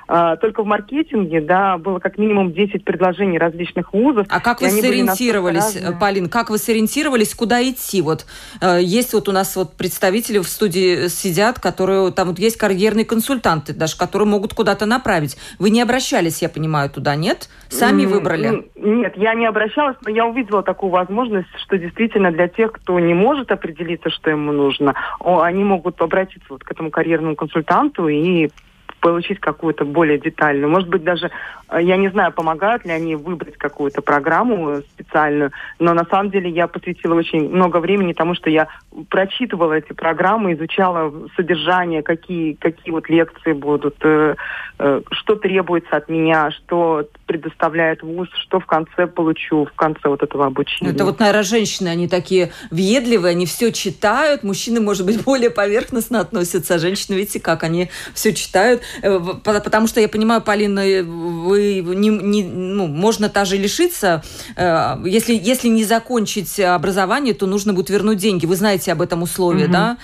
А, 0.09 0.37
только 0.37 0.63
в 0.63 0.67
маркетинге, 0.67 1.41
да, 1.41 1.79
было 1.79 1.99
как 1.99 2.19
минимум 2.19 2.53
10 2.53 2.85
предложений 2.85 3.39
различных 3.39 3.93
вузов. 3.93 4.27
А 4.31 4.41
как 4.41 4.61
вы 4.61 4.71
сориентировались, 4.71 5.79
Полин, 5.99 6.29
как 6.29 6.51
вы 6.51 6.59
сориентировались, 6.59 7.35
куда 7.35 7.63
идти? 7.63 8.03
Вот 8.03 8.27
э, 8.61 8.79
есть 8.81 9.15
вот 9.15 9.29
у 9.29 9.33
нас 9.33 9.57
вот 9.57 9.75
представители 9.75 10.39
в 10.39 10.49
студии 10.49 11.09
сидят, 11.09 11.59
которые, 11.59 12.13
там 12.13 12.29
вот 12.29 12.39
есть 12.39 12.57
карьерные 12.57 13.05
консультанты 13.05 13.75
даже, 13.75 13.97
которые 13.97 14.29
могут 14.29 14.55
куда-то 14.55 14.87
направить. 14.87 15.37
Вы 15.59 15.71
не 15.71 15.83
обращались, 15.83 16.41
я 16.43 16.49
понимаю, 16.49 16.89
туда, 16.89 17.17
нет? 17.17 17.49
Сами 17.69 18.03
mm, 18.03 18.07
выбрали? 18.07 18.69
Нет, 18.77 19.15
я 19.17 19.35
не 19.35 19.47
обращалась, 19.47 19.97
но 20.05 20.11
я 20.11 20.25
увидела 20.25 20.63
такую 20.63 20.91
возможность, 20.91 21.49
что 21.57 21.79
действительно 21.79 22.31
для 22.31 22.47
тех, 22.47 22.73
кто 22.73 22.99
не 23.01 23.15
может 23.15 23.51
определиться, 23.51 24.11
что 24.11 24.31
ему 24.31 24.53
нужно, 24.53 24.95
они 25.21 25.65
могут 25.65 26.01
обратиться 26.01 26.47
вот 26.51 26.63
к 26.63 26.71
этому 26.71 26.91
карьерному 26.91 27.35
консультанту 27.35 28.09
и 28.09 28.51
получить 29.01 29.41
какую-то 29.41 29.85
более 29.85 30.19
детальную. 30.19 30.69
Может 30.69 30.89
быть, 30.89 31.05
даже, 31.05 31.31
э, 31.69 31.83
я 31.83 31.97
не 31.97 32.09
знаю, 32.09 32.33
помогают 32.33 32.85
ли 32.85 32.93
они 32.93 33.15
выбрать 33.15 33.57
какую-то 33.57 34.03
программу 34.03 34.83
специальную, 34.95 35.53
но 35.79 35.95
на 35.95 36.05
самом 36.05 36.31
деле 36.31 36.51
я 36.51 36.67
посвятила 36.67 37.15
очень 37.15 37.49
много 37.49 37.79
времени 37.79 38.13
тому, 38.13 38.35
что 38.35 38.51
я 38.51 38.69
прочитывала 39.09 39.75
эти 39.75 39.93
программы, 39.93 40.55
изучала 40.55 41.13
содержание, 41.37 42.03
какие, 42.03 42.55
какие 42.55 42.93
вот 42.93 43.09
лекции 43.09 43.53
будут, 43.53 43.97
э, 44.03 44.35
э, 44.79 45.01
что 45.11 45.37
требуется 45.37 45.97
от 45.97 46.09
меня, 46.09 46.51
что 46.51 47.07
предоставляет 47.27 48.03
ВУЗ, 48.03 48.29
что 48.43 48.61
в 48.61 48.67
конце 48.67 49.07
получу, 49.07 49.67
в 49.67 49.73
конце 49.73 50.09
вот 50.09 50.23
этого 50.23 50.47
обучения. 50.47 50.93
Это 50.93 51.05
вот, 51.05 51.19
наверное, 51.21 51.43
женщины, 51.43 51.89
они 51.89 52.09
такие 52.09 52.53
въедливые, 52.71 53.33
они 53.33 53.47
все 53.47 53.73
читают, 53.73 54.43
мужчины, 54.43 54.81
может 54.81 55.05
быть, 55.05 55.23
более 55.25 55.51
поверхностно 55.51 56.21
относятся, 56.21 56.75
а 56.75 56.79
женщины, 56.79 57.17
видите, 57.17 57.41
как 57.41 57.63
они 57.63 57.91
все 58.15 58.33
читают. 58.33 58.83
Э, 59.03 59.21
потому 59.43 59.87
что 59.87 60.01
я 60.01 60.09
понимаю, 60.09 60.43
Полина, 60.43 60.83
вы 60.83 61.81
не, 61.81 62.09
не, 62.09 62.45
ну, 62.45 62.87
можно 62.87 63.29
даже 63.29 63.57
лишиться, 63.57 64.23
если, 64.57 65.35
если 65.35 65.69
не 65.69 65.85
закончить 65.85 66.59
образование, 66.61 67.35
то 67.35 67.47
нужно 67.47 67.73
будет 67.73 67.91
вернуть 67.91 68.19
деньги. 68.19 68.47
Вы 68.47 68.57
знаете 68.57 68.93
об 68.93 69.03
этом 69.03 69.23
условии, 69.23 69.65
угу. 69.65 69.73
да? 69.73 69.97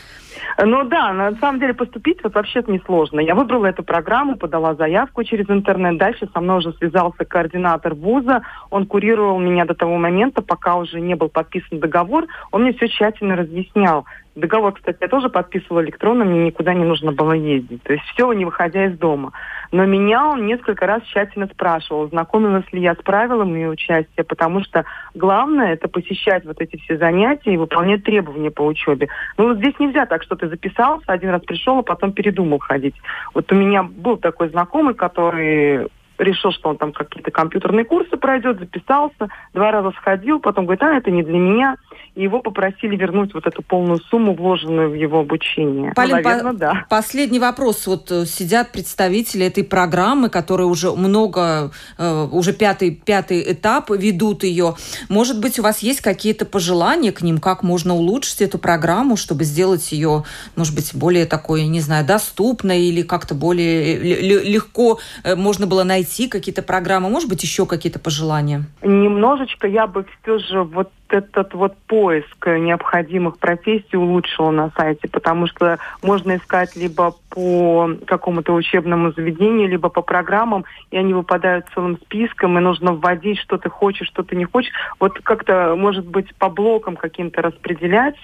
Ну 0.59 0.85
да, 0.85 1.13
на 1.13 1.33
самом 1.37 1.61
деле 1.61 1.75
поступить 1.75 2.19
вот 2.23 2.35
вообще 2.35 2.63
несложно. 2.67 3.21
Я 3.21 3.35
выбрала 3.35 3.67
эту 3.67 3.83
программу, 3.83 4.37
подала 4.37 4.75
заявку 4.75 5.25
через 5.25 5.49
интернет. 5.49 5.97
Дальше 5.99 6.29
со 6.33 6.41
мной 6.41 6.59
уже 6.59 6.73
связался 6.75 7.25
координатор 7.25 7.95
вуза. 7.95 8.43
Он 8.71 8.87
курировал 8.87 9.39
меня 9.39 9.65
до 9.65 9.75
того 9.75 9.97
момента, 9.97 10.43
пока 10.43 10.77
уже 10.77 11.01
не 11.01 11.15
был 11.15 11.29
подписан 11.29 11.81
договор. 11.81 12.27
Он 12.51 12.63
мне 12.63 12.73
все 12.75 12.89
тщательно 12.89 13.37
разъяснял. 13.37 14.05
Договор, 14.35 14.73
кстати, 14.73 14.97
я 15.01 15.09
тоже 15.09 15.29
подписывала 15.29 15.85
электронно, 15.85 16.25
мне 16.25 16.45
никуда 16.45 16.73
не 16.73 16.85
нужно 16.85 17.13
было 17.13 17.33
ездить. 17.33 17.83
То 17.83 17.93
есть 17.93 18.05
все, 18.07 18.33
не 18.33 18.47
выходя 18.47 18.87
из 18.87 18.97
дома. 18.97 19.33
Но 19.73 19.85
меня 19.85 20.27
он 20.27 20.47
несколько 20.47 20.87
раз 20.87 21.03
тщательно 21.03 21.47
спрашивал, 21.49 22.09
знакомилась 22.09 22.71
ли 22.73 22.81
я 22.81 22.95
с 22.95 22.99
правилами 22.99 23.67
участия, 23.67 24.25
потому 24.25 24.63
что 24.63 24.85
главное 25.15 25.75
это 25.75 25.89
посещать 25.89 26.47
вот 26.47 26.61
эти 26.61 26.79
все 26.79 26.97
занятия 26.97 27.53
и 27.53 27.59
выполнять 27.59 28.05
требования 28.05 28.51
по 28.51 28.63
учебе. 28.63 29.09
Ну 29.37 29.49
вот 29.49 29.59
здесь 29.59 29.75
нельзя 29.79 30.07
так, 30.07 30.23
что 30.23 30.37
ты 30.37 30.49
записался, 30.49 31.05
один 31.13 31.31
раз 31.31 31.43
пришел, 31.43 31.79
а 31.79 31.83
потом 31.83 32.13
передумал 32.13 32.59
ходить. 32.59 32.95
Вот 33.35 33.53
у 33.53 33.55
меня 33.55 33.83
был 33.83 34.17
такой 34.17 34.49
знакомый, 34.49 34.95
который 34.95 35.89
решил, 36.23 36.53
что 36.53 36.71
он 36.71 36.77
там 36.79 36.93
какие-то 36.93 37.31
компьютерные 37.31 37.85
курсы 37.85 38.17
пройдет, 38.17 38.59
записался, 38.59 39.29
два 39.53 39.71
раза 39.71 39.93
сходил, 40.01 40.41
потом 40.41 40.67
говорит, 40.67 40.83
а, 40.83 40.97
это 40.97 41.11
не 41.11 41.23
для 41.23 41.39
меня. 41.39 41.77
И 42.15 42.23
его 42.23 42.41
попросили 42.41 42.97
вернуть 42.97 43.33
вот 43.35 43.47
эту 43.47 43.63
полную 43.63 43.99
сумму, 44.11 44.35
вложенную 44.35 44.91
в 44.91 44.95
его 44.95 45.21
обучение. 45.21 45.93
Полин, 45.95 46.17
ну, 46.17 46.23
наверное, 46.23 46.53
по- 46.53 46.59
да. 46.59 46.87
Последний 46.91 47.39
вопрос. 47.39 47.87
Вот 47.87 48.11
э, 48.11 48.27
сидят 48.27 48.73
представители 48.73 49.47
этой 49.47 49.65
программы, 49.65 50.29
которые 50.29 50.67
уже 50.67 50.93
много, 50.93 51.71
э, 51.99 52.29
уже 52.31 52.53
пятый, 52.53 52.91
пятый 52.91 53.53
этап 53.53 53.91
ведут 53.91 54.45
ее. 54.45 54.75
Может 55.09 55.41
быть, 55.41 55.59
у 55.59 55.63
вас 55.63 55.79
есть 55.79 56.01
какие-то 56.01 56.45
пожелания 56.45 57.13
к 57.13 57.23
ним, 57.23 57.39
как 57.39 57.63
можно 57.63 57.95
улучшить 57.95 58.43
эту 58.43 58.59
программу, 58.59 59.17
чтобы 59.17 59.45
сделать 59.45 59.91
ее, 59.93 60.25
может 60.55 60.75
быть, 60.75 60.95
более 60.95 61.27
такой, 61.27 61.67
не 61.67 61.81
знаю, 61.81 62.05
доступной 62.05 62.83
или 62.83 63.03
как-то 63.03 63.35
более 63.35 63.99
легко 64.43 64.99
э, 65.25 65.35
можно 65.35 65.67
было 65.67 65.83
найти 65.83 66.12
найти 66.13 66.29
какие-то 66.29 66.63
программы? 66.63 67.09
Может 67.09 67.29
быть, 67.29 67.43
еще 67.43 67.67
какие-то 67.67 67.99
пожелания? 67.99 68.65
Немножечко 68.83 69.67
я 69.67 69.87
бы 69.87 70.05
все 70.23 70.39
же 70.39 70.63
вот 70.63 70.91
этот 71.09 71.55
вот 71.55 71.77
поиск 71.87 72.47
необходимых 72.47 73.39
профессий 73.39 73.97
улучшила 73.97 74.51
на 74.51 74.71
сайте, 74.77 75.09
потому 75.09 75.47
что 75.47 75.79
можно 76.03 76.37
искать 76.37 76.77
либо 76.77 77.15
по 77.31 77.91
какому-то 78.07 78.55
учебному 78.55 79.13
заведению, 79.13 79.69
либо 79.69 79.89
по 79.89 80.03
программам, 80.03 80.65
и 80.91 80.97
они 80.97 81.15
выпадают 81.15 81.67
целым 81.75 81.99
списком, 81.99 82.59
и 82.59 82.63
нужно 82.63 82.93
вводить, 82.95 83.39
что 83.39 83.59
ты 83.59 83.69
хочешь, 83.69 84.09
что 84.09 84.23
ты 84.23 84.37
не 84.37 84.45
хочешь. 84.45 84.73
Вот 85.01 85.19
как-то, 85.23 85.75
может 85.77 86.07
быть, 86.07 86.35
по 86.37 86.49
блокам 86.49 86.97
каким-то 86.97 87.43
распределять, 87.43 88.17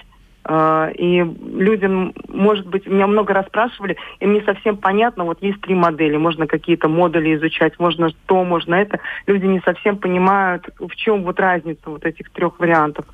и 0.47 1.25
людям, 1.53 2.13
может 2.27 2.65
быть, 2.65 2.87
меня 2.87 3.07
много 3.07 3.33
раз 3.33 3.45
спрашивали, 3.47 3.97
и 4.19 4.25
мне 4.25 4.41
совсем 4.41 4.77
понятно, 4.77 5.25
вот 5.25 5.41
есть 5.41 5.61
три 5.61 5.75
модели, 5.75 6.17
можно 6.17 6.47
какие-то 6.47 6.87
модули 6.87 7.35
изучать, 7.35 7.77
можно 7.77 8.09
то, 8.25 8.43
можно 8.43 8.75
это. 8.75 8.99
Люди 9.27 9.45
не 9.45 9.59
совсем 9.59 9.97
понимают, 9.97 10.67
в 10.79 10.95
чем 10.95 11.23
вот 11.23 11.39
разница 11.39 11.81
вот 11.89 12.05
этих 12.05 12.31
трех 12.31 12.59
вариантов 12.59 13.05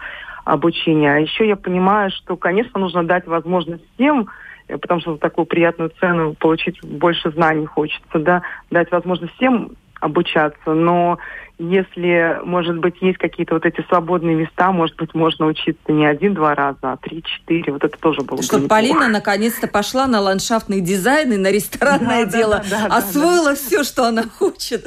обучения. 0.46 1.14
А 1.14 1.20
еще 1.20 1.48
я 1.48 1.56
понимаю, 1.56 2.12
что, 2.12 2.38
конечно, 2.38 2.80
нужно 2.80 3.04
дать 3.04 3.28
возможность 3.28 3.84
всем 3.96 4.30
потому 4.68 5.00
что 5.00 5.14
за 5.14 5.20
такую 5.20 5.46
приятную 5.46 5.92
цену 6.00 6.34
получить 6.34 6.84
больше 6.84 7.30
знаний 7.32 7.68
хочется, 7.68 8.20
да, 8.20 8.42
дать 8.72 8.92
возможность 8.92 9.36
всем 9.36 9.74
обучаться, 10.00 10.74
но 10.74 11.18
если, 11.58 12.40
может 12.44 12.78
быть, 12.80 12.96
есть 13.02 13.18
какие-то 13.18 13.54
вот 13.54 13.66
эти 13.66 13.86
свободные 13.88 14.36
места, 14.36 14.72
может 14.72 14.96
быть, 14.98 15.14
можно 15.14 15.46
учиться 15.46 15.92
не 15.92 16.06
один-два 16.06 16.54
раза, 16.54 16.78
а 16.82 16.98
три-четыре. 16.98 17.72
Вот 17.72 17.84
это 17.84 17.98
тоже 17.98 18.22
было 18.22 18.44
Чтобы 18.44 18.68
Полина 18.68 19.08
наконец-то 19.08 19.68
пошла 19.68 20.06
на 20.08 20.20
ландшафтный 20.20 20.82
дизайн 20.82 21.32
и 21.32 21.38
на 21.38 21.52
ресторанное 21.52 22.26
да, 22.26 22.32
дело, 22.32 22.64
да, 22.70 22.88
да, 22.90 22.98
освоила 22.98 23.52
да. 23.52 23.56
все, 23.56 23.84
что 23.84 24.06
она 24.06 24.24
хочет. 24.40 24.86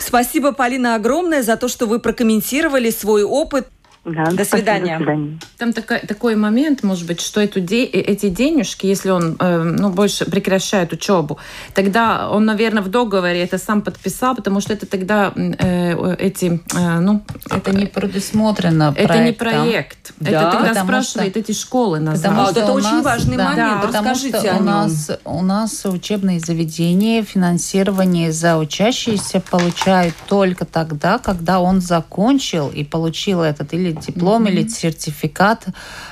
Спасибо, 0.00 0.52
Полина, 0.52 0.96
огромное 0.96 1.42
за 1.42 1.56
то, 1.56 1.68
что 1.68 1.86
вы 1.86 1.98
прокомментировали 1.98 2.90
свой 2.90 3.24
опыт. 3.24 3.68
Да, 4.04 4.24
до, 4.32 4.44
свидания. 4.44 4.98
до 4.98 5.04
свидания. 5.04 5.38
Там 5.58 5.72
такой, 5.72 6.00
такой 6.00 6.34
момент, 6.34 6.82
может 6.82 7.06
быть, 7.06 7.20
что 7.20 7.40
эту 7.40 7.60
де, 7.60 7.84
э, 7.84 8.00
эти 8.00 8.30
денежки, 8.30 8.84
если 8.84 9.10
он 9.10 9.36
э, 9.38 9.62
ну, 9.62 9.90
больше 9.90 10.24
прекращает 10.24 10.92
учебу, 10.92 11.38
тогда 11.72 12.28
он, 12.28 12.44
наверное, 12.44 12.82
в 12.82 12.88
договоре 12.88 13.40
это 13.40 13.58
сам 13.58 13.80
подписал, 13.80 14.34
потому 14.34 14.60
что 14.60 14.72
это 14.72 14.86
тогда 14.86 15.32
э, 15.36 16.16
эти, 16.18 16.60
э, 16.74 16.98
ну... 16.98 17.22
Это 17.48 17.72
не 17.72 17.86
предусмотрено 17.86 18.92
Это 18.96 19.06
проектом. 19.06 19.24
не 19.24 19.32
проект. 19.32 20.14
Да, 20.18 20.30
это 20.30 20.50
тогда 20.50 20.82
спрашивает 20.82 21.30
что, 21.30 21.38
эти 21.38 21.52
школы 21.52 22.00
назад. 22.00 22.32
Потому 22.32 22.48
что 22.48 22.60
это 22.60 22.72
очень 22.72 22.90
нас, 22.90 23.04
важный 23.04 23.36
да, 23.36 23.50
момент. 23.50 23.82
Да, 23.82 24.00
Расскажите 24.00 24.38
что 24.38 24.52
о 24.52 24.56
у 24.56 24.62
нас, 24.64 25.10
у 25.24 25.42
нас 25.42 25.86
учебные 25.86 26.40
заведения 26.40 27.22
финансирование 27.22 28.32
за 28.32 28.58
учащиеся 28.58 29.38
получают 29.38 30.14
только 30.26 30.64
тогда, 30.64 31.18
когда 31.18 31.60
он 31.60 31.80
закончил 31.80 32.68
и 32.68 32.82
получил 32.82 33.42
этот 33.42 33.72
или 33.72 33.91
диплом, 34.00 34.46
mm-hmm. 34.46 34.50
или 34.50 34.68
сертификат. 34.68 35.66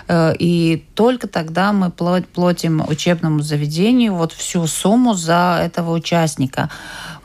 Э, 0.08 0.34
и 0.38 0.84
только 0.94 1.28
тогда 1.28 1.72
мы 1.72 1.90
платим 1.90 2.84
учебному 2.86 3.40
заведению 3.40 4.14
вот 4.14 4.32
всю 4.32 4.66
сумму 4.66 5.14
за 5.14 5.60
этого 5.64 5.92
участника. 5.92 6.70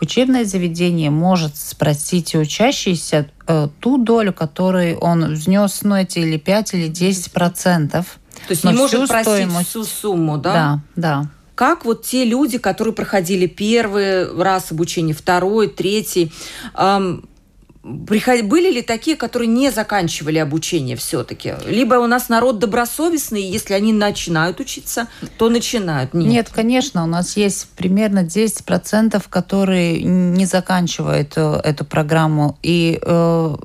Учебное 0.01 0.45
заведение 0.45 1.09
может 1.09 1.55
спросить 1.57 2.35
у 2.35 2.39
учащийся 2.39 3.29
э, 3.47 3.67
ту 3.79 3.97
долю, 3.97 4.31
которую 4.33 4.97
он 4.99 5.33
внес, 5.33 5.79
ну, 5.83 5.95
эти 5.95 6.19
или 6.19 6.37
5, 6.37 6.73
или 6.73 6.87
10 6.87 7.31
процентов. 7.31 8.19
То 8.47 8.51
есть 8.51 8.63
не 8.63 8.73
может 8.73 9.07
просить 9.07 9.31
стоимость... 9.31 9.69
всю 9.69 9.83
сумму, 9.83 10.37
да? 10.37 10.53
Да, 10.53 10.81
да 10.95 11.29
как 11.55 11.85
вот 11.85 12.03
те 12.03 12.25
люди, 12.25 12.57
которые 12.57 12.93
проходили 12.93 13.47
первый 13.47 14.31
раз 14.37 14.71
обучение, 14.71 15.15
второй, 15.15 15.69
третий, 15.69 16.31
эм, 16.75 17.27
были 17.85 18.71
ли 18.71 18.81
такие, 18.81 19.15
которые 19.15 19.47
не 19.47 19.69
заканчивали 19.69 20.39
обучение 20.39 20.95
все-таки? 20.95 21.53
Либо 21.67 21.95
у 21.95 22.07
нас 22.07 22.29
народ 22.29 22.57
добросовестный, 22.57 23.43
и 23.43 23.51
если 23.51 23.75
они 23.75 23.93
начинают 23.93 24.59
учиться, 24.59 25.07
то 25.37 25.49
начинают. 25.49 26.13
Нет, 26.15 26.27
Нет 26.27 26.49
конечно, 26.49 27.03
у 27.03 27.07
нас 27.07 27.37
есть 27.37 27.67
примерно 27.75 28.23
10%, 28.23 29.23
которые 29.29 30.01
не 30.01 30.45
заканчивают 30.45 31.33
э, 31.35 31.61
эту 31.63 31.85
программу. 31.85 32.57
И 32.63 32.99
э, 33.01 33.55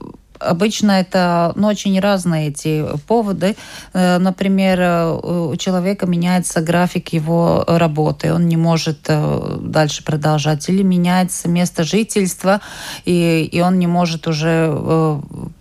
Обычно 0.41 0.93
это 0.93 1.53
ну, 1.55 1.69
очень 1.69 1.99
разные 2.01 2.49
эти 2.49 2.85
поводы. 3.07 3.57
Э, 3.93 4.19
например, 4.19 4.81
э, 4.81 5.51
у 5.53 5.57
человека 5.57 6.07
меняется 6.07 6.61
график 6.61 7.13
его 7.13 7.65
работы, 7.67 8.33
он 8.33 8.49
не 8.49 8.57
может 8.57 9.01
э, 9.09 9.59
дальше 9.61 10.05
продолжать, 10.05 10.69
или 10.69 10.83
меняется 10.83 11.49
место 11.49 11.85
жительства, 11.85 12.61
и, 13.05 13.49
и 13.53 13.61
он 13.61 13.79
не 13.79 13.87
может 13.87 14.27
уже 14.27 15.21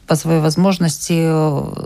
по 0.09 0.15
своей 0.15 0.41
возможности 0.41 1.13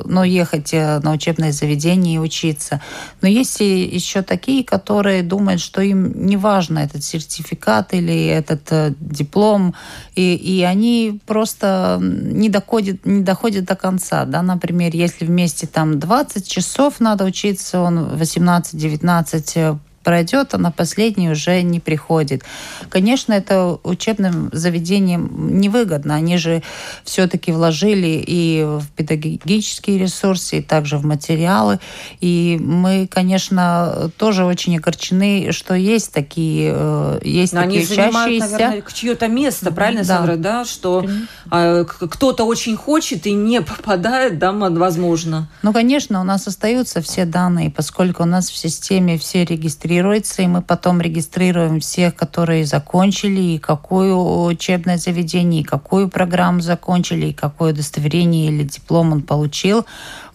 ну, 0.08 0.24
ехать 0.24 0.74
э, 0.74 1.00
на 1.00 1.12
учебное 1.12 1.52
заведение 1.52 2.16
и 2.16 2.20
учиться. 2.20 2.80
Но 3.22 3.28
есть 3.28 3.60
и 3.60 3.84
еще 3.84 4.22
такие, 4.22 4.64
которые 4.64 5.24
думают, 5.24 5.60
что 5.60 5.82
им 5.82 6.26
не 6.26 6.38
важно 6.38 6.80
этот 6.80 7.04
сертификат 7.04 7.94
или 7.94 8.28
этот 8.28 8.72
э, 8.72 8.94
диплом, 8.98 9.76
и, 10.16 10.36
и 10.36 10.64
они 10.64 11.20
просто 11.26 12.00
не 12.02 12.48
доходят, 12.48 13.06
не 13.06 13.24
доходят 13.24 13.66
до 13.66 13.76
конца. 13.76 14.24
Да? 14.24 14.42
Например, 14.42 14.92
если 14.96 15.26
вместе 15.26 15.68
там 15.68 16.00
20 16.00 16.48
часов 16.48 17.02
надо 17.02 17.26
учиться, 17.26 17.82
он 17.82 18.00
18-19 18.16 19.80
пройдет, 20.04 20.54
а 20.54 20.58
на 20.58 20.72
последний 20.72 21.30
уже 21.30 21.62
не 21.62 21.80
приходит. 21.80 22.44
Конечно, 22.90 23.34
это 23.34 23.80
учебным 23.84 24.50
заведениям 24.52 25.60
невыгодно. 25.60 26.16
Они 26.16 26.38
же 26.38 26.62
все-таки 27.04 27.52
вложили 27.52 28.24
и 28.26 28.64
в 28.64 28.84
педагогические 28.96 29.98
ресурсы, 29.98 30.60
и 30.60 30.62
также 30.62 30.98
в 30.98 31.06
материалы. 31.06 31.80
И 32.20 32.60
мы, 32.62 33.08
конечно, 33.08 34.12
тоже 34.18 34.46
очень 34.46 34.78
огорчены, 34.78 35.52
что 35.52 35.74
есть 35.74 36.12
такие, 36.12 36.74
э, 36.76 37.20
есть 37.24 37.54
Но 37.54 37.64
такие 37.64 37.80
они 37.80 37.86
занимают, 37.86 38.52
наверное, 38.52 38.84
чье-то 38.94 39.28
место, 39.28 39.72
правильно, 39.72 40.04
да. 40.04 40.18
Сандра, 40.18 40.36
да? 40.36 40.66
Что 40.66 41.06
а, 41.50 41.84
кто-то 41.86 42.44
очень 42.44 42.76
хочет 42.76 43.26
и 43.26 43.32
не 43.32 43.62
попадает, 43.62 44.38
да, 44.40 44.52
возможно. 44.52 45.50
Ну, 45.62 45.74
конечно, 45.74 46.20
у 46.20 46.24
нас 46.24 46.48
остаются 46.48 47.02
все 47.02 47.26
данные, 47.26 47.72
поскольку 47.72 48.24
у 48.24 48.26
нас 48.26 48.50
в 48.50 48.58
системе 48.58 49.18
все 49.18 49.46
регистрируются 49.46 49.93
регистрируется, 49.94 50.42
и 50.42 50.48
мы 50.48 50.62
потом 50.62 51.02
регистрируем 51.02 51.80
всех, 51.80 52.16
которые 52.16 52.66
закончили, 52.66 53.56
и 53.56 53.60
какое 53.60 54.14
учебное 54.14 54.98
заведение, 54.98 55.62
и 55.62 55.64
какую 55.64 56.10
программу 56.10 56.62
закончили, 56.62 57.28
и 57.28 57.34
какое 57.34 57.74
удостоверение 57.74 58.48
или 58.48 58.64
диплом 58.64 59.12
он 59.12 59.22
получил. 59.22 59.86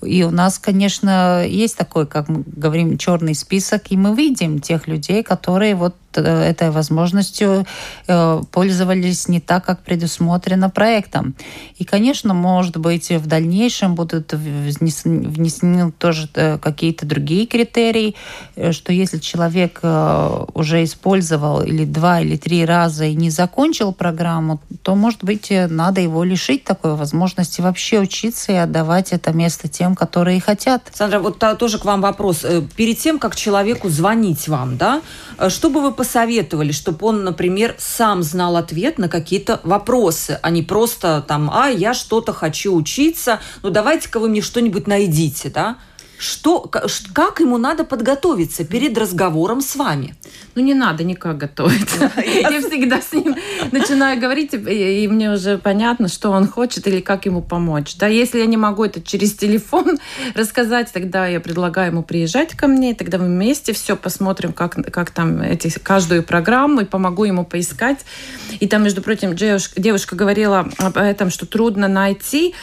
И 0.03 0.23
у 0.23 0.31
нас, 0.31 0.59
конечно, 0.59 1.45
есть 1.47 1.77
такой, 1.77 2.07
как 2.07 2.29
мы 2.29 2.45
говорим, 2.47 2.99
черный 2.99 3.35
список, 3.35 3.91
и 3.91 3.97
мы 3.97 4.15
видим 4.15 4.61
тех 4.61 4.87
людей, 4.87 5.23
которые 5.23 5.75
вот 5.75 5.97
э, 6.15 6.23
этой 6.23 6.71
возможностью 6.71 7.67
э, 8.07 8.43
пользовались 8.53 9.29
не 9.29 9.41
так, 9.41 9.65
как 9.65 9.83
предусмотрено 9.83 10.71
проектом. 10.71 11.35
И, 11.79 11.85
конечно, 11.85 12.33
может 12.33 12.77
быть, 12.77 13.11
в 13.11 13.27
дальнейшем 13.27 13.95
будут 13.95 14.33
внесены, 14.33 15.29
внесены 15.29 15.91
тоже 15.93 16.29
э, 16.35 16.59
какие-то 16.59 17.05
другие 17.05 17.47
критерии, 17.47 18.15
что 18.71 18.93
если 18.93 19.19
человек 19.19 19.81
уже 20.55 20.85
использовал 20.85 21.63
или 21.63 21.85
два 21.85 22.21
или 22.21 22.37
три 22.37 22.65
раза 22.65 23.05
и 23.05 23.15
не 23.15 23.31
закончил 23.31 23.93
программу, 23.93 24.61
то, 24.83 24.95
может 24.95 25.25
быть, 25.25 25.51
надо 25.51 26.01
его 26.01 26.25
лишить 26.25 26.65
такой 26.65 26.95
возможности 26.95 27.61
вообще 27.61 28.01
учиться 28.01 28.53
и 28.53 28.57
отдавать 28.57 29.13
это 29.13 29.33
место 29.33 29.69
тем, 29.69 29.88
которые 29.95 30.41
хотят. 30.41 30.83
Сандра, 30.93 31.19
вот 31.19 31.43
тоже 31.59 31.79
к 31.79 31.85
вам 31.85 32.01
вопрос. 32.01 32.45
Перед 32.77 32.99
тем, 32.99 33.19
как 33.19 33.37
человеку 33.37 33.89
звонить 33.89 34.49
вам, 34.49 34.77
да, 34.77 35.03
что 35.49 35.71
бы 35.71 35.81
вы 35.81 35.93
посоветовали, 35.93 36.73
чтобы 36.73 37.07
он, 37.07 37.25
например, 37.25 37.75
сам 37.79 38.23
знал 38.23 38.57
ответ 38.57 38.99
на 38.99 39.09
какие-то 39.09 39.61
вопросы, 39.63 40.39
а 40.43 40.51
не 40.51 40.63
просто 40.63 41.25
там, 41.27 41.51
а, 41.53 41.69
я 41.69 41.95
что-то 41.95 42.33
хочу 42.33 42.75
учиться, 42.75 43.41
ну 43.63 43.71
давайте-ка 43.71 44.21
вы 44.21 44.29
мне 44.29 44.43
что-нибудь 44.43 44.87
найдите, 44.87 45.51
да? 45.51 45.77
Что, 46.19 46.69
как 47.13 47.39
ему 47.39 47.59
надо 47.59 47.85
подготовиться 47.85 48.65
перед 48.65 48.99
разговором 48.99 49.61
с 49.61 49.77
вами? 49.77 50.17
Ну, 50.57 50.63
не 50.63 50.75
надо 50.75 51.05
никак 51.05 51.39
готовиться. 51.39 52.11
Я 52.17 52.61
всегда 52.61 53.01
с 53.01 53.13
ним 53.13 53.37
начинаю 53.71 54.21
говорить, 54.21 54.53
и 54.53 55.07
мне 55.09 55.31
уже 55.31 55.59
понятно, 55.59 56.09
что 56.09 56.31
он 56.31 56.49
хочет 56.49 56.89
или 56.89 57.01
как 57.01 57.27
ему 57.27 57.41
помочь. 57.41 57.95
Да, 57.97 58.09
если 58.09 58.41
я 58.41 58.47
не 58.47 58.57
могу 58.57 58.85
это 58.85 59.01
через 59.01 59.35
телефон 59.35 59.99
рассказать, 60.35 60.91
тогда 60.93 61.29
я 61.29 61.39
предлагаю 61.39 61.93
ему 61.93 62.03
приезжать 62.03 62.57
ко 62.57 62.67
мне, 62.67 62.95
тогда 62.95 63.19
мы 63.19 63.27
вместе 63.27 63.73
все 63.73 63.97
посмотрим, 63.97 64.53
как, 64.53 64.75
как 64.93 65.13
там 65.13 65.41
эти, 65.41 65.71
каждую 65.79 66.25
программу, 66.25 66.81
и 66.81 66.85
помогу 66.85 67.25
ему 67.25 67.45
поискать. 67.45 68.05
И 68.59 68.67
там, 68.67 68.83
между 68.83 69.03
прочим, 69.03 69.37
девушка, 69.37 69.81
девушка 69.81 70.17
говорила 70.17 70.69
об 70.79 70.97
этом, 70.97 71.31
что 71.31 71.47
трудно 71.47 71.87
найти 71.87 72.55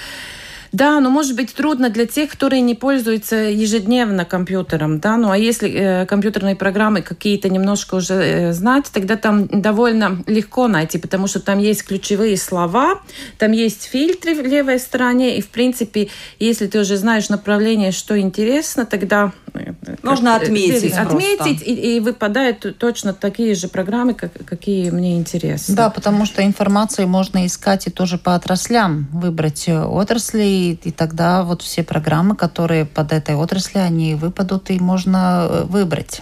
да, 0.75 0.99
но 0.99 1.09
может 1.09 1.35
быть 1.35 1.53
трудно 1.53 1.89
для 1.89 2.05
тех, 2.05 2.31
которые 2.31 2.61
не 2.61 2.75
пользуются 2.75 3.35
ежедневно 3.35 4.25
компьютером, 4.25 4.99
да, 4.99 5.15
ну 5.15 5.31
а 5.31 5.37
если 5.37 5.71
э, 5.71 6.05
компьютерные 6.05 6.55
программы 6.55 7.01
какие-то 7.01 7.47
немножко 7.49 7.95
уже 7.95 8.13
э, 8.13 8.53
знать, 8.53 8.91
тогда 8.91 9.15
там 9.15 9.47
довольно 9.47 10.21
легко 10.27 10.67
найти, 10.67 10.97
потому 10.97 11.27
что 11.27 11.39
там 11.39 11.59
есть 11.59 11.85
ключевые 11.85 12.35
слова, 12.35 13.01
там 13.37 13.53
есть 13.53 13.83
фильтры 13.83 14.35
в 14.35 14.45
левой 14.45 14.79
стороне, 14.79 15.37
и 15.37 15.41
в 15.41 15.47
принципе, 15.47 16.09
если 16.39 16.67
ты 16.67 16.79
уже 16.79 16.97
знаешь 16.97 17.29
направление, 17.29 17.91
что 17.91 18.19
интересно, 18.19 18.85
тогда 18.85 19.31
э, 19.57 19.95
можно 20.03 20.29
э, 20.29 20.35
отметить, 20.35 20.93
отметить 20.93 21.61
и, 21.61 21.97
и 21.97 21.99
выпадают 21.99 22.77
точно 22.77 23.13
такие 23.13 23.55
же 23.55 23.67
программы, 23.67 24.13
как, 24.13 24.31
какие 24.45 24.89
мне 24.89 25.17
интересны. 25.17 25.75
Да, 25.75 25.89
потому 25.89 26.25
что 26.25 26.43
информацию 26.43 27.07
можно 27.07 27.45
искать 27.45 27.87
и 27.87 27.89
тоже 27.89 28.17
по 28.17 28.35
отраслям 28.35 29.07
выбрать 29.11 29.67
отрасли 29.67 30.77
и, 30.83 30.91
тогда 30.91 31.43
вот 31.43 31.61
все 31.61 31.83
программы, 31.83 32.35
которые 32.35 32.85
под 32.85 33.11
этой 33.11 33.35
отрасли, 33.35 33.79
они 33.79 34.15
выпадут, 34.15 34.69
и 34.69 34.79
можно 34.79 35.47
э, 35.49 35.63
выбрать. 35.63 36.21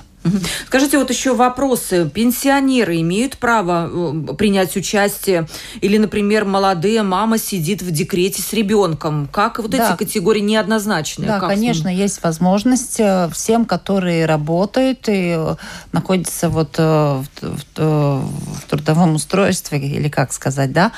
Скажите, 0.67 0.97
вот 0.97 1.09
еще 1.09 1.33
вопросы. 1.33 2.09
Пенсионеры 2.09 2.99
имеют 3.01 3.37
право 3.37 3.89
э, 3.91 4.33
принять 4.35 4.75
участие? 4.75 5.47
Или, 5.81 5.97
например, 5.97 6.45
молодая 6.45 7.03
мама 7.03 7.37
сидит 7.37 7.81
в 7.81 7.91
декрете 7.91 8.41
с 8.41 8.53
ребенком? 8.53 9.27
Как 9.31 9.59
вот 9.59 9.71
да. 9.71 9.89
эти 9.89 9.97
категории 9.97 10.39
неоднозначные? 10.39 11.27
Да, 11.27 11.39
как 11.39 11.49
конечно, 11.49 11.89
есть 11.89 12.23
возможность 12.23 12.99
э, 12.99 13.29
всем, 13.33 13.65
которые 13.65 14.25
работают 14.25 15.09
и 15.09 15.35
э, 15.37 15.55
находятся 15.91 16.49
вот 16.49 16.77
в, 16.77 17.25
в, 17.41 17.65
в 17.75 18.61
трудовом 18.69 19.15
устройстве, 19.15 19.79
или 19.79 20.09
как 20.09 20.31
сказать, 20.33 20.71
да, 20.71 20.91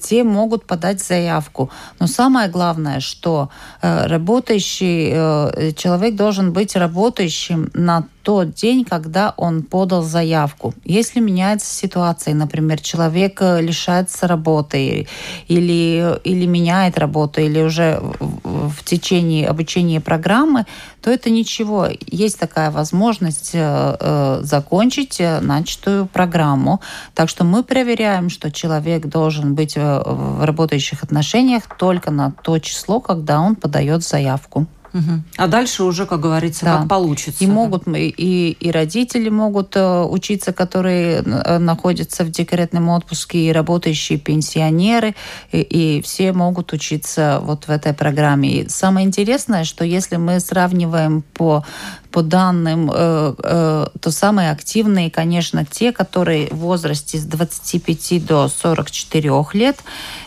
те 0.00 0.24
могут 0.24 0.66
подать 0.66 1.02
заявку. 1.02 1.70
Но 1.98 2.06
самое 2.06 2.48
главное, 2.48 3.00
что 3.00 3.50
работающий 3.80 5.74
человек 5.74 6.16
должен 6.16 6.52
быть 6.52 6.76
работающим 6.76 7.70
на 7.74 8.06
тот 8.22 8.54
день, 8.54 8.84
когда 8.84 9.34
он 9.36 9.62
подал 9.62 10.02
заявку. 10.02 10.74
Если 10.84 11.20
меняется 11.20 11.74
ситуация, 11.74 12.34
например, 12.34 12.80
человек 12.80 13.42
э, 13.42 13.60
лишается 13.60 14.26
работы 14.28 15.08
или, 15.48 16.18
или 16.24 16.46
меняет 16.46 16.98
работу, 16.98 17.40
или 17.40 17.60
уже 17.60 18.00
в 18.20 18.84
течение 18.84 19.48
обучения 19.48 20.00
программы, 20.00 20.66
то 21.00 21.10
это 21.10 21.30
ничего. 21.30 21.88
Есть 22.06 22.38
такая 22.38 22.70
возможность 22.70 23.50
э, 23.54 23.96
э, 23.98 24.40
закончить 24.42 25.20
начатую 25.20 26.06
программу. 26.06 26.80
Так 27.14 27.28
что 27.28 27.44
мы 27.44 27.62
проверяем, 27.62 28.30
что 28.30 28.50
человек 28.50 29.06
должен 29.06 29.54
быть 29.54 29.76
в 29.76 30.44
работающих 30.44 31.02
отношениях 31.02 31.64
только 31.78 32.10
на 32.10 32.30
то 32.30 32.58
число, 32.58 33.00
когда 33.00 33.40
он 33.40 33.56
подает 33.56 34.02
заявку. 34.02 34.66
Угу. 34.94 35.22
А 35.36 35.46
дальше 35.48 35.84
уже, 35.84 36.06
как 36.06 36.20
говорится, 36.20 36.64
да. 36.64 36.78
как 36.78 36.88
получится. 36.88 37.42
И 37.42 37.46
да? 37.46 37.52
могут 37.52 37.88
и, 37.88 38.56
и 38.58 38.70
родители 38.70 39.28
могут 39.28 39.74
э, 39.76 40.02
учиться, 40.02 40.52
которые 40.52 41.22
э, 41.24 41.58
находятся 41.58 42.24
в 42.24 42.30
декретном 42.30 42.88
отпуске, 42.90 43.38
и 43.38 43.52
работающие 43.52 44.18
пенсионеры, 44.18 45.14
и, 45.50 45.60
и 45.60 46.02
все 46.02 46.32
могут 46.32 46.72
учиться 46.72 47.40
вот 47.42 47.66
в 47.66 47.70
этой 47.70 47.94
программе. 47.94 48.62
И 48.62 48.68
самое 48.68 49.06
интересное, 49.06 49.64
что 49.64 49.84
если 49.84 50.16
мы 50.16 50.40
сравниваем 50.40 51.22
по 51.34 51.64
по 52.12 52.22
данным, 52.22 52.90
э, 52.92 53.34
э, 53.42 53.86
то 54.00 54.10
самые 54.10 54.50
активные, 54.50 55.10
конечно, 55.10 55.64
те, 55.64 55.92
которые 55.92 56.48
в 56.50 56.58
возрасте 56.58 57.18
с 57.18 57.24
25 57.24 58.24
до 58.24 58.48
44 58.48 59.44
лет, 59.54 59.78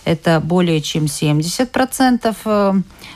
это 0.04 0.41
более 0.43 0.82
чем 0.82 1.06
70% 1.06 2.36
э, 2.45 2.74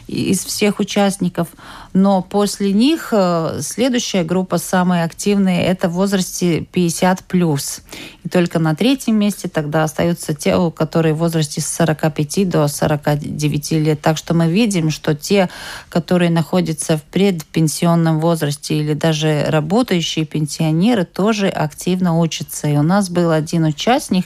из 0.07 0.45
всех 0.45 0.79
участников. 0.79 1.47
Но 1.93 2.21
после 2.21 2.73
них 2.73 3.13
следующая 3.61 4.23
группа, 4.23 4.57
самые 4.57 5.03
активные, 5.03 5.63
это 5.63 5.89
в 5.89 5.93
возрасте 5.93 6.61
50 6.71 7.23
плюс. 7.25 7.81
И 8.23 8.29
только 8.29 8.59
на 8.59 8.75
третьем 8.75 9.17
месте 9.17 9.47
тогда 9.47 9.83
остаются 9.83 10.33
те, 10.33 10.71
которые 10.71 11.13
в 11.13 11.17
возрасте 11.17 11.61
с 11.61 11.67
45 11.67 12.49
до 12.49 12.67
49 12.67 13.71
лет. 13.71 14.01
Так 14.01 14.17
что 14.17 14.33
мы 14.33 14.49
видим, 14.49 14.89
что 14.89 15.15
те, 15.15 15.49
которые 15.89 16.29
находятся 16.29 16.97
в 16.97 17.03
предпенсионном 17.03 18.19
возрасте, 18.19 18.29
возрасте 18.29 18.75
или 18.75 18.93
даже 18.93 19.45
работающие 19.49 20.25
пенсионеры 20.25 21.05
тоже 21.05 21.47
активно 21.47 22.19
учатся. 22.19 22.67
И 22.67 22.77
у 22.77 22.83
нас 22.83 23.09
был 23.09 23.31
один 23.31 23.65
участник, 23.65 24.25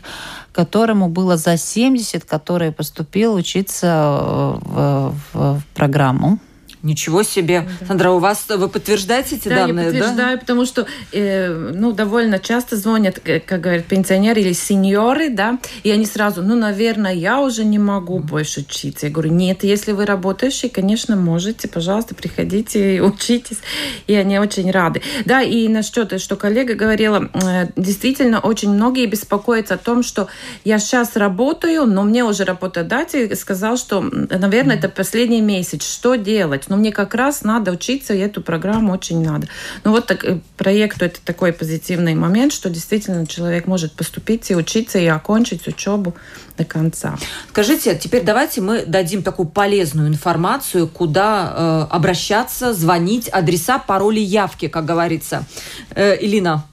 которому 0.52 1.10
было 1.10 1.38
за 1.38 1.58
70, 1.58 2.26
который 2.26 2.72
поступил 2.72 3.34
учиться 3.36 3.88
э, 3.88 4.60
в, 4.62 5.16
в, 5.34 5.60
в 5.60 5.66
программу. 5.74 6.40
Ничего 6.84 7.24
себе. 7.24 7.66
Да. 7.80 7.88
Сандра, 7.88 8.12
у 8.12 8.20
вас 8.20 8.46
вы 8.50 8.68
подтверждаете 8.68 9.38
эти 9.38 9.48
да, 9.48 9.56
данные? 9.68 9.86
Я 9.86 9.92
подтверждаю, 9.92 10.36
да, 10.36 10.40
потому 10.42 10.66
что 10.66 10.86
э, 11.14 11.72
ну, 11.74 11.94
довольно 11.94 12.40
часто 12.40 12.76
звонят, 12.76 13.22
э, 13.24 13.40
как 13.40 13.62
говорят, 13.62 13.86
пенсионеры 13.86 14.42
или 14.42 14.52
сеньоры, 14.52 15.30
да, 15.30 15.60
и 15.84 15.92
они 15.92 16.06
сразу, 16.06 16.44
ну, 16.44 16.58
наверное, 16.58 17.14
я 17.14 17.40
уже 17.40 17.64
не 17.64 17.80
могу 17.80 18.20
больше 18.20 18.62
учиться. 18.62 19.06
Я 19.06 19.14
говорю, 19.14 19.32
нет, 19.32 19.64
если 19.64 19.94
вы 19.94 20.06
работающие, 20.06 20.70
конечно, 20.70 21.16
можете, 21.16 21.70
пожалуйста, 21.70 22.16
приходите 22.16 22.98
и 22.98 23.00
учитесь. 23.00 23.60
И 24.08 24.14
они 24.14 24.38
очень 24.38 24.70
рады. 24.70 25.02
Да, 25.24 25.42
и 25.42 25.70
насчет, 25.70 26.20
что 26.20 26.36
коллега 26.36 26.74
говорила, 26.74 27.30
э, 27.34 27.68
действительно, 27.78 28.42
очень 28.42 28.72
многие 28.72 29.06
беспокоятся 29.06 29.76
о 29.76 29.78
том, 29.78 30.04
что 30.04 30.28
я 30.66 30.80
сейчас 30.80 31.16
работаю, 31.16 31.86
но 31.86 32.04
мне 32.04 32.26
уже 32.26 32.44
работодатель 32.44 33.34
сказал, 33.38 33.78
что, 33.78 34.02
наверное, 34.02 34.76
это 34.76 34.90
последний 34.90 35.40
месяц, 35.40 35.90
что 35.90 36.16
делать? 36.16 36.68
Но 36.74 36.80
мне 36.80 36.92
как 36.92 37.14
раз 37.14 37.44
надо 37.44 37.72
учиться, 37.72 38.16
и 38.16 38.18
эту 38.18 38.42
программу 38.42 38.94
очень 38.94 39.24
надо. 39.24 39.48
Ну 39.84 39.92
вот 39.92 40.08
так, 40.08 40.26
э, 40.26 40.40
проекту 40.58 41.06
это 41.06 41.20
такой 41.24 41.54
позитивный 41.54 42.16
момент, 42.16 42.52
что 42.52 42.68
действительно 42.68 43.28
человек 43.28 43.68
может 43.68 43.94
поступить 43.94 44.50
и 44.50 44.56
учиться, 44.56 44.98
и 44.98 45.06
окончить 45.06 45.68
учебу 45.68 46.16
до 46.58 46.66
конца. 46.66 47.16
Скажите, 47.50 47.96
теперь 47.96 48.24
давайте 48.24 48.62
мы 48.62 48.86
дадим 48.88 49.22
такую 49.22 49.48
полезную 49.50 50.08
информацию, 50.08 50.88
куда 50.88 51.54
э, 51.56 51.88
обращаться, 51.92 52.74
звонить, 52.74 53.30
адреса, 53.30 53.78
пароли, 53.78 54.20
явки, 54.20 54.68
как 54.68 54.86
говорится. 54.86 55.46
Э, 55.94 56.18
Илина. 56.20 56.66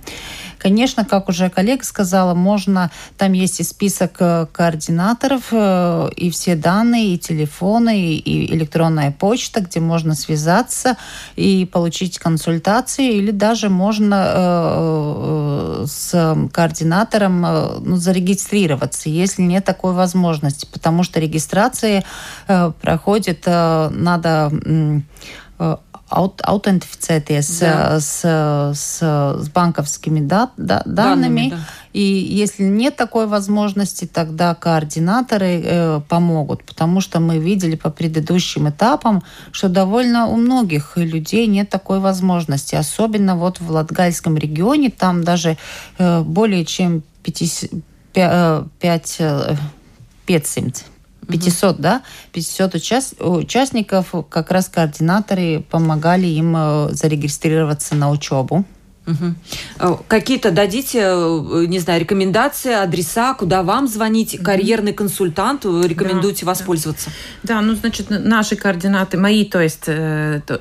Конечно, 0.66 1.04
как 1.04 1.28
уже 1.28 1.48
коллега 1.48 1.84
сказала, 1.84 2.34
можно, 2.34 2.90
там 3.16 3.34
есть 3.34 3.60
и 3.60 3.62
список 3.62 4.14
координаторов, 4.50 5.52
и 5.52 6.30
все 6.30 6.56
данные, 6.56 7.14
и 7.14 7.18
телефоны, 7.18 8.16
и 8.16 8.52
электронная 8.52 9.12
почта, 9.12 9.60
где 9.60 9.78
можно 9.78 10.16
связаться 10.16 10.96
и 11.36 11.70
получить 11.72 12.18
консультации, 12.18 13.14
или 13.14 13.30
даже 13.30 13.70
можно 13.70 15.84
с 15.86 16.36
координатором 16.52 17.42
ну, 17.84 17.96
зарегистрироваться, 17.96 19.08
если 19.08 19.42
нет 19.42 19.64
такой 19.64 19.92
возможности, 19.92 20.66
потому 20.72 21.04
что 21.04 21.20
регистрация 21.20 22.02
проходит, 22.48 23.46
надо 23.46 24.50
аут, 26.08 26.40
аутентифицēties 26.42 27.60
да. 27.60 28.00
с, 28.00 28.20
с, 28.74 29.00
с 29.00 29.48
банковскими 29.48 30.20
да, 30.20 30.50
да, 30.56 30.82
данными. 30.84 31.50
данными 31.50 31.50
да. 31.50 31.58
И 31.92 32.02
если 32.02 32.64
нет 32.64 32.96
такой 32.96 33.26
возможности, 33.26 34.04
тогда 34.04 34.54
координаторы 34.54 35.62
э, 35.64 36.00
помогут, 36.08 36.62
потому 36.62 37.00
что 37.00 37.20
мы 37.20 37.38
видели 37.38 37.74
по 37.74 37.90
предыдущим 37.90 38.68
этапам, 38.68 39.22
что 39.50 39.70
довольно 39.70 40.26
у 40.26 40.36
многих 40.36 40.98
людей 40.98 41.46
нет 41.46 41.70
такой 41.70 42.00
возможности. 42.00 42.74
Особенно 42.74 43.34
вот 43.36 43.60
в 43.60 43.70
Латгальском 43.70 44.36
регионе, 44.36 44.90
там 44.90 45.24
даже 45.24 45.56
э, 45.98 46.20
более 46.20 46.66
чем 46.66 47.02
50, 47.22 47.70
5, 48.12 49.22
5, 50.26 50.84
500 51.28 51.66
500, 51.76 51.80
да, 51.80 52.02
500 52.32 52.74
участ... 52.74 53.14
участников, 53.20 54.14
как 54.28 54.50
раз 54.50 54.68
координаторы 54.68 55.64
помогали 55.70 56.26
им 56.26 56.54
э, 56.56 56.88
зарегистрироваться 56.92 57.94
на 57.94 58.10
учебу. 58.10 58.64
Угу. 59.06 59.98
Какие-то 60.08 60.50
дадите, 60.50 61.00
э, 61.02 61.64
не 61.66 61.78
знаю, 61.78 62.00
рекомендации, 62.00 62.72
адреса, 62.72 63.34
куда 63.34 63.62
вам 63.62 63.86
звонить, 63.86 64.38
карьерный 64.42 64.92
консультант, 64.92 65.64
рекомендуете 65.64 66.44
да, 66.44 66.50
воспользоваться? 66.50 67.10
Да. 67.42 67.54
да, 67.54 67.60
ну, 67.60 67.74
значит, 67.74 68.06
наши 68.10 68.56
координаты, 68.56 69.16
мои, 69.16 69.44
то 69.44 69.60
есть 69.60 69.88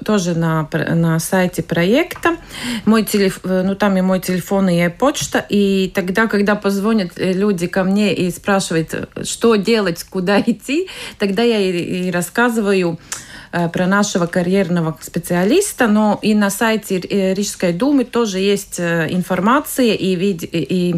тоже 0.06 0.36
на, 0.36 0.70
на 0.72 1.20
сайте 1.20 1.64
проекта. 1.64 2.38
Мой 2.86 3.04
телефон, 3.04 3.66
ну, 3.66 3.76
там 3.76 3.98
и 3.98 4.02
мой 4.02 4.20
телефон, 4.20 4.70
и 4.70 4.90
почта. 4.90 5.44
И 5.50 5.92
тогда, 5.94 6.28
когда 6.28 6.56
позвонят 6.56 7.14
люди 7.18 7.68
ко 7.68 7.84
мне 7.84 8.14
и 8.14 8.32
спрашивают, 8.32 9.10
что 9.24 9.56
делать, 9.56 10.04
куда 10.04 10.40
идти, 10.40 10.88
тогда 11.18 11.42
я 11.42 11.60
и, 11.60 12.08
и 12.08 12.12
рассказываю, 12.12 13.00
Э, 13.16 13.35
про 13.74 13.88
нашего 13.88 14.26
карьерного 14.26 14.98
специалиста, 15.02 15.88
но 15.88 16.20
и 16.22 16.34
на 16.34 16.50
сайте 16.50 17.00
Рижской 17.00 17.74
думы 17.74 18.04
тоже 18.04 18.40
есть 18.40 18.80
э, 18.80 19.08
информация 19.10 19.94
и, 19.94 20.16
вид 20.16 20.44
и 20.44 20.96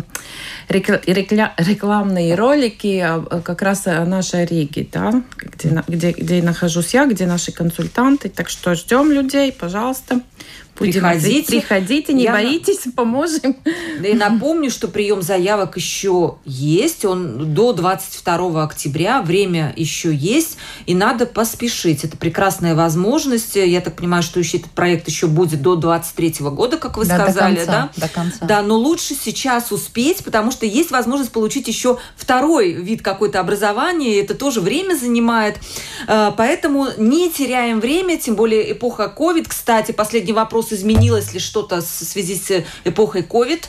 рекламные 0.69 2.35
ролики 2.35 3.05
как 3.43 3.61
раз 3.61 3.87
о 3.87 4.05
нашей 4.05 4.45
Риге, 4.45 4.87
да, 4.91 5.23
где, 5.37 5.83
где, 5.87 6.11
где 6.11 6.41
нахожусь 6.41 6.93
я, 6.93 7.05
где 7.05 7.25
наши 7.25 7.51
консультанты. 7.51 8.29
Так 8.29 8.49
что 8.49 8.75
ждем 8.75 9.11
людей, 9.11 9.51
пожалуйста. 9.51 10.21
Приходите. 10.78 11.59
Приходите, 11.59 12.13
не 12.13 12.23
Я 12.23 12.34
боитесь, 12.34 12.80
поможем. 12.95 13.57
И 14.03 14.13
напомню, 14.13 14.69
что 14.69 14.88
прием 14.88 15.21
заявок 15.21 15.75
еще 15.78 16.36
есть. 16.45 17.05
Он 17.05 17.53
до 17.53 17.73
22 17.73 18.63
октября. 18.63 19.21
Время 19.21 19.73
еще 19.75 20.13
есть. 20.13 20.57
И 20.86 20.93
надо 20.93 21.25
поспешить. 21.25 22.03
Это 22.03 22.17
прекрасная 22.17 22.75
возможность. 22.75 23.55
Я 23.55 23.82
так 23.82 23.95
понимаю, 23.95 24.23
что 24.23 24.39
еще 24.39 24.57
этот 24.57 24.71
проект 24.71 25.07
еще 25.07 25.28
будет 25.28 25.61
до 25.61 25.75
23 25.75 26.36
года, 26.51 26.78
как 26.78 26.97
вы 26.97 27.05
да, 27.05 27.21
сказали. 27.21 27.55
До 27.55 27.65
конца, 27.65 27.89
да? 27.95 28.07
до 28.07 28.13
конца. 28.13 28.45
Да, 28.45 28.61
но 28.61 28.75
лучше 28.75 29.15
сейчас 29.15 29.71
успеть, 29.71 30.23
потому 30.23 30.51
что 30.51 30.65
есть 30.65 30.91
возможность 30.91 31.32
получить 31.32 31.67
еще 31.67 31.97
второй 32.15 32.73
вид 32.73 33.01
какой-то 33.01 33.39
образования. 33.39 34.19
Это 34.19 34.36
тоже 34.36 34.61
время 34.61 34.95
занимает. 34.95 35.57
Э, 36.07 36.32
поэтому 36.36 36.88
не 36.97 37.32
теряем 37.32 37.80
время, 37.80 38.17
тем 38.17 38.36
более 38.36 38.71
эпоха 38.71 39.13
COVID. 39.15 39.47
Кстати, 39.47 39.91
последний 39.91 40.34
вопрос 40.34 40.66
вопрос, 40.68 40.72
изменилось 40.72 41.34
ли 41.34 41.39
что-то 41.39 41.82
в 41.82 41.84
связи 41.84 42.36
с 42.36 42.63
эпохой 42.86 43.22
COVID? 43.22 43.63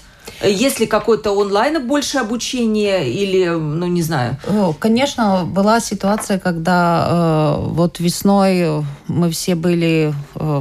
Есть 0.44 0.80
ли 0.80 0.86
какое-то 0.86 1.32
онлайн 1.32 1.86
больше 1.86 2.18
обучение 2.18 3.10
или, 3.10 3.48
ну, 3.48 3.86
не 3.86 4.02
знаю? 4.02 4.36
Конечно, 4.78 5.44
была 5.46 5.80
ситуация, 5.80 6.38
когда 6.38 7.08
э, 7.10 7.70
вот 7.74 7.98
весной 7.98 8.84
мы 9.08 9.30
все 9.30 9.54
были 9.54 10.12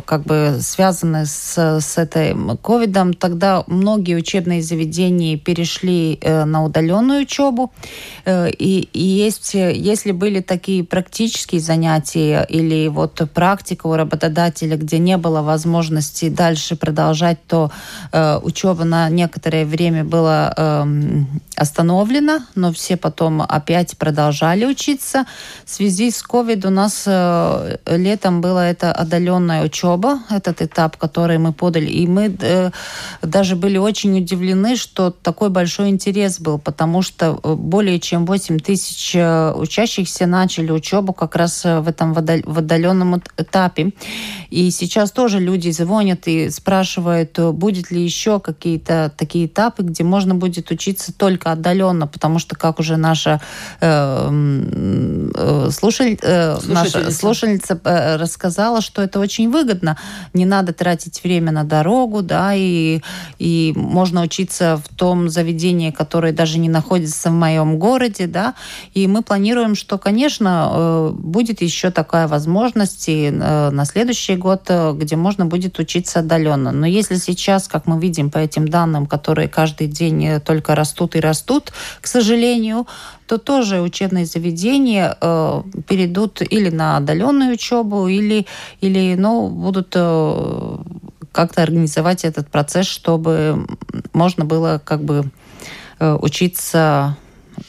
как 0.05 0.23
бы 0.23 0.57
связаны 0.61 1.25
с, 1.25 1.57
с 1.79 1.97
этой 1.97 2.35
ковидом. 2.57 3.13
Тогда 3.13 3.63
многие 3.67 4.15
учебные 4.15 4.61
заведения 4.61 5.37
перешли 5.37 6.17
э, 6.21 6.45
на 6.45 6.63
удаленную 6.63 7.21
учебу. 7.23 7.71
Э, 8.25 8.49
и, 8.49 8.89
и 8.93 9.03
есть, 9.03 9.53
если 9.53 10.11
были 10.11 10.41
такие 10.41 10.83
практические 10.83 11.61
занятия 11.61 12.45
или 12.49 12.87
вот 12.87 13.21
практика 13.33 13.87
у 13.87 13.95
работодателя, 13.95 14.77
где 14.77 14.99
не 14.99 15.17
было 15.17 15.41
возможности 15.41 16.29
дальше 16.29 16.75
продолжать, 16.75 17.39
то 17.47 17.71
э, 18.11 18.39
учеба 18.43 18.83
на 18.83 19.09
некоторые 19.09 19.65
время 19.65 20.03
было 20.03 20.53
э, 20.55 20.85
остановлено, 21.55 22.39
но 22.55 22.71
все 22.71 22.97
потом 22.97 23.41
опять 23.41 23.97
продолжали 23.97 24.65
учиться. 24.65 25.25
В 25.65 25.69
связи 25.69 26.11
с 26.11 26.23
COVID 26.23 26.67
у 26.67 26.69
нас 26.69 27.03
э, 27.05 27.77
летом 27.87 28.41
была 28.41 28.67
эта 28.69 28.91
отдаленная 28.91 29.63
учеба, 29.63 29.76
этот 30.29 30.61
этап, 30.61 30.97
который 30.97 31.37
мы 31.37 31.53
подали. 31.53 31.85
И 31.85 32.07
мы 32.07 32.35
э, 32.39 32.71
даже 33.21 33.55
были 33.55 33.77
очень 33.77 34.17
удивлены, 34.17 34.75
что 34.75 35.11
такой 35.11 35.49
большой 35.49 35.89
интерес 35.89 36.39
был, 36.39 36.57
потому 36.57 37.01
что 37.01 37.39
э, 37.43 37.53
более 37.53 37.99
чем 37.99 38.25
8 38.25 38.59
тысяч 38.59 39.15
э, 39.15 39.53
учащихся 39.53 40.25
начали 40.25 40.71
учебу 40.71 41.13
как 41.13 41.35
раз 41.35 41.65
э, 41.65 41.79
в 41.79 41.87
этом 41.87 42.13
в 42.13 42.57
отдаленном 42.57 43.21
этапе. 43.37 43.91
И 44.49 44.71
сейчас 44.71 45.11
тоже 45.11 45.39
люди 45.39 45.69
звонят 45.69 46.27
и 46.27 46.49
спрашивают, 46.49 47.39
будет 47.39 47.91
ли 47.91 48.03
еще 48.03 48.39
какие-то 48.39 49.11
такие 49.17 49.45
этапы, 49.45 49.83
где 49.83 50.03
можно 50.03 50.35
будет 50.35 50.71
учиться 50.71 51.13
только 51.13 51.51
отдаленно, 51.51 52.07
потому 52.07 52.39
что, 52.39 52.55
как 52.55 52.79
уже 52.79 52.97
наша 52.97 53.41
э, 53.81 55.69
слушаль, 55.71 56.17
э, 56.21 56.57
наша 56.65 57.11
слушательница 57.11 57.79
рассказала, 58.17 58.81
что 58.81 59.01
это 59.01 59.19
очень 59.19 59.49
выгодно. 59.57 59.97
Не 60.33 60.45
надо 60.45 60.73
тратить 60.73 61.23
время 61.23 61.51
на 61.51 61.63
дорогу, 61.63 62.21
да, 62.21 62.53
и, 62.53 63.01
и 63.39 63.73
можно 63.75 64.21
учиться 64.21 64.77
в 64.77 64.95
том 64.95 65.29
заведении, 65.29 65.91
которое 65.91 66.33
даже 66.33 66.59
не 66.59 66.69
находится 66.69 67.29
в 67.29 67.33
моем 67.33 67.79
городе, 67.79 68.27
да, 68.27 68.53
и 68.93 69.07
мы 69.07 69.21
планируем, 69.23 69.75
что, 69.75 69.97
конечно, 69.97 70.69
э, 70.71 71.11
будет 71.13 71.61
еще 71.61 71.91
такая 71.91 72.27
возможность 72.27 73.09
и 73.09 73.27
э, 73.27 73.69
на 73.71 73.85
следующий 73.85 74.35
год, 74.35 74.63
э, 74.69 74.93
где 74.93 75.15
можно 75.15 75.45
будет 75.45 75.79
учиться 75.79 76.19
отдаленно. 76.19 76.71
Но 76.71 76.85
если 76.85 77.15
сейчас, 77.15 77.67
как 77.67 77.87
мы 77.87 77.99
видим 77.99 78.29
по 78.29 78.37
этим 78.37 78.67
данным, 78.67 79.05
которые 79.07 79.47
каждый 79.47 79.87
день 79.87 80.39
только 80.41 80.75
растут 80.75 81.15
и 81.15 81.19
растут, 81.19 81.71
к 82.01 82.07
сожалению, 82.07 82.85
то 83.27 83.37
тоже 83.37 83.81
учебные 83.81 84.25
заведения 84.25 85.17
э, 85.19 85.61
перейдут 85.87 86.41
или 86.41 86.69
на 86.69 86.97
отдаленную 86.97 87.53
учебу, 87.53 88.07
или, 88.07 88.45
или 88.81 89.15
ну, 89.15 89.49
будут 89.49 89.93
э, 89.95 90.77
как-то 91.31 91.61
организовать 91.61 92.25
этот 92.25 92.49
процесс, 92.49 92.87
чтобы 92.87 93.67
можно 94.13 94.45
было 94.45 94.81
как 94.83 95.03
бы 95.03 95.25
э, 95.99 96.17
учиться 96.21 97.17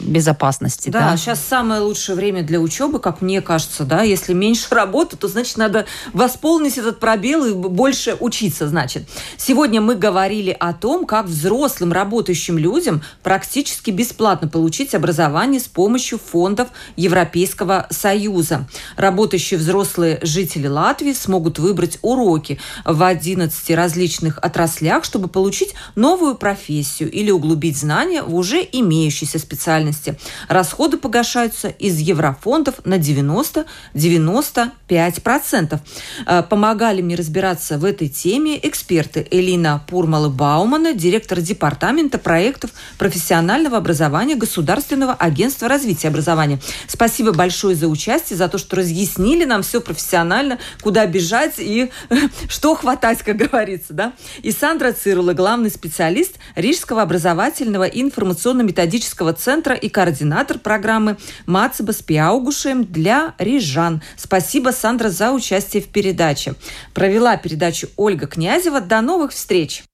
безопасности. 0.00 0.90
Да, 0.90 1.10
да, 1.10 1.16
сейчас 1.16 1.40
самое 1.40 1.80
лучшее 1.80 2.16
время 2.16 2.42
для 2.42 2.60
учебы, 2.60 3.00
как 3.00 3.20
мне 3.20 3.40
кажется, 3.40 3.84
да, 3.84 4.02
если 4.02 4.32
меньше 4.32 4.66
работы, 4.70 5.16
то 5.16 5.28
значит 5.28 5.56
надо 5.56 5.86
восполнить 6.12 6.78
этот 6.78 7.00
пробел 7.00 7.44
и 7.44 7.52
больше 7.52 8.16
учиться, 8.20 8.68
значит. 8.68 9.08
Сегодня 9.36 9.80
мы 9.80 9.96
говорили 9.96 10.56
о 10.58 10.72
том, 10.72 11.04
как 11.06 11.26
взрослым 11.26 11.92
работающим 11.92 12.58
людям 12.58 13.02
практически 13.22 13.90
бесплатно 13.90 14.48
получить 14.48 14.94
образование 14.94 15.60
с 15.60 15.68
помощью 15.68 16.18
фондов 16.18 16.68
Европейского 16.96 17.86
Союза. 17.90 18.68
Работающие 18.96 19.58
взрослые 19.58 20.20
жители 20.22 20.68
Латвии 20.68 21.12
смогут 21.12 21.58
выбрать 21.58 21.98
уроки 22.02 22.60
в 22.84 23.02
11 23.02 23.70
различных 23.70 24.38
отраслях, 24.38 25.04
чтобы 25.04 25.28
получить 25.28 25.74
новую 25.96 26.36
профессию 26.36 27.10
или 27.10 27.30
углубить 27.30 27.76
знания 27.76 28.22
в 28.22 28.34
уже 28.34 28.66
имеющейся 28.70 29.38
специальности 29.38 29.87
специальности. 29.92 30.18
Расходы 30.48 30.98
погашаются 30.98 31.68
из 31.68 31.98
еврофондов 31.98 32.84
на 32.84 32.98
90-95%. 32.98 35.78
Э, 36.26 36.42
помогали 36.42 37.00
мне 37.02 37.14
разбираться 37.14 37.78
в 37.78 37.84
этой 37.84 38.08
теме 38.08 38.58
эксперты 38.66 39.24
Элина 39.30 39.84
Пурмалы-Баумана, 39.88 40.94
директор 40.94 41.40
департамента 41.40 42.18
проектов 42.18 42.72
профессионального 42.98 43.76
образования 43.76 44.34
Государственного 44.34 45.14
агентства 45.14 45.68
развития 45.68 46.08
образования. 46.08 46.58
Спасибо 46.86 47.32
большое 47.32 47.76
за 47.76 47.88
участие, 47.88 48.36
за 48.36 48.48
то, 48.48 48.58
что 48.58 48.76
разъяснили 48.76 49.44
нам 49.44 49.62
все 49.62 49.80
профессионально, 49.80 50.58
куда 50.82 51.06
бежать 51.06 51.54
и 51.58 51.90
что 52.48 52.74
хватать, 52.74 53.22
как 53.22 53.36
говорится. 53.36 53.92
Да? 53.92 54.12
И 54.42 54.52
Сандра 54.52 54.92
Цирула, 54.92 55.32
главный 55.32 55.70
специалист 55.70 56.34
Рижского 56.54 57.02
образовательного 57.02 57.84
и 57.84 58.02
информационно-методического 58.02 59.32
центра 59.32 59.74
и 59.78 59.88
координатор 59.88 60.58
программы 60.58 61.16
«Мацеба 61.46 61.92
с 61.92 62.02
Пиаугушем» 62.02 62.84
для 62.84 63.34
рижан. 63.38 64.02
Спасибо, 64.16 64.70
Сандра, 64.70 65.08
за 65.08 65.32
участие 65.32 65.82
в 65.82 65.88
передаче. 65.88 66.54
Провела 66.92 67.36
передачу 67.36 67.88
Ольга 67.96 68.26
Князева. 68.26 68.80
До 68.80 69.00
новых 69.00 69.32
встреч! 69.32 69.84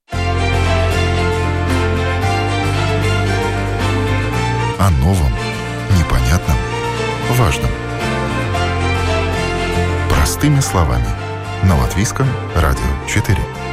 О 4.79 4.91
новом, 5.01 5.33
непонятном, 5.99 6.57
важном. 7.31 7.71
Простыми 10.11 10.61
словами. 10.61 11.07
На 11.63 11.79
Латвийском 11.79 12.27
радио 12.55 12.83
4. 13.09 13.64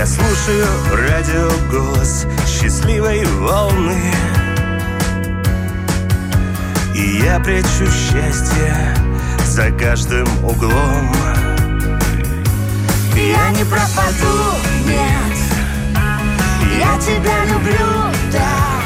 Я 0.00 0.06
слушаю 0.06 0.66
радио 0.92 1.50
голос 1.70 2.24
счастливой 2.46 3.22
волны. 3.26 4.00
И 6.94 7.20
я 7.22 7.38
прячу 7.38 7.84
счастье 7.84 8.96
за 9.44 9.70
каждым 9.72 10.26
углом. 10.42 11.12
Я 13.14 13.50
не 13.50 13.62
пропаду, 13.64 14.56
нет. 14.86 15.36
Я 16.78 16.98
тебя 16.98 17.44
люблю, 17.44 18.10
да. 18.32 18.80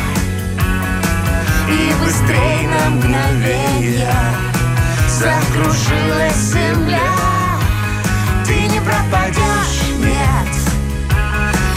И 1.70 1.94
быстрей 2.04 2.66
на 2.66 2.90
мгновение 2.90 4.16
Закружилась 5.08 6.38
земля. 6.38 7.12
Ты 8.44 8.62
не 8.66 8.80
пропадешь, 8.80 9.84
нет 10.00 10.53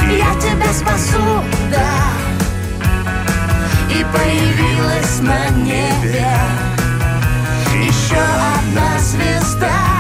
Я 0.09 0.33
тебя 0.39 0.73
спасу, 0.73 1.43
да. 1.71 2.13
И 3.89 4.05
появилась 4.13 5.19
на 5.19 5.49
небе. 5.49 6.27
Еще 7.73 8.15
одна 8.15 8.99
звезда 8.99 9.96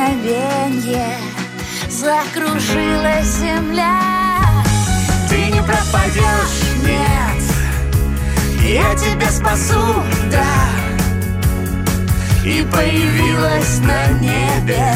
мгновенье 0.00 1.16
Закружилась 1.88 3.26
земля. 3.26 4.00
Ты 5.28 5.46
не 5.46 5.62
пропадешь, 5.62 6.62
нет 6.82 7.42
Я 8.62 8.94
тебя 8.94 9.30
спасу, 9.30 10.02
да. 10.30 10.44
И 12.44 12.62
появилась 12.72 13.80
на 13.80 14.08
небе 14.18 14.94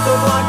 Прилетали 0.00 0.40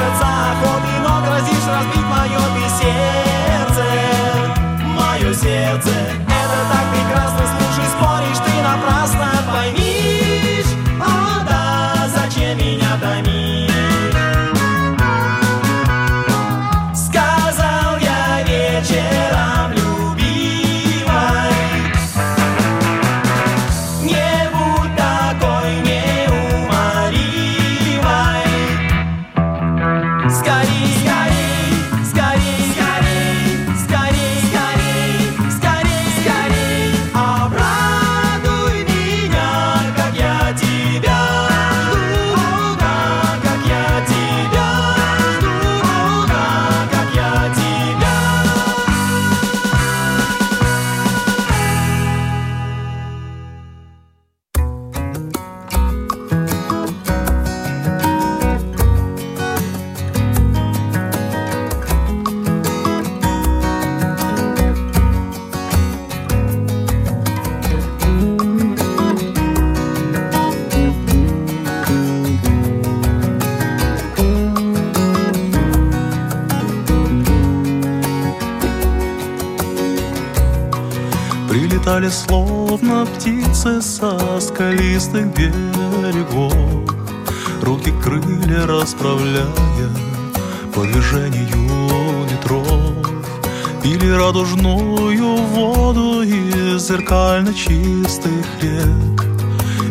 скалистых 85.22 85.28
берегов 85.36 86.53
Руки 87.61 87.93
крылья 88.03 88.65
расправляя 88.65 89.45
по 90.74 90.82
движению 90.84 92.26
ветров. 92.30 92.65
Пили 93.84 94.09
радужную 94.11 95.38
воду 95.38 96.22
из 96.22 96.88
зеркально 96.88 97.53
чистых 97.53 98.45
рек 98.61 99.26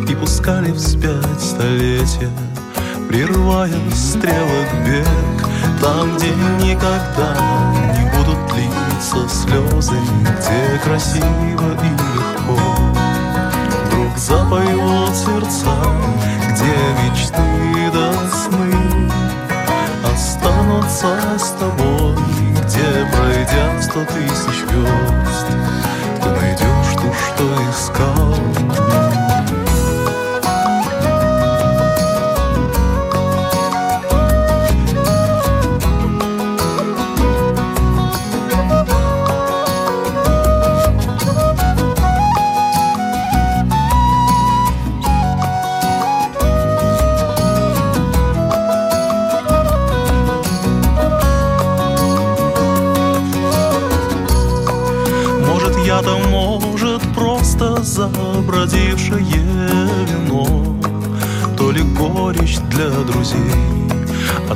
И 0.09 0.15
пускали 0.15 0.71
вспять 0.71 1.41
столетия, 1.41 2.31
прерывая 3.09 3.73
стрелок 3.93 4.85
бег 4.85 5.47
Там, 5.81 6.15
где 6.15 6.29
никогда 6.65 7.35
не 7.97 8.09
будут 8.17 8.39
литься 8.55 9.27
слезы 9.29 9.97
Где 10.21 10.79
красиво 10.83 11.77
и 11.83 12.00
Запоют 14.21 15.15
сердца, 15.15 15.75
где 16.51 16.75
мечты 17.01 17.91
до 17.91 18.13
сны. 18.29 19.09
Останутся 20.13 21.17
с 21.39 21.49
тобой, 21.59 22.15
где 22.51 23.07
пройдя 23.15 23.81
сто 23.81 24.05
тысяч 24.05 24.61
верст 24.69 25.47
Ты 26.21 26.29
найдешь 26.29 26.93
то, 26.93 27.11
что 27.11 27.43
искал 27.71 29.10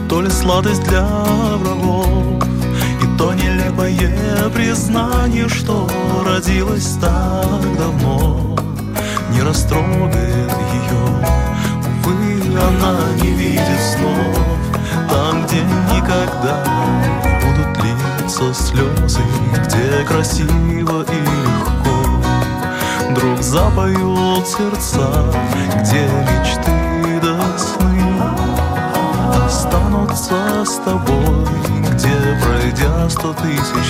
то 0.10 0.22
ли 0.22 0.30
сладость 0.30 0.84
для 0.84 1.04
врагов 1.04 2.08
И 3.02 3.18
то 3.18 3.34
нелепое 3.34 4.50
признание, 4.54 5.50
что 5.50 5.88
родилось 6.26 6.98
так 7.02 7.78
давно. 7.78 8.56
Не 9.32 9.42
растрогает 9.42 10.52
ее, 10.74 11.06
увы, 12.04 12.58
она 12.58 12.98
не 13.22 13.32
видит 13.32 13.82
снов. 13.94 14.58
Там, 15.10 15.46
где 15.46 15.62
никогда 15.94 16.64
будут 17.42 17.84
литься 17.84 18.54
слезы 18.54 19.22
Где 19.66 20.06
красиво 20.06 21.04
и 21.04 21.20
легко. 21.22 21.86
Вдруг 23.10 23.42
запоют 23.42 24.48
сердца 24.48 25.10
Где 25.82 26.08
мечты 26.32 26.85
пройдя 33.34 33.85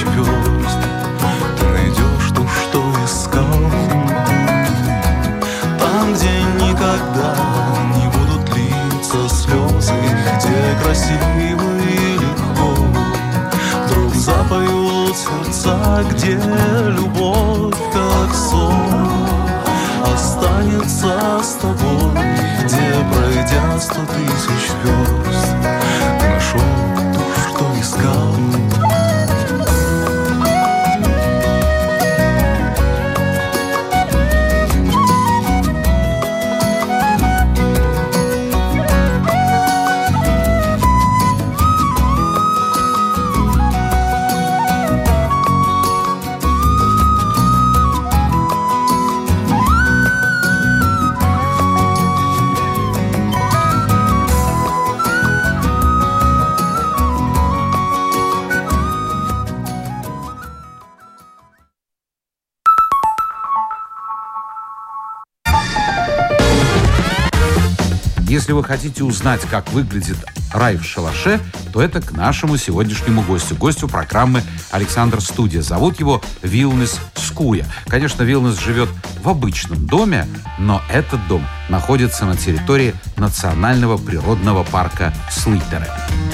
Если 68.45 68.53
вы 68.53 68.63
хотите 68.63 69.03
узнать, 69.03 69.41
как 69.49 69.71
выглядит 69.71 70.17
рай 70.53 70.77
в 70.77 70.83
шалаше, 70.83 71.39
то 71.73 71.81
это 71.81 71.99
к 71.99 72.11
нашему 72.11 72.57
сегодняшнему 72.57 73.23
гостю. 73.23 73.55
Гостю 73.55 73.87
программы 73.87 74.43
Александр 74.69 75.19
Студия. 75.19 75.63
Зовут 75.63 75.99
его 75.99 76.21
Вилнес 76.43 76.99
Скуя. 77.15 77.65
Конечно, 77.87 78.21
Вилнес 78.21 78.59
живет 78.59 78.87
в 79.23 79.29
обычном 79.29 79.87
доме, 79.87 80.27
но 80.59 80.83
этот 80.91 81.27
дом 81.27 81.43
находится 81.69 82.25
на 82.25 82.37
территории 82.37 82.93
Национального 83.17 83.97
природного 83.97 84.63
парка 84.63 85.11
Слитеры. 85.31 85.87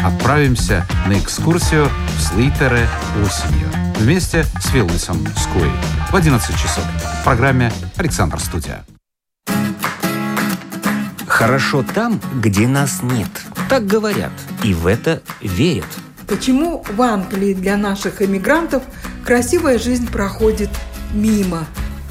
Отправимся 0.03 0.85
на 1.07 1.17
экскурсию 1.17 1.89
в 2.17 2.21
Слитеры 2.21 2.89
осенью 3.23 3.69
вместе 3.97 4.45
с 4.59 4.73
Вилнесом 4.73 5.25
Скуей 5.37 5.71
в 6.11 6.15
11 6.17 6.61
часов 6.61 6.83
в 6.83 7.23
программе 7.23 7.71
Александр 7.95 8.37
Студия. 8.37 8.83
Хорошо 11.41 11.83
там, 11.95 12.21
где 12.35 12.67
нас 12.67 13.01
нет. 13.01 13.27
Так 13.67 13.87
говорят, 13.87 14.31
и 14.63 14.75
в 14.75 14.85
это 14.85 15.23
верят. 15.41 15.87
Почему 16.27 16.85
в 16.87 17.01
Англии 17.01 17.55
для 17.55 17.77
наших 17.77 18.21
эмигрантов 18.21 18.83
красивая 19.25 19.79
жизнь 19.79 20.07
проходит 20.07 20.69
мимо? 21.11 21.65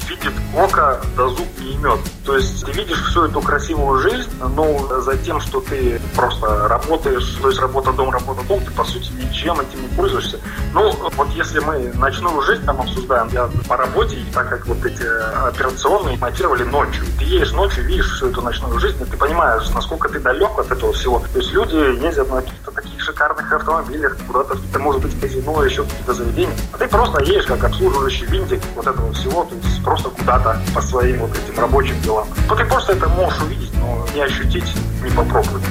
видит 0.09 0.33
око, 0.53 1.01
да 1.15 1.29
зуб 1.29 1.47
не 1.59 1.75
имет. 1.75 1.99
То 2.25 2.35
есть 2.35 2.65
ты 2.65 2.71
видишь 2.71 3.01
всю 3.05 3.25
эту 3.25 3.41
красивую 3.41 3.99
жизнь, 3.99 4.29
но 4.55 5.01
за 5.01 5.17
тем, 5.17 5.41
что 5.41 5.59
ты 5.59 5.99
просто 6.15 6.67
работаешь, 6.67 7.37
то 7.41 7.49
есть 7.49 7.59
работа 7.59 7.91
дом, 7.93 8.11
работа 8.11 8.43
дом, 8.47 8.59
ты 8.63 8.71
по 8.71 8.83
сути 8.83 9.11
ничем 9.13 9.59
этим 9.59 9.81
не 9.81 9.87
пользуешься. 9.95 10.39
Ну, 10.73 10.93
вот 11.15 11.29
если 11.29 11.59
мы 11.59 11.91
ночную 11.95 12.41
жизнь 12.43 12.63
там 12.63 12.79
обсуждаем, 12.79 13.27
я 13.29 13.49
по 13.67 13.75
работе, 13.75 14.17
так 14.33 14.49
как 14.49 14.67
вот 14.67 14.85
эти 14.85 15.03
операционные 15.47 16.17
монтировали 16.17 16.63
ночью, 16.63 17.03
ты 17.17 17.25
едешь 17.25 17.51
ночью, 17.53 17.85
видишь 17.85 18.11
всю 18.11 18.27
эту 18.27 18.41
ночную 18.41 18.79
жизнь, 18.79 19.01
и 19.01 19.05
ты 19.05 19.17
понимаешь, 19.17 19.67
насколько 19.73 20.07
ты 20.07 20.19
далек 20.19 20.51
от 20.59 20.71
этого 20.71 20.93
всего. 20.93 21.23
То 21.33 21.39
есть 21.39 21.51
люди 21.53 21.75
ездят 22.03 22.29
на 22.29 22.41
каких-то 22.41 22.71
таких 22.71 23.01
шикарных 23.01 23.51
автомобилях, 23.51 24.15
куда-то, 24.27 24.57
это 24.69 24.79
может 24.79 25.01
быть 25.01 25.19
казино, 25.19 25.63
еще 25.63 25.83
какие-то 25.83 26.13
заведения. 26.13 26.55
А 26.71 26.77
ты 26.77 26.87
просто 26.87 27.23
едешь 27.23 27.45
как 27.45 27.63
обслуживающий 27.63 28.25
винтик 28.27 28.61
вот 28.75 28.85
этого 28.85 29.11
всего, 29.13 29.43
то 29.43 29.55
есть 29.55 29.83
просто 29.83 30.09
куда-то 30.09 30.61
по 30.75 30.81
своим 30.81 31.19
вот 31.19 31.31
этим 31.31 31.59
рабочим 31.59 31.99
делам. 32.01 32.10
То 32.47 32.55
ты 32.55 32.65
просто 32.65 32.93
это 32.93 33.07
можешь 33.09 33.41
увидеть, 33.41 33.71
но 33.75 34.05
не 34.13 34.21
ощутить, 34.21 34.75
не 35.03 35.09
попробовать. 35.09 35.63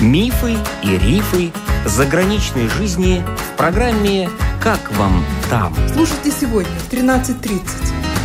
Мифы 0.00 0.56
и 0.82 0.98
рифы 0.98 1.52
заграничной 1.86 2.68
жизни 2.68 3.24
в 3.36 3.56
программе 3.56 4.28
«Как 4.62 4.78
вам 4.92 5.24
там?». 5.48 5.74
Слушайте 5.94 6.30
сегодня 6.30 6.78
в 6.80 6.92
13.30. 6.92 8.15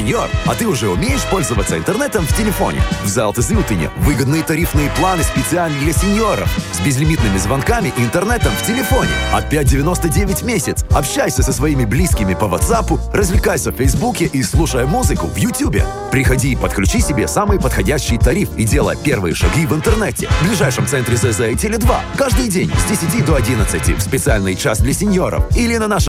Сеньор, 0.00 0.30
а 0.46 0.54
ты 0.54 0.66
уже 0.66 0.88
умеешь 0.88 1.26
пользоваться 1.30 1.76
интернетом 1.76 2.26
в 2.26 2.34
телефоне? 2.34 2.80
В 3.04 3.06
Залтезютыне 3.06 3.90
выгодные 3.98 4.42
тарифные 4.42 4.88
планы 4.92 5.22
специально 5.22 5.78
для 5.78 5.92
сеньоров 5.92 6.48
с 6.72 6.80
безлимитными 6.80 7.36
звонками 7.36 7.92
и 7.98 8.02
интернетом 8.02 8.50
в 8.52 8.66
телефоне. 8.66 9.10
От 9.30 9.52
5,99 9.52 10.36
в 10.36 10.42
месяц. 10.44 10.86
Общайся 10.90 11.42
со 11.42 11.52
своими 11.52 11.84
близкими 11.84 12.32
по 12.32 12.46
WhatsApp, 12.46 12.98
развлекайся 13.12 13.72
в 13.72 13.76
Фейсбуке 13.76 14.24
и 14.24 14.42
слушай 14.42 14.86
музыку 14.86 15.26
в 15.26 15.36
Ютубе. 15.36 15.84
Приходи 16.10 16.52
и 16.52 16.56
подключи 16.56 17.02
себе 17.02 17.28
самый 17.28 17.60
подходящий 17.60 18.16
тариф 18.16 18.48
и 18.56 18.64
делай 18.64 18.96
первые 18.96 19.34
шаги 19.34 19.66
в 19.66 19.74
интернете. 19.74 20.30
В 20.40 20.46
ближайшем 20.46 20.86
центре 20.86 21.18
ЗЗ 21.18 21.40
и 21.40 21.54
Теле2 21.56 21.94
каждый 22.16 22.48
день 22.48 22.72
с 22.74 22.88
10 22.88 23.22
до 23.26 23.34
11 23.34 23.98
в 23.98 24.00
специальный 24.00 24.56
час 24.56 24.78
для 24.78 24.94
сеньоров 24.94 25.44
или 25.54 25.76
на 25.76 25.88
нашем 25.88 25.90